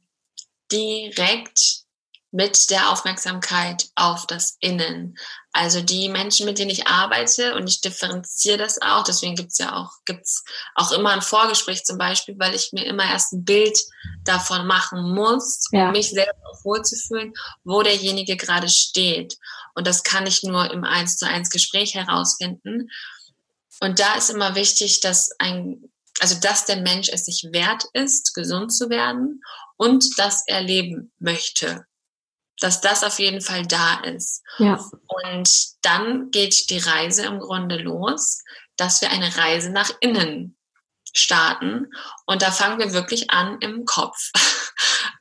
direkt 0.71 1.81
mit 2.31 2.69
der 2.69 2.89
Aufmerksamkeit 2.89 3.89
auf 3.95 4.25
das 4.25 4.55
Innen. 4.61 5.17
Also 5.51 5.81
die 5.81 6.07
Menschen, 6.07 6.45
mit 6.45 6.59
denen 6.59 6.69
ich 6.69 6.87
arbeite 6.87 7.55
und 7.55 7.67
ich 7.67 7.81
differenziere 7.81 8.57
das 8.57 8.81
auch, 8.81 9.03
deswegen 9.03 9.35
gibt's 9.35 9.57
ja 9.57 9.75
auch, 9.75 9.91
gibt's 10.05 10.45
auch 10.75 10.93
immer 10.93 11.09
ein 11.09 11.21
Vorgespräch 11.21 11.83
zum 11.83 11.97
Beispiel, 11.97 12.35
weil 12.39 12.55
ich 12.55 12.71
mir 12.71 12.85
immer 12.85 13.03
erst 13.03 13.33
ein 13.33 13.43
Bild 13.43 13.77
davon 14.23 14.65
machen 14.65 15.13
muss, 15.13 15.67
ja. 15.71 15.87
um 15.87 15.91
mich 15.91 16.11
selbst 16.11 16.41
auch 16.45 16.63
wohlzufühlen, 16.63 17.33
wo 17.65 17.81
derjenige 17.81 18.37
gerade 18.37 18.69
steht. 18.69 19.37
Und 19.75 19.85
das 19.85 20.03
kann 20.03 20.25
ich 20.25 20.41
nur 20.41 20.71
im 20.71 20.85
eins 20.85 21.17
zu 21.17 21.27
eins 21.27 21.49
Gespräch 21.49 21.95
herausfinden. 21.95 22.89
Und 23.81 23.99
da 23.99 24.15
ist 24.15 24.29
immer 24.29 24.55
wichtig, 24.55 25.01
dass 25.01 25.29
ein, 25.39 25.91
also 26.19 26.39
dass 26.39 26.65
der 26.65 26.77
Mensch 26.77 27.09
es 27.09 27.25
sich 27.25 27.49
wert 27.51 27.83
ist, 27.93 28.33
gesund 28.33 28.73
zu 28.73 28.89
werden 28.89 29.41
und 29.75 30.17
dass 30.17 30.43
er 30.47 30.61
leben 30.61 31.11
möchte 31.19 31.85
dass 32.61 32.79
das 32.79 33.03
auf 33.03 33.19
jeden 33.19 33.41
Fall 33.41 33.65
da 33.65 33.95
ist. 34.01 34.43
Ja. 34.59 34.79
Und 35.25 35.49
dann 35.81 36.31
geht 36.31 36.69
die 36.69 36.77
Reise 36.77 37.25
im 37.25 37.39
Grunde 37.39 37.77
los, 37.77 38.43
dass 38.77 39.01
wir 39.01 39.09
eine 39.09 39.35
Reise 39.35 39.71
nach 39.71 39.91
innen 39.99 40.55
starten. 41.13 41.87
Und 42.25 42.41
da 42.41 42.51
fangen 42.51 42.79
wir 42.79 42.93
wirklich 42.93 43.31
an 43.31 43.57
im 43.59 43.83
Kopf. 43.85 44.31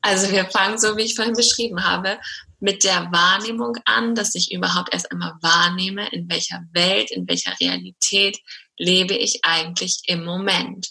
Also 0.02 0.30
wir 0.30 0.46
fangen, 0.46 0.78
so 0.78 0.96
wie 0.96 1.02
ich 1.02 1.14
vorhin 1.14 1.34
beschrieben 1.34 1.84
habe, 1.84 2.18
mit 2.61 2.84
der 2.84 3.11
Wahrnehmung 3.11 3.76
an, 3.84 4.14
dass 4.14 4.34
ich 4.34 4.52
überhaupt 4.52 4.92
erst 4.92 5.11
einmal 5.11 5.34
wahrnehme, 5.40 6.08
in 6.12 6.28
welcher 6.28 6.62
Welt, 6.72 7.11
in 7.11 7.26
welcher 7.26 7.54
Realität 7.61 8.38
lebe 8.76 9.14
ich 9.14 9.40
eigentlich 9.42 10.02
im 10.06 10.24
Moment. 10.24 10.88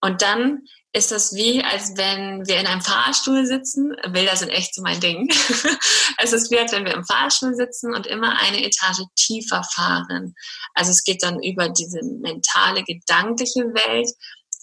Und 0.00 0.22
dann 0.22 0.62
ist 0.92 1.12
das 1.12 1.34
wie, 1.34 1.62
als 1.62 1.96
wenn 1.96 2.46
wir 2.46 2.58
in 2.58 2.66
einem 2.66 2.80
Fahrstuhl 2.80 3.44
sitzen. 3.46 3.94
Bilder 4.12 4.34
sind 4.34 4.48
echt 4.48 4.74
so 4.74 4.82
mein 4.82 4.98
Ding. 4.98 5.28
es 6.18 6.32
ist 6.32 6.50
wie, 6.50 6.58
als 6.58 6.72
wenn 6.72 6.86
wir 6.86 6.94
im 6.94 7.04
Fahrstuhl 7.04 7.54
sitzen 7.54 7.94
und 7.94 8.06
immer 8.06 8.38
eine 8.40 8.64
Etage 8.64 9.02
tiefer 9.14 9.62
fahren. 9.62 10.34
Also 10.74 10.92
es 10.92 11.04
geht 11.04 11.22
dann 11.22 11.42
über 11.42 11.68
diese 11.68 12.00
mentale, 12.02 12.82
gedankliche 12.82 13.74
Welt 13.74 14.10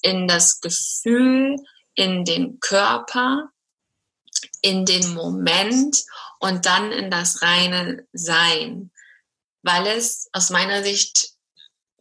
in 0.01 0.27
das 0.27 0.59
Gefühl, 0.59 1.55
in 1.95 2.25
den 2.25 2.59
Körper, 2.59 3.49
in 4.63 4.85
den 4.85 5.13
Moment 5.13 5.97
und 6.39 6.65
dann 6.65 6.91
in 6.91 7.11
das 7.11 7.43
reine 7.43 8.07
Sein. 8.13 8.91
Weil 9.61 9.85
es 9.85 10.27
aus 10.33 10.49
meiner 10.49 10.83
Sicht 10.83 11.29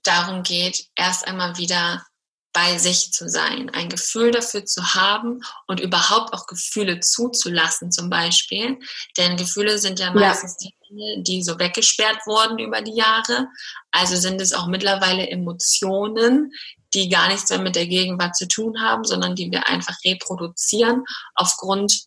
darum 0.04 0.42
geht, 0.42 0.86
erst 0.96 1.26
einmal 1.26 1.58
wieder 1.58 2.04
bei 2.52 2.76
sich 2.76 3.12
zu 3.12 3.28
sein, 3.28 3.70
ein 3.70 3.88
Gefühl 3.88 4.30
dafür 4.30 4.64
zu 4.64 4.94
haben 4.94 5.40
und 5.66 5.80
überhaupt 5.80 6.34
auch 6.34 6.46
Gefühle 6.46 7.00
zuzulassen 7.00 7.90
zum 7.90 8.10
Beispiel. 8.10 8.78
Denn 9.16 9.36
Gefühle 9.36 9.78
sind 9.78 9.98
ja 10.00 10.12
meistens 10.12 10.56
ja. 10.60 10.68
die 10.68 10.74
Dinge, 10.88 11.22
die 11.22 11.42
so 11.42 11.58
weggesperrt 11.58 12.26
wurden 12.26 12.58
über 12.58 12.82
die 12.82 12.94
Jahre. 12.94 13.48
Also 13.90 14.16
sind 14.16 14.40
es 14.40 14.52
auch 14.52 14.66
mittlerweile 14.66 15.28
Emotionen, 15.30 16.52
die 16.92 17.08
gar 17.08 17.28
nichts 17.28 17.48
mehr 17.48 17.60
mit 17.60 17.74
der 17.74 17.86
Gegenwart 17.86 18.36
zu 18.36 18.46
tun 18.46 18.82
haben, 18.82 19.04
sondern 19.04 19.34
die 19.34 19.50
wir 19.50 19.66
einfach 19.66 19.96
reproduzieren 20.04 21.04
aufgrund 21.34 22.02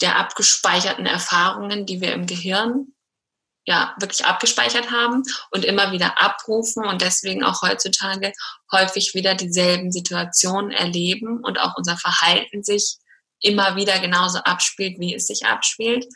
der 0.00 0.16
abgespeicherten 0.16 1.06
Erfahrungen, 1.06 1.86
die 1.86 2.00
wir 2.00 2.12
im 2.14 2.26
Gehirn 2.26 2.94
ja 3.66 3.94
wirklich 4.00 4.24
abgespeichert 4.24 4.90
haben 4.90 5.22
und 5.50 5.64
immer 5.64 5.92
wieder 5.92 6.20
abrufen 6.20 6.84
und 6.84 7.02
deswegen 7.02 7.44
auch 7.44 7.62
heutzutage 7.62 8.32
häufig 8.72 9.14
wieder 9.14 9.34
dieselben 9.34 9.92
Situationen 9.92 10.70
erleben 10.70 11.44
und 11.44 11.58
auch 11.60 11.76
unser 11.76 11.96
Verhalten 11.96 12.62
sich 12.62 12.96
immer 13.40 13.76
wieder 13.76 13.98
genauso 14.00 14.38
abspielt, 14.38 14.98
wie 14.98 15.14
es 15.14 15.26
sich 15.26 15.46
abspielt. 15.46 16.06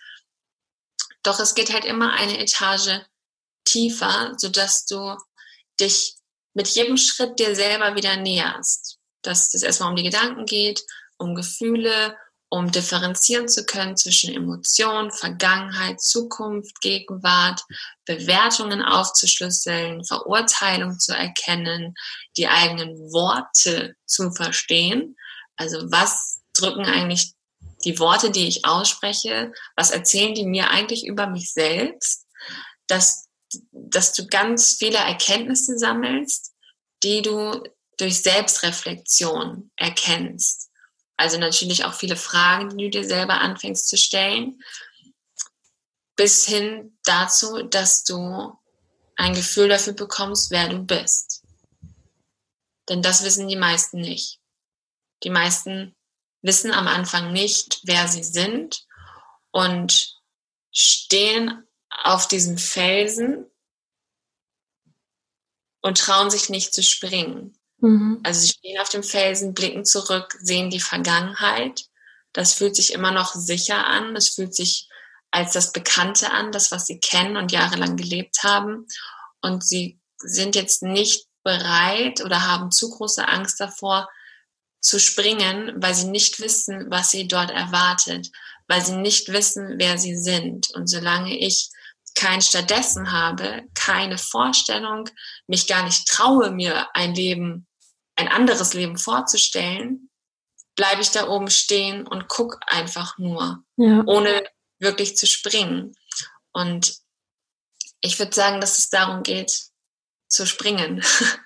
Doch 1.23 1.39
es 1.39 1.55
geht 1.55 1.73
halt 1.73 1.85
immer 1.85 2.13
eine 2.13 2.39
Etage 2.39 3.01
tiefer, 3.65 4.35
sodass 4.37 4.85
du 4.87 5.17
dich 5.81 6.15
mit 6.55 6.69
jedem 6.69 6.97
Schritt 6.97 7.39
dir 7.39 7.55
selber 7.55 7.97
wieder 7.97 8.17
näherst. 8.17 8.99
Dass 9.23 9.55
es 9.55 9.63
erstmal 9.63 9.91
um 9.91 9.97
die 9.97 10.03
Gedanken 10.03 10.45
geht, 10.45 10.83
um 11.17 11.35
Gefühle, 11.35 12.17
um 12.55 12.71
differenzieren 12.71 13.49
zu 13.49 13.67
können 13.67 13.97
zwischen 13.97 14.33
Emotion, 14.33 15.11
Vergangenheit, 15.11 16.01
Zukunft, 16.01 16.81
Gegenwart, 16.81 17.61
Bewertungen 18.05 18.81
aufzuschlüsseln, 18.81 20.05
Verurteilung 20.05 21.01
zu 21.01 21.13
erkennen, 21.13 21.95
die 22.37 22.47
eigenen 22.47 22.97
Worte 23.13 23.97
zu 24.07 24.31
verstehen. 24.31 25.17
Also 25.57 25.91
was 25.91 26.43
drücken 26.53 26.87
eigentlich 26.87 27.33
die 27.85 27.99
Worte, 27.99 28.31
die 28.31 28.47
ich 28.47 28.65
ausspreche, 28.65 29.53
was 29.75 29.91
erzählen 29.91 30.37
die 30.37 30.47
mir 30.47 30.71
eigentlich 30.71 31.05
über 31.09 31.27
mich 31.27 31.53
selbst, 31.53 32.25
dass, 32.87 33.27
dass 33.73 34.13
du 34.13 34.29
ganz 34.29 34.77
viele 34.79 34.99
Erkenntnisse 34.99 35.77
sammelst, 35.77 36.53
die 37.03 37.21
du 37.21 37.65
durch 37.97 38.23
Selbstreflexion 38.23 39.73
erkennst. 39.75 40.64
Also 41.17 41.39
natürlich 41.39 41.85
auch 41.85 41.95
viele 41.95 42.17
Fragen, 42.17 42.77
die 42.77 42.85
du 42.85 42.91
dir 42.91 43.05
selber 43.05 43.41
anfängst 43.41 43.89
zu 43.89 43.97
stellen, 43.97 44.63
bis 46.17 46.47
hin 46.47 46.99
dazu, 47.05 47.63
dass 47.63 48.05
du 48.05 48.57
ein 49.17 49.35
Gefühl 49.35 49.69
dafür 49.69 49.93
bekommst, 49.93 50.51
wer 50.51 50.69
du 50.69 50.79
bist. 50.81 51.45
Denn 52.89 53.03
das 53.03 53.25
wissen 53.25 53.49
die 53.49 53.57
meisten 53.57 54.01
nicht. 54.01 54.41
Die 55.23 55.31
meisten 55.31 55.95
wissen 56.43 56.73
am 56.73 56.89
Anfang 56.89 57.33
nicht, 57.33 57.81
wer 57.85 58.09
sie 58.09 58.25
sind 58.25 58.87
und 59.51 60.21
stehen 60.73 61.67
auf 61.89 62.29
diesem 62.29 62.59
Felsen 62.59 63.47
und 65.81 65.99
trauen 65.99 66.31
sich 66.31 66.51
nicht 66.51 66.75
zu 66.75 66.83
springen. 66.83 67.57
Mhm. 67.85 68.21
Also 68.23 68.41
sie 68.41 68.49
stehen 68.49 68.81
auf 68.81 68.89
dem 68.89 69.03
Felsen, 69.03 69.53
blicken 69.53 69.85
zurück, 69.85 70.39
sehen 70.41 70.71
die 70.71 70.81
Vergangenheit. 70.81 71.83
Das 72.33 72.55
fühlt 72.55 72.75
sich 72.75 72.95
immer 72.95 73.11
noch 73.11 73.35
sicher 73.35 73.87
an. 73.87 74.15
Das 74.15 74.31
fühlt 74.31 74.55
sich 74.55 74.89
als 75.31 75.53
das 75.53 75.73
Bekannte 75.73 76.31
an, 76.31 76.51
das, 76.51 76.71
was 76.71 76.87
sie 76.87 76.99
kennen 76.99 77.37
und 77.37 77.53
jahrelang 77.53 77.97
gelebt 77.97 78.43
haben. 78.43 78.87
Und 79.43 79.63
sie 79.65 80.01
sind 80.17 80.55
jetzt 80.55 80.83
nicht 80.83 81.27
bereit 81.43 82.25
oder 82.25 82.47
haben 82.47 82.71
zu 82.71 82.89
große 82.89 83.29
Angst 83.29 83.61
davor, 83.61 84.09
zu 84.81 84.99
springen, 84.99 85.73
weil 85.77 85.95
sie 85.95 86.09
nicht 86.09 86.41
wissen, 86.41 86.91
was 86.91 87.11
sie 87.11 87.29
dort 87.29 87.51
erwartet, 87.51 88.31
weil 88.67 88.83
sie 88.83 88.97
nicht 88.97 89.31
wissen, 89.31 89.75
wer 89.77 89.99
sie 89.99 90.17
sind. 90.17 90.71
Und 90.71 90.87
solange 90.89 91.37
ich 91.37 91.69
kein 92.15 92.41
stattdessen 92.41 93.13
habe, 93.13 93.65
keine 93.75 94.17
Vorstellung, 94.17 95.11
mich 95.47 95.67
gar 95.67 95.85
nicht 95.85 96.07
traue, 96.09 96.51
mir 96.51 96.95
ein 96.95 97.15
Leben 97.15 97.67
ein 98.17 98.29
anderes 98.29 98.75
Leben 98.75 98.97
vorzustellen, 98.99 100.11
bleibe 100.77 101.03
ich 101.03 101.11
da 101.11 101.29
oben 101.29 101.51
stehen 101.51 102.07
und 102.07 102.29
gucke 102.29 102.59
einfach 102.67 103.19
nur, 103.19 103.65
ja. 103.77 104.03
ohne 104.07 104.45
wirklich 104.79 105.17
zu 105.17 105.27
springen. 105.27 105.95
Und 106.53 106.97
ich 108.01 108.19
würde 108.19 108.35
sagen, 108.35 108.61
dass 108.61 108.79
es 108.79 108.91
darum 108.91 109.23
geht, 109.23 109.71
zu 110.29 110.47
springen. 110.47 111.05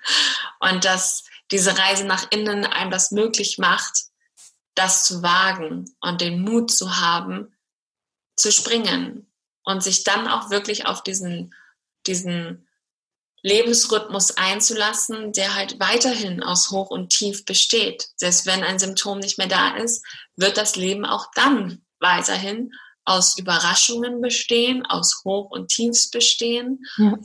und 0.59 0.85
dass 0.85 1.23
diese 1.51 1.77
Reise 1.77 2.05
nach 2.05 2.31
innen 2.31 2.65
einem 2.65 2.91
das 2.91 3.11
möglich 3.11 3.57
macht, 3.57 4.03
das 4.75 5.05
zu 5.05 5.23
wagen 5.23 5.85
und 5.99 6.21
den 6.21 6.41
Mut 6.41 6.71
zu 6.71 6.97
haben, 6.97 7.55
zu 8.35 8.51
springen 8.51 9.31
und 9.63 9.83
sich 9.83 10.03
dann 10.03 10.27
auch 10.27 10.49
wirklich 10.49 10.85
auf 10.85 11.03
diesen, 11.03 11.53
diesen 12.07 12.68
Lebensrhythmus 13.41 14.37
einzulassen, 14.37 15.31
der 15.31 15.55
halt 15.55 15.79
weiterhin 15.79 16.43
aus 16.43 16.71
Hoch 16.71 16.89
und 16.89 17.09
Tief 17.09 17.45
besteht. 17.45 18.09
Selbst 18.15 18.45
wenn 18.45 18.63
ein 18.63 18.79
Symptom 18.79 19.19
nicht 19.19 19.37
mehr 19.37 19.47
da 19.47 19.75
ist, 19.77 20.05
wird 20.35 20.57
das 20.57 20.75
Leben 20.75 21.05
auch 21.05 21.27
dann 21.35 21.81
weiterhin 21.99 22.73
aus 23.05 23.37
Überraschungen 23.37 24.21
bestehen, 24.21 24.85
aus 24.85 25.21
Hoch 25.25 25.51
und 25.51 25.69
Tiefs 25.69 26.09
bestehen. 26.09 26.85
Ja. 26.97 27.17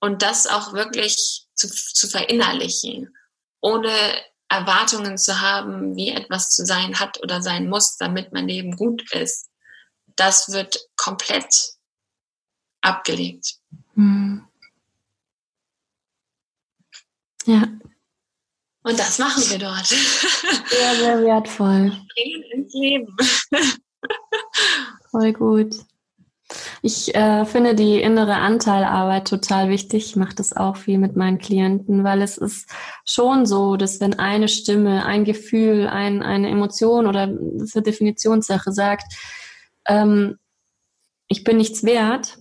Und 0.00 0.22
das 0.22 0.46
auch 0.46 0.74
wirklich 0.74 1.46
zu, 1.54 1.68
zu 1.68 2.08
verinnerlichen, 2.08 3.16
ohne 3.60 3.90
Erwartungen 4.48 5.18
zu 5.18 5.40
haben, 5.40 5.96
wie 5.96 6.10
etwas 6.10 6.50
zu 6.50 6.64
sein 6.64 7.00
hat 7.00 7.20
oder 7.22 7.42
sein 7.42 7.68
muss, 7.68 7.96
damit 7.96 8.32
mein 8.32 8.46
Leben 8.46 8.76
gut 8.76 9.10
ist. 9.12 9.48
Das 10.14 10.52
wird 10.52 10.78
komplett 10.96 11.76
abgelegt. 12.80 13.56
Mhm. 13.94 14.46
Ja. 17.46 17.62
Und 18.82 18.98
das 18.98 19.18
machen 19.18 19.42
wir 19.48 19.58
dort. 19.58 19.86
Sehr, 19.86 20.94
sehr 20.94 21.22
wertvoll. 21.22 21.92
Springen 22.10 22.42
ins 22.52 22.74
Leben. 22.74 23.16
Voll 25.10 25.32
gut. 25.32 25.74
Ich 26.82 27.12
äh, 27.14 27.44
finde 27.44 27.74
die 27.74 28.00
innere 28.00 28.36
Anteilarbeit 28.36 29.26
total 29.26 29.68
wichtig. 29.68 30.06
Ich 30.06 30.16
mache 30.16 30.36
das 30.36 30.56
auch 30.56 30.76
viel 30.76 30.98
mit 30.98 31.16
meinen 31.16 31.38
Klienten, 31.38 32.04
weil 32.04 32.22
es 32.22 32.38
ist 32.38 32.70
schon 33.04 33.46
so, 33.46 33.76
dass 33.76 34.00
wenn 34.00 34.18
eine 34.18 34.46
Stimme, 34.46 35.04
ein 35.04 35.24
Gefühl, 35.24 35.88
ein, 35.88 36.22
eine 36.22 36.48
Emotion 36.48 37.06
oder 37.06 37.26
das 37.26 37.70
ist 37.70 37.76
eine 37.76 37.82
Definitionssache 37.82 38.70
sagt, 38.70 39.12
ähm, 39.86 40.38
ich 41.26 41.42
bin 41.42 41.56
nichts 41.56 41.82
wert, 41.82 42.38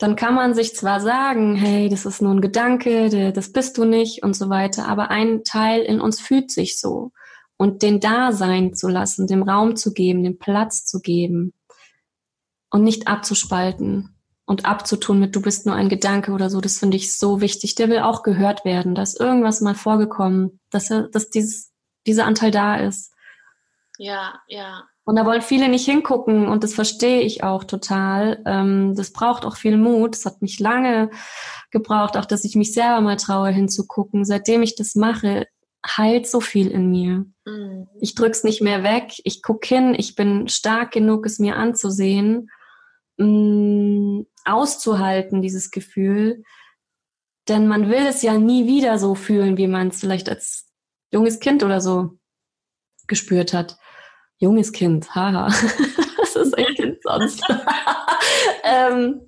dann 0.00 0.16
kann 0.16 0.34
man 0.34 0.54
sich 0.54 0.74
zwar 0.74 0.98
sagen, 0.98 1.56
hey, 1.56 1.90
das 1.90 2.06
ist 2.06 2.22
nur 2.22 2.32
ein 2.32 2.40
Gedanke, 2.40 3.32
das 3.32 3.52
bist 3.52 3.76
du 3.76 3.84
nicht 3.84 4.22
und 4.22 4.34
so 4.34 4.48
weiter, 4.48 4.88
aber 4.88 5.10
ein 5.10 5.44
Teil 5.44 5.82
in 5.82 6.00
uns 6.00 6.18
fühlt 6.18 6.50
sich 6.50 6.80
so. 6.80 7.12
Und 7.58 7.82
den 7.82 8.00
da 8.00 8.32
sein 8.32 8.72
zu 8.72 8.88
lassen, 8.88 9.26
dem 9.26 9.42
Raum 9.42 9.76
zu 9.76 9.92
geben, 9.92 10.24
dem 10.24 10.38
Platz 10.38 10.86
zu 10.86 11.00
geben 11.00 11.52
und 12.70 12.82
nicht 12.82 13.08
abzuspalten 13.08 14.16
und 14.46 14.64
abzutun 14.64 15.20
mit, 15.20 15.36
du 15.36 15.42
bist 15.42 15.66
nur 15.66 15.74
ein 15.74 15.90
Gedanke 15.90 16.32
oder 16.32 16.48
so, 16.48 16.62
das 16.62 16.78
finde 16.78 16.96
ich 16.96 17.18
so 17.18 17.42
wichtig. 17.42 17.74
Der 17.74 17.90
will 17.90 17.98
auch 17.98 18.22
gehört 18.22 18.64
werden. 18.64 18.94
Da 18.94 19.02
ist 19.02 19.20
irgendwas 19.20 19.60
mal 19.60 19.74
vorgekommen, 19.74 20.60
dass, 20.70 20.90
er, 20.90 21.08
dass 21.08 21.28
dieses, 21.28 21.72
dieser 22.06 22.24
Anteil 22.24 22.50
da 22.50 22.76
ist. 22.76 23.12
Ja, 23.98 24.40
ja. 24.48 24.84
Und 25.10 25.16
da 25.16 25.26
wollen 25.26 25.42
viele 25.42 25.68
nicht 25.68 25.86
hingucken 25.86 26.46
und 26.46 26.62
das 26.62 26.72
verstehe 26.72 27.22
ich 27.22 27.42
auch 27.42 27.64
total. 27.64 28.40
Ähm, 28.46 28.94
das 28.94 29.12
braucht 29.12 29.44
auch 29.44 29.56
viel 29.56 29.76
Mut. 29.76 30.14
Es 30.14 30.24
hat 30.24 30.40
mich 30.40 30.60
lange 30.60 31.10
gebraucht, 31.72 32.16
auch 32.16 32.26
dass 32.26 32.44
ich 32.44 32.54
mich 32.54 32.72
selber 32.72 33.00
mal 33.00 33.16
traue 33.16 33.48
hinzugucken. 33.48 34.24
Seitdem 34.24 34.62
ich 34.62 34.76
das 34.76 34.94
mache, 34.94 35.48
heilt 35.84 36.28
so 36.28 36.40
viel 36.40 36.70
in 36.70 36.92
mir. 36.92 37.26
Mhm. 37.44 37.88
Ich 38.00 38.14
drück's 38.14 38.44
nicht 38.44 38.62
mehr 38.62 38.84
weg. 38.84 39.14
Ich 39.24 39.42
guck 39.42 39.64
hin. 39.64 39.96
Ich 39.98 40.14
bin 40.14 40.46
stark 40.46 40.92
genug, 40.92 41.26
es 41.26 41.40
mir 41.40 41.56
anzusehen, 41.56 42.48
mh, 43.16 43.26
mm, 43.26 44.26
auszuhalten, 44.44 45.42
dieses 45.42 45.72
Gefühl. 45.72 46.44
Denn 47.48 47.66
man 47.66 47.88
will 47.88 48.06
es 48.06 48.22
ja 48.22 48.38
nie 48.38 48.68
wieder 48.68 48.96
so 48.96 49.16
fühlen, 49.16 49.56
wie 49.56 49.66
man 49.66 49.88
es 49.88 49.98
vielleicht 49.98 50.28
als 50.28 50.68
junges 51.10 51.40
Kind 51.40 51.64
oder 51.64 51.80
so 51.80 52.10
gespürt 53.08 53.52
hat 53.52 53.79
junges 54.40 54.72
Kind, 54.72 55.14
haha. 55.14 55.46
Was 56.18 56.34
ist 56.34 56.58
ein 56.58 56.74
Kind 56.74 56.98
sonst? 57.02 57.42
ähm, 58.64 59.26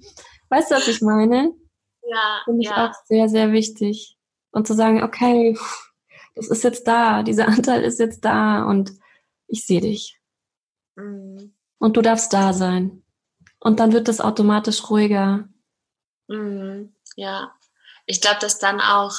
weißt 0.49 0.71
du, 0.71 0.75
was 0.75 0.89
ich 0.89 1.01
meine? 1.01 1.53
Ja. 2.03 2.41
Finde 2.45 2.63
ich 2.63 2.69
ja. 2.69 2.89
auch 2.89 2.95
sehr, 3.07 3.29
sehr 3.29 3.53
wichtig. 3.53 4.17
Und 4.51 4.67
zu 4.67 4.75
sagen, 4.75 5.03
okay, 5.03 5.57
das 6.35 6.49
ist 6.49 6.65
jetzt 6.65 6.87
da, 6.87 7.23
dieser 7.23 7.49
Anteil 7.49 7.83
ist 7.83 8.01
jetzt 8.01 8.25
da 8.25 8.65
und 8.65 8.93
ich 9.47 9.65
sehe 9.65 9.81
dich. 9.81 10.19
Mhm. 10.97 11.55
Und 11.79 11.97
du 11.97 12.03
darfst 12.03 12.33
da 12.33 12.53
sein. 12.53 13.03
Und 13.61 13.81
dann 13.81 13.93
wird 13.93 14.09
das 14.09 14.21
automatisch 14.21 14.91
ruhiger. 14.91 15.49
Mhm. 16.29 16.95
Ja. 17.17 17.55
Ich 18.07 18.21
glaube, 18.21 18.39
dass 18.41 18.59
dann 18.59 18.81
auch, 18.81 19.15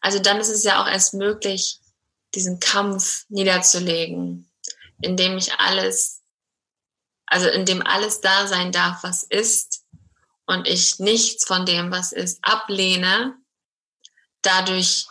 also 0.00 0.18
dann 0.18 0.38
ist 0.38 0.48
es 0.48 0.64
ja 0.64 0.82
auch 0.82 0.88
erst 0.88 1.14
möglich, 1.14 1.80
diesen 2.34 2.58
Kampf 2.58 3.24
niederzulegen 3.28 4.48
in 5.00 5.18
ich 5.18 5.52
alles, 5.54 6.22
also 7.26 7.48
in 7.48 7.64
dem 7.64 7.86
alles 7.86 8.20
da 8.20 8.46
sein 8.46 8.72
darf, 8.72 9.02
was 9.02 9.22
ist 9.22 9.84
und 10.46 10.66
ich 10.66 10.98
nichts 10.98 11.44
von 11.46 11.66
dem, 11.66 11.90
was 11.90 12.12
ist, 12.12 12.38
ablehne, 12.42 13.36
dadurch 14.42 15.06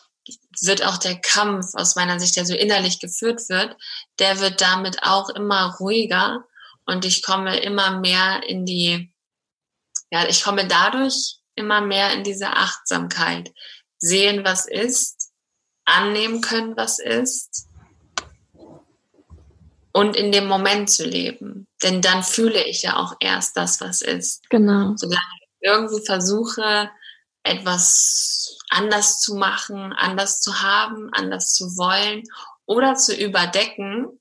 wird 0.61 0.83
auch 0.83 0.97
der 0.97 1.19
Kampf 1.19 1.73
aus 1.73 1.95
meiner 1.95 2.19
Sicht, 2.19 2.35
der 2.35 2.45
so 2.45 2.55
innerlich 2.55 2.99
geführt 2.99 3.47
wird, 3.49 3.75
der 4.19 4.39
wird 4.39 4.61
damit 4.61 5.03
auch 5.03 5.29
immer 5.29 5.75
ruhiger 5.79 6.45
und 6.85 7.05
ich 7.05 7.21
komme 7.21 7.59
immer 7.59 7.99
mehr 7.99 8.43
in 8.47 8.65
die, 8.65 9.13
ja, 10.09 10.27
ich 10.27 10.43
komme 10.43 10.67
dadurch 10.67 11.37
immer 11.55 11.81
mehr 11.81 12.13
in 12.13 12.23
diese 12.23 12.47
Achtsamkeit. 12.47 13.53
Sehen, 13.97 14.43
was 14.43 14.65
ist, 14.65 15.31
annehmen 15.85 16.41
können, 16.41 16.75
was 16.75 16.99
ist 16.99 17.67
und 19.95 20.17
in 20.17 20.33
dem 20.33 20.45
Moment 20.45 20.89
zu 20.89 21.05
leben. 21.05 21.67
Denn 21.81 22.01
dann 22.01 22.21
fühle 22.21 22.61
ich 22.65 22.81
ja 22.81 22.97
auch 22.97 23.15
erst 23.21 23.55
das, 23.55 23.79
was 23.79 24.01
ist. 24.01 24.43
Genau. 24.49 24.93
Solange 24.97 25.21
ich 25.39 25.47
irgendwie 25.61 26.05
versuche, 26.05 26.91
etwas 27.43 28.57
anders 28.69 29.21
zu 29.21 29.35
machen, 29.35 29.93
anders 29.93 30.41
zu 30.41 30.61
haben, 30.61 31.13
anders 31.13 31.53
zu 31.53 31.77
wollen 31.77 32.23
oder 32.65 32.95
zu 32.95 33.15
überdecken, 33.15 34.19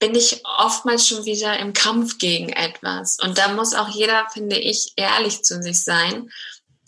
bin 0.00 0.14
ich 0.14 0.42
oftmals 0.44 1.08
schon 1.08 1.24
wieder 1.24 1.58
im 1.58 1.72
Kampf 1.72 2.18
gegen 2.18 2.50
etwas. 2.50 3.16
Und 3.22 3.38
da 3.38 3.48
muss 3.48 3.72
auch 3.72 3.88
jeder, 3.88 4.28
finde 4.34 4.58
ich, 4.58 4.92
ehrlich 4.96 5.44
zu 5.44 5.62
sich 5.62 5.82
sein. 5.82 6.30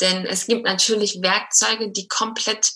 Denn 0.02 0.26
es 0.26 0.44
gibt 0.46 0.66
natürlich 0.66 1.22
Werkzeuge, 1.22 1.92
die 1.92 2.08
komplett 2.08 2.72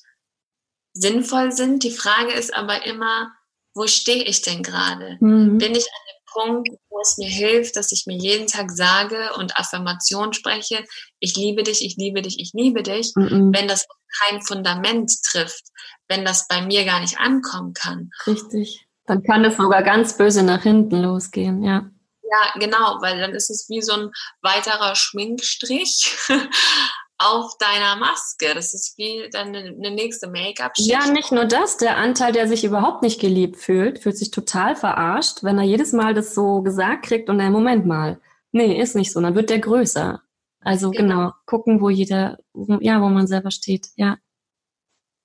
sinnvoll 0.94 1.52
sind. 1.52 1.82
Die 1.82 1.94
Frage 1.94 2.32
ist 2.32 2.54
aber 2.54 2.86
immer, 2.86 3.36
wo 3.74 3.86
stehe 3.86 4.24
ich 4.24 4.42
denn 4.42 4.62
gerade? 4.62 5.16
Mhm. 5.20 5.58
Bin 5.58 5.72
ich 5.72 5.84
an 5.84 6.02
dem 6.08 6.22
Punkt, 6.32 6.68
wo 6.88 7.00
es 7.00 7.18
mir 7.18 7.28
hilft, 7.28 7.76
dass 7.76 7.92
ich 7.92 8.04
mir 8.06 8.16
jeden 8.16 8.46
Tag 8.46 8.70
sage 8.70 9.32
und 9.36 9.56
Affirmation 9.56 10.32
spreche, 10.32 10.84
ich 11.20 11.36
liebe 11.36 11.62
dich, 11.62 11.84
ich 11.84 11.96
liebe 11.96 12.22
dich, 12.22 12.38
ich 12.38 12.52
liebe 12.54 12.82
dich, 12.82 13.12
mhm. 13.14 13.52
wenn 13.54 13.68
das 13.68 13.86
kein 14.20 14.42
Fundament 14.42 15.12
trifft, 15.22 15.64
wenn 16.08 16.24
das 16.24 16.46
bei 16.48 16.62
mir 16.62 16.84
gar 16.84 17.00
nicht 17.00 17.18
ankommen 17.18 17.74
kann. 17.74 18.10
Richtig. 18.26 18.86
Dann 19.06 19.22
kann 19.22 19.44
es 19.44 19.56
sogar 19.56 19.82
ganz 19.82 20.16
böse 20.16 20.42
nach 20.42 20.62
hinten 20.62 21.02
losgehen, 21.02 21.62
ja. 21.62 21.90
Ja, 22.22 22.58
genau, 22.58 22.98
weil 23.02 23.18
dann 23.18 23.34
ist 23.34 23.50
es 23.50 23.68
wie 23.68 23.82
so 23.82 23.92
ein 23.92 24.10
weiterer 24.40 24.94
Schminkstrich 24.94 26.16
auf 27.24 27.56
deiner 27.58 27.96
Maske. 27.96 28.54
Das 28.54 28.74
ist 28.74 28.96
wie 28.98 29.28
dann 29.30 29.54
eine, 29.54 29.90
nächste 29.90 30.28
Make-up-Schicht. 30.28 30.90
Ja, 30.90 31.06
nicht 31.06 31.32
nur 31.32 31.44
das. 31.44 31.76
Der 31.76 31.96
Anteil, 31.96 32.32
der 32.32 32.48
sich 32.48 32.64
überhaupt 32.64 33.02
nicht 33.02 33.20
geliebt 33.20 33.56
fühlt, 33.56 33.98
fühlt 34.00 34.16
sich 34.16 34.30
total 34.30 34.76
verarscht, 34.76 35.42
wenn 35.42 35.58
er 35.58 35.64
jedes 35.64 35.92
Mal 35.92 36.14
das 36.14 36.34
so 36.34 36.62
gesagt 36.62 37.06
kriegt 37.06 37.28
und 37.28 37.38
dann, 37.38 37.52
Moment 37.52 37.86
mal, 37.86 38.20
nee, 38.50 38.80
ist 38.80 38.96
nicht 38.96 39.12
so. 39.12 39.20
Dann 39.20 39.34
wird 39.34 39.50
der 39.50 39.58
größer. 39.58 40.22
Also 40.60 40.90
genau, 40.90 41.16
genau 41.16 41.32
gucken, 41.46 41.80
wo 41.80 41.90
jeder, 41.90 42.38
ja, 42.80 43.00
wo 43.00 43.08
man 43.08 43.26
selber 43.26 43.50
steht, 43.50 43.88
ja. 43.96 44.18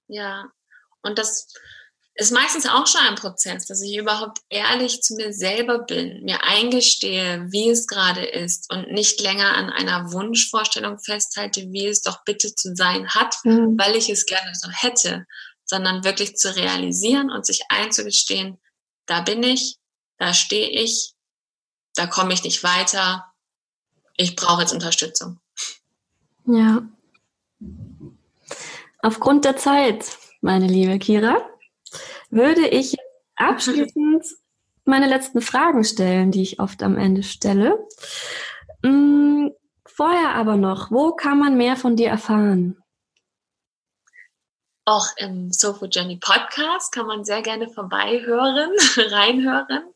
Ja, 0.07 0.45
und 1.03 1.19
das 1.19 1.53
ist 2.17 2.31
meistens 2.31 2.67
auch 2.67 2.87
schon 2.87 3.01
ein 3.01 3.15
Prozess, 3.15 3.67
dass 3.67 3.81
ich 3.81 3.95
überhaupt 3.95 4.39
ehrlich 4.49 5.01
zu 5.03 5.15
mir 5.15 5.33
selber 5.33 5.79
bin, 5.79 6.23
mir 6.23 6.43
eingestehe, 6.43 7.45
wie 7.51 7.69
es 7.69 7.85
gerade 7.85 8.25
ist 8.25 8.73
und 8.73 8.91
nicht 8.91 9.21
länger 9.21 9.53
an 9.55 9.69
einer 9.69 10.11
Wunschvorstellung 10.11 10.97
festhalte, 10.97 11.67
wie 11.69 11.85
es 11.85 12.01
doch 12.01 12.23
bitte 12.25 12.55
zu 12.55 12.75
sein 12.75 13.07
hat, 13.09 13.35
mhm. 13.43 13.77
weil 13.77 13.95
ich 13.95 14.09
es 14.09 14.25
gerne 14.25 14.51
so 14.55 14.67
hätte, 14.71 15.27
sondern 15.65 16.03
wirklich 16.03 16.35
zu 16.35 16.55
realisieren 16.55 17.29
und 17.29 17.45
sich 17.45 17.61
einzugestehen, 17.69 18.57
da 19.05 19.21
bin 19.21 19.43
ich, 19.43 19.77
da 20.17 20.33
stehe 20.33 20.69
ich, 20.69 21.13
da 21.93 22.07
komme 22.07 22.33
ich 22.33 22.43
nicht 22.43 22.63
weiter, 22.63 23.31
ich 24.15 24.35
brauche 24.35 24.61
jetzt 24.61 24.73
Unterstützung. 24.73 25.39
Ja. 26.47 26.81
Aufgrund 29.03 29.45
der 29.45 29.57
Zeit, 29.57 30.17
meine 30.41 30.65
liebe 30.65 30.97
Kira, 30.97 31.37
würde 32.29 32.67
ich 32.67 32.95
abschließend 33.35 34.25
meine 34.85 35.07
letzten 35.07 35.41
Fragen 35.41 35.83
stellen, 35.83 36.31
die 36.31 36.41
ich 36.41 36.59
oft 36.59 36.81
am 36.81 36.97
Ende 36.97 37.23
stelle. 37.23 37.85
Hm, 38.83 39.51
vorher 39.85 40.35
aber 40.35 40.55
noch, 40.55 40.91
wo 40.91 41.13
kann 41.13 41.39
man 41.39 41.57
mehr 41.57 41.75
von 41.75 41.95
dir 41.95 42.09
erfahren? 42.09 42.81
Auch 44.85 45.07
im 45.17 45.51
Sofa 45.51 45.87
Journey 45.87 46.17
Podcast 46.17 46.93
kann 46.93 47.07
man 47.07 47.25
sehr 47.25 47.41
gerne 47.41 47.67
vorbeihören, 47.69 48.71
reinhören. 49.11 49.93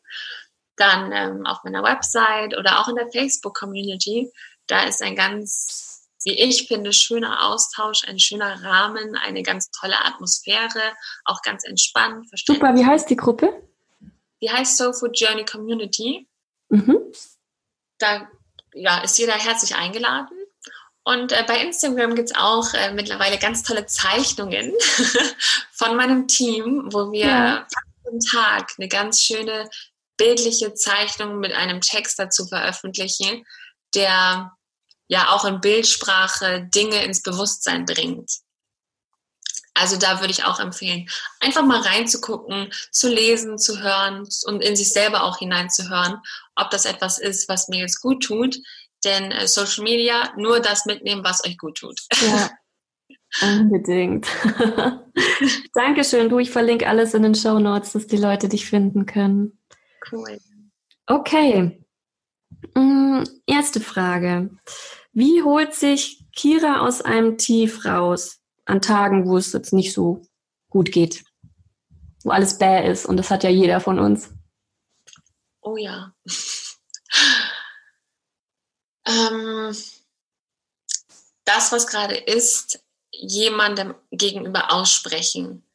Dann 0.76 1.12
ähm, 1.12 1.46
auf 1.46 1.64
meiner 1.64 1.82
Website 1.82 2.56
oder 2.56 2.80
auch 2.80 2.88
in 2.88 2.96
der 2.96 3.10
Facebook 3.10 3.54
Community. 3.54 4.30
Da 4.66 4.84
ist 4.84 5.02
ein 5.02 5.16
ganz 5.16 5.91
wie 6.24 6.38
ich 6.38 6.68
finde, 6.68 6.92
schöner 6.92 7.46
Austausch, 7.46 8.04
ein 8.06 8.18
schöner 8.18 8.62
Rahmen, 8.62 9.16
eine 9.16 9.42
ganz 9.42 9.70
tolle 9.70 10.04
Atmosphäre, 10.04 10.92
auch 11.24 11.42
ganz 11.42 11.64
entspannt. 11.64 12.26
Super, 12.34 12.74
wie 12.74 12.84
heißt 12.84 13.10
die 13.10 13.16
Gruppe? 13.16 13.62
Die 14.40 14.50
heißt 14.50 14.76
Soul 14.76 14.92
Food 14.92 15.18
Journey 15.18 15.44
Community. 15.44 16.28
Mhm. 16.68 16.98
Da 17.98 18.28
ja, 18.74 19.02
ist 19.02 19.18
jeder 19.18 19.34
herzlich 19.34 19.74
eingeladen. 19.74 20.36
Und 21.04 21.32
äh, 21.32 21.44
bei 21.46 21.60
Instagram 21.60 22.14
gibt 22.14 22.30
es 22.30 22.36
auch 22.36 22.72
äh, 22.74 22.92
mittlerweile 22.92 23.38
ganz 23.38 23.62
tolle 23.62 23.86
Zeichnungen 23.86 24.72
von 25.72 25.96
meinem 25.96 26.28
Team, 26.28 26.88
wo 26.92 27.10
wir 27.10 27.26
ja. 27.26 27.66
jeden 28.04 28.20
Tag 28.20 28.72
eine 28.78 28.88
ganz 28.88 29.20
schöne 29.20 29.68
bildliche 30.16 30.74
Zeichnung 30.74 31.40
mit 31.40 31.52
einem 31.52 31.80
Text 31.80 32.18
dazu 32.18 32.46
veröffentlichen, 32.46 33.44
der 33.94 34.52
ja 35.08 35.30
auch 35.30 35.44
in 35.44 35.60
Bildsprache 35.60 36.68
Dinge 36.74 37.04
ins 37.04 37.22
Bewusstsein 37.22 37.84
bringt. 37.84 38.30
Also 39.74 39.96
da 39.96 40.20
würde 40.20 40.32
ich 40.32 40.44
auch 40.44 40.60
empfehlen, 40.60 41.08
einfach 41.40 41.64
mal 41.64 41.80
reinzugucken, 41.80 42.72
zu 42.90 43.08
lesen, 43.08 43.58
zu 43.58 43.82
hören 43.82 44.28
und 44.44 44.62
in 44.62 44.76
sich 44.76 44.92
selber 44.92 45.24
auch 45.24 45.38
hineinzuhören, 45.38 46.18
ob 46.56 46.70
das 46.70 46.84
etwas 46.84 47.18
ist, 47.18 47.48
was 47.48 47.68
mir 47.68 47.80
jetzt 47.80 48.00
gut 48.00 48.22
tut. 48.22 48.56
Denn 49.04 49.32
äh, 49.32 49.48
Social 49.48 49.82
Media, 49.82 50.32
nur 50.36 50.60
das 50.60 50.84
mitnehmen, 50.84 51.24
was 51.24 51.44
euch 51.44 51.58
gut 51.58 51.78
tut. 51.78 52.00
Ja, 52.20 52.50
unbedingt. 53.42 54.26
Dankeschön. 55.74 56.28
Du, 56.28 56.38
ich 56.38 56.50
verlinke 56.50 56.86
alles 56.86 57.14
in 57.14 57.22
den 57.22 57.34
Show 57.34 57.58
Notes, 57.58 57.92
dass 57.92 58.06
die 58.06 58.18
Leute 58.18 58.48
dich 58.48 58.66
finden 58.66 59.06
können. 59.06 59.58
Cool. 60.10 60.38
Okay. 61.06 61.81
Mm, 62.74 63.24
erste 63.46 63.80
Frage. 63.80 64.50
Wie 65.12 65.42
holt 65.42 65.74
sich 65.74 66.24
Kira 66.34 66.86
aus 66.86 67.02
einem 67.02 67.38
Tief 67.38 67.84
raus 67.84 68.40
an 68.64 68.80
Tagen, 68.80 69.28
wo 69.28 69.36
es 69.36 69.52
jetzt 69.52 69.72
nicht 69.72 69.92
so 69.92 70.22
gut 70.70 70.92
geht? 70.92 71.24
Wo 72.24 72.30
alles 72.30 72.58
bäh 72.58 72.90
ist 72.90 73.06
und 73.06 73.16
das 73.16 73.30
hat 73.30 73.44
ja 73.44 73.50
jeder 73.50 73.80
von 73.80 73.98
uns. 73.98 74.30
Oh 75.60 75.76
ja. 75.76 76.14
ähm, 79.06 79.76
das, 81.44 81.72
was 81.72 81.86
gerade 81.86 82.16
ist, 82.16 82.82
jemandem 83.10 83.94
gegenüber 84.10 84.72
aussprechen. 84.72 85.66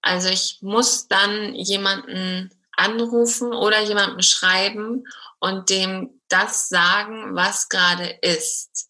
Also 0.00 0.28
ich 0.28 0.58
muss 0.60 1.08
dann 1.08 1.54
jemanden 1.54 2.50
anrufen 2.76 3.52
oder 3.52 3.82
jemandem 3.82 4.20
schreiben 4.20 5.06
und 5.44 5.68
dem 5.68 6.22
das 6.28 6.70
sagen, 6.70 7.34
was 7.34 7.68
gerade 7.68 8.18
ist. 8.22 8.88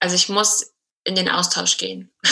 Also 0.00 0.16
ich 0.16 0.30
muss 0.30 0.74
in 1.04 1.14
den 1.14 1.28
Austausch 1.28 1.76
gehen. 1.76 2.10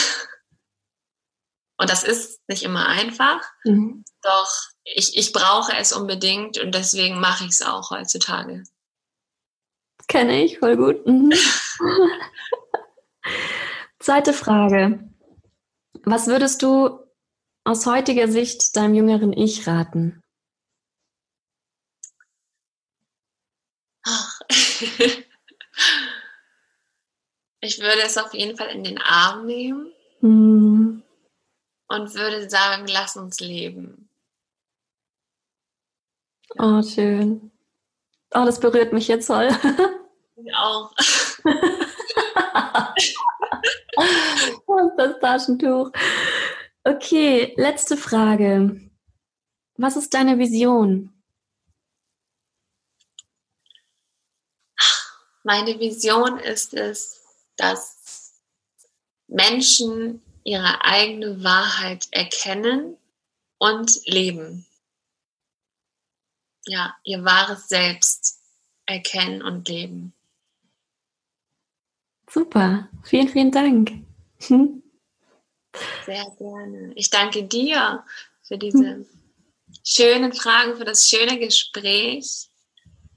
Und 1.77 1.89
das 1.89 2.05
ist 2.05 2.39
nicht 2.47 2.63
immer 2.63 2.87
einfach, 2.87 3.41
mhm. 3.65 4.05
doch 4.21 4.49
ich, 4.85 5.17
ich 5.17 5.33
brauche 5.33 5.75
es 5.75 5.91
unbedingt 5.91 6.57
und 6.57 6.73
deswegen 6.73 7.19
mache 7.19 7.43
ich 7.43 7.49
es 7.49 7.61
auch 7.61 7.91
heutzutage. 7.91 8.63
Kenne 10.07 10.45
ich, 10.45 10.59
voll 10.59 10.77
gut. 10.77 11.05
Mhm. 11.05 11.33
Zweite 13.99 14.31
Frage. 14.31 15.09
Was 16.03 16.27
würdest 16.27 16.61
du 16.61 16.97
aus 17.65 17.85
heutiger 17.85 18.29
Sicht 18.29 18.77
deinem 18.77 18.93
jüngeren 18.93 19.33
Ich 19.33 19.67
raten? 19.67 20.23
ich 27.61 27.79
würde 27.79 28.01
es 28.03 28.17
auf 28.17 28.33
jeden 28.33 28.57
Fall 28.57 28.69
in 28.69 28.83
den 28.83 28.99
Arm 28.99 29.45
nehmen 29.45 29.91
mhm. 30.21 31.03
und 31.87 32.13
würde 32.13 32.49
sagen, 32.49 32.85
lass 32.87 33.15
uns 33.15 33.39
leben. 33.39 34.09
Oh, 36.57 36.81
schön. 36.81 37.51
Oh, 38.33 38.45
das 38.45 38.59
berührt 38.59 38.93
mich 38.93 39.07
jetzt 39.07 39.27
voll. 39.27 39.49
Ich 40.37 40.53
auch. 40.53 40.93
das 44.97 45.17
Taschentuch. 45.21 45.91
Okay, 46.83 47.53
letzte 47.55 47.95
Frage. 47.95 48.81
Was 49.77 49.95
ist 49.95 50.13
deine 50.13 50.37
Vision? 50.37 51.14
Meine 55.45 55.79
Vision 55.79 56.39
ist 56.39 56.73
es, 56.73 57.21
dass 57.55 58.33
Menschen 59.27 60.23
ihre 60.43 60.83
eigene 60.83 61.43
Wahrheit 61.43 62.07
erkennen 62.09 62.97
und 63.59 64.03
leben. 64.07 64.65
Ja, 66.65 66.95
ihr 67.03 67.23
wahres 67.23 67.67
Selbst 67.67 68.39
erkennen 68.87 69.43
und 69.43 69.69
leben. 69.69 70.15
Super, 72.27 72.89
vielen, 73.03 73.29
vielen 73.29 73.51
Dank. 73.51 73.91
Sehr 74.39 74.81
gerne. 76.39 76.91
Ich 76.95 77.11
danke 77.11 77.43
dir 77.43 78.03
für 78.41 78.57
diese 78.57 79.05
schönen 79.83 80.33
Fragen, 80.33 80.75
für 80.75 80.85
das 80.85 81.07
schöne 81.07 81.37
Gespräch. 81.37 82.49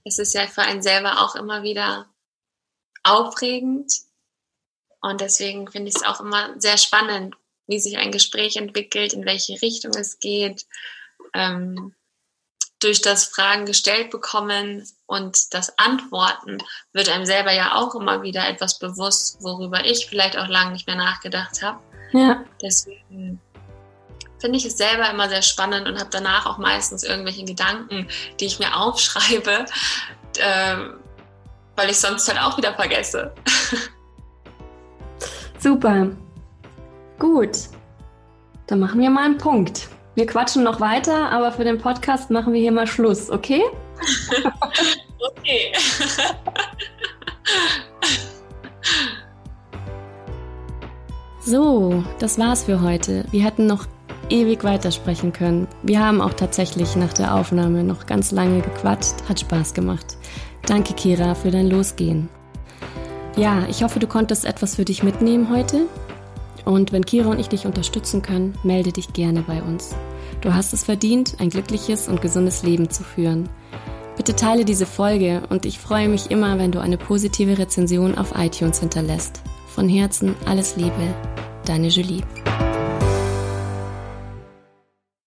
Es 0.04 0.18
ist 0.18 0.34
ja 0.34 0.46
für 0.46 0.60
einen 0.60 0.82
selber 0.82 1.22
auch 1.22 1.34
immer 1.34 1.62
wieder 1.62 2.06
aufregend. 3.10 3.92
Und 5.00 5.20
deswegen 5.20 5.70
finde 5.70 5.88
ich 5.88 5.96
es 5.96 6.02
auch 6.02 6.20
immer 6.20 6.58
sehr 6.60 6.78
spannend, 6.78 7.36
wie 7.66 7.78
sich 7.78 7.98
ein 7.98 8.12
Gespräch 8.12 8.56
entwickelt, 8.56 9.12
in 9.12 9.24
welche 9.24 9.60
Richtung 9.62 9.92
es 9.94 10.18
geht. 10.18 10.66
Ähm, 11.34 11.94
durch 12.80 13.02
das 13.02 13.24
Fragen 13.24 13.66
gestellt 13.66 14.10
bekommen 14.10 14.86
und 15.06 15.52
das 15.52 15.76
Antworten 15.78 16.58
wird 16.92 17.08
einem 17.08 17.26
selber 17.26 17.52
ja 17.52 17.74
auch 17.74 17.94
immer 17.94 18.22
wieder 18.22 18.48
etwas 18.48 18.78
bewusst, 18.78 19.38
worüber 19.40 19.84
ich 19.84 20.06
vielleicht 20.06 20.36
auch 20.38 20.46
lange 20.46 20.72
nicht 20.72 20.86
mehr 20.86 20.96
nachgedacht 20.96 21.62
habe. 21.62 21.80
Ja. 22.12 22.44
Deswegen 22.62 23.40
finde 24.38 24.58
ich 24.58 24.64
es 24.64 24.78
selber 24.78 25.10
immer 25.10 25.28
sehr 25.28 25.42
spannend 25.42 25.88
und 25.88 25.98
habe 25.98 26.10
danach 26.10 26.46
auch 26.46 26.58
meistens 26.58 27.02
irgendwelche 27.02 27.44
Gedanken, 27.44 28.08
die 28.38 28.46
ich 28.46 28.58
mir 28.60 28.76
aufschreibe, 28.80 29.66
äh, 30.38 30.76
weil 31.78 31.88
ich 31.90 31.98
sonst 31.98 32.28
halt 32.28 32.40
auch 32.42 32.58
wieder 32.58 32.74
vergesse. 32.74 33.32
Super. 35.60 36.08
Gut. 37.18 37.56
Dann 38.66 38.80
machen 38.80 39.00
wir 39.00 39.10
mal 39.10 39.24
einen 39.24 39.38
Punkt. 39.38 39.88
Wir 40.16 40.26
quatschen 40.26 40.64
noch 40.64 40.80
weiter, 40.80 41.30
aber 41.30 41.52
für 41.52 41.62
den 41.62 41.78
Podcast 41.78 42.30
machen 42.30 42.52
wir 42.52 42.60
hier 42.60 42.72
mal 42.72 42.88
Schluss, 42.88 43.30
okay? 43.30 43.62
okay. 45.20 45.72
so, 51.40 52.02
das 52.18 52.38
war's 52.38 52.64
für 52.64 52.80
heute. 52.80 53.24
Wir 53.30 53.44
hätten 53.44 53.66
noch 53.66 53.86
ewig 54.30 54.64
weitersprechen 54.64 55.32
können. 55.32 55.68
Wir 55.82 56.04
haben 56.04 56.20
auch 56.20 56.34
tatsächlich 56.34 56.96
nach 56.96 57.12
der 57.12 57.36
Aufnahme 57.36 57.84
noch 57.84 58.06
ganz 58.06 58.32
lange 58.32 58.62
gequatscht. 58.62 59.14
Hat 59.28 59.38
Spaß 59.38 59.74
gemacht. 59.74 60.16
Danke, 60.68 60.92
Kira, 60.92 61.34
für 61.34 61.50
dein 61.50 61.70
Losgehen. 61.70 62.28
Ja, 63.38 63.66
ich 63.70 63.82
hoffe, 63.82 64.00
du 64.00 64.06
konntest 64.06 64.44
etwas 64.44 64.76
für 64.76 64.84
dich 64.84 65.02
mitnehmen 65.02 65.48
heute. 65.50 65.86
Und 66.66 66.92
wenn 66.92 67.06
Kira 67.06 67.30
und 67.30 67.40
ich 67.40 67.48
dich 67.48 67.64
unterstützen 67.64 68.20
können, 68.20 68.54
melde 68.62 68.92
dich 68.92 69.14
gerne 69.14 69.40
bei 69.40 69.62
uns. 69.62 69.94
Du 70.42 70.52
hast 70.52 70.74
es 70.74 70.84
verdient, 70.84 71.36
ein 71.38 71.48
glückliches 71.48 72.06
und 72.06 72.20
gesundes 72.20 72.64
Leben 72.64 72.90
zu 72.90 73.02
führen. 73.02 73.48
Bitte 74.18 74.36
teile 74.36 74.66
diese 74.66 74.84
Folge 74.84 75.42
und 75.48 75.64
ich 75.64 75.78
freue 75.78 76.10
mich 76.10 76.30
immer, 76.30 76.58
wenn 76.58 76.72
du 76.72 76.80
eine 76.80 76.98
positive 76.98 77.56
Rezension 77.56 78.18
auf 78.18 78.34
iTunes 78.36 78.80
hinterlässt. 78.80 79.40
Von 79.68 79.88
Herzen 79.88 80.34
alles 80.44 80.76
Liebe, 80.76 81.14
deine 81.64 81.88
Julie. 81.88 82.22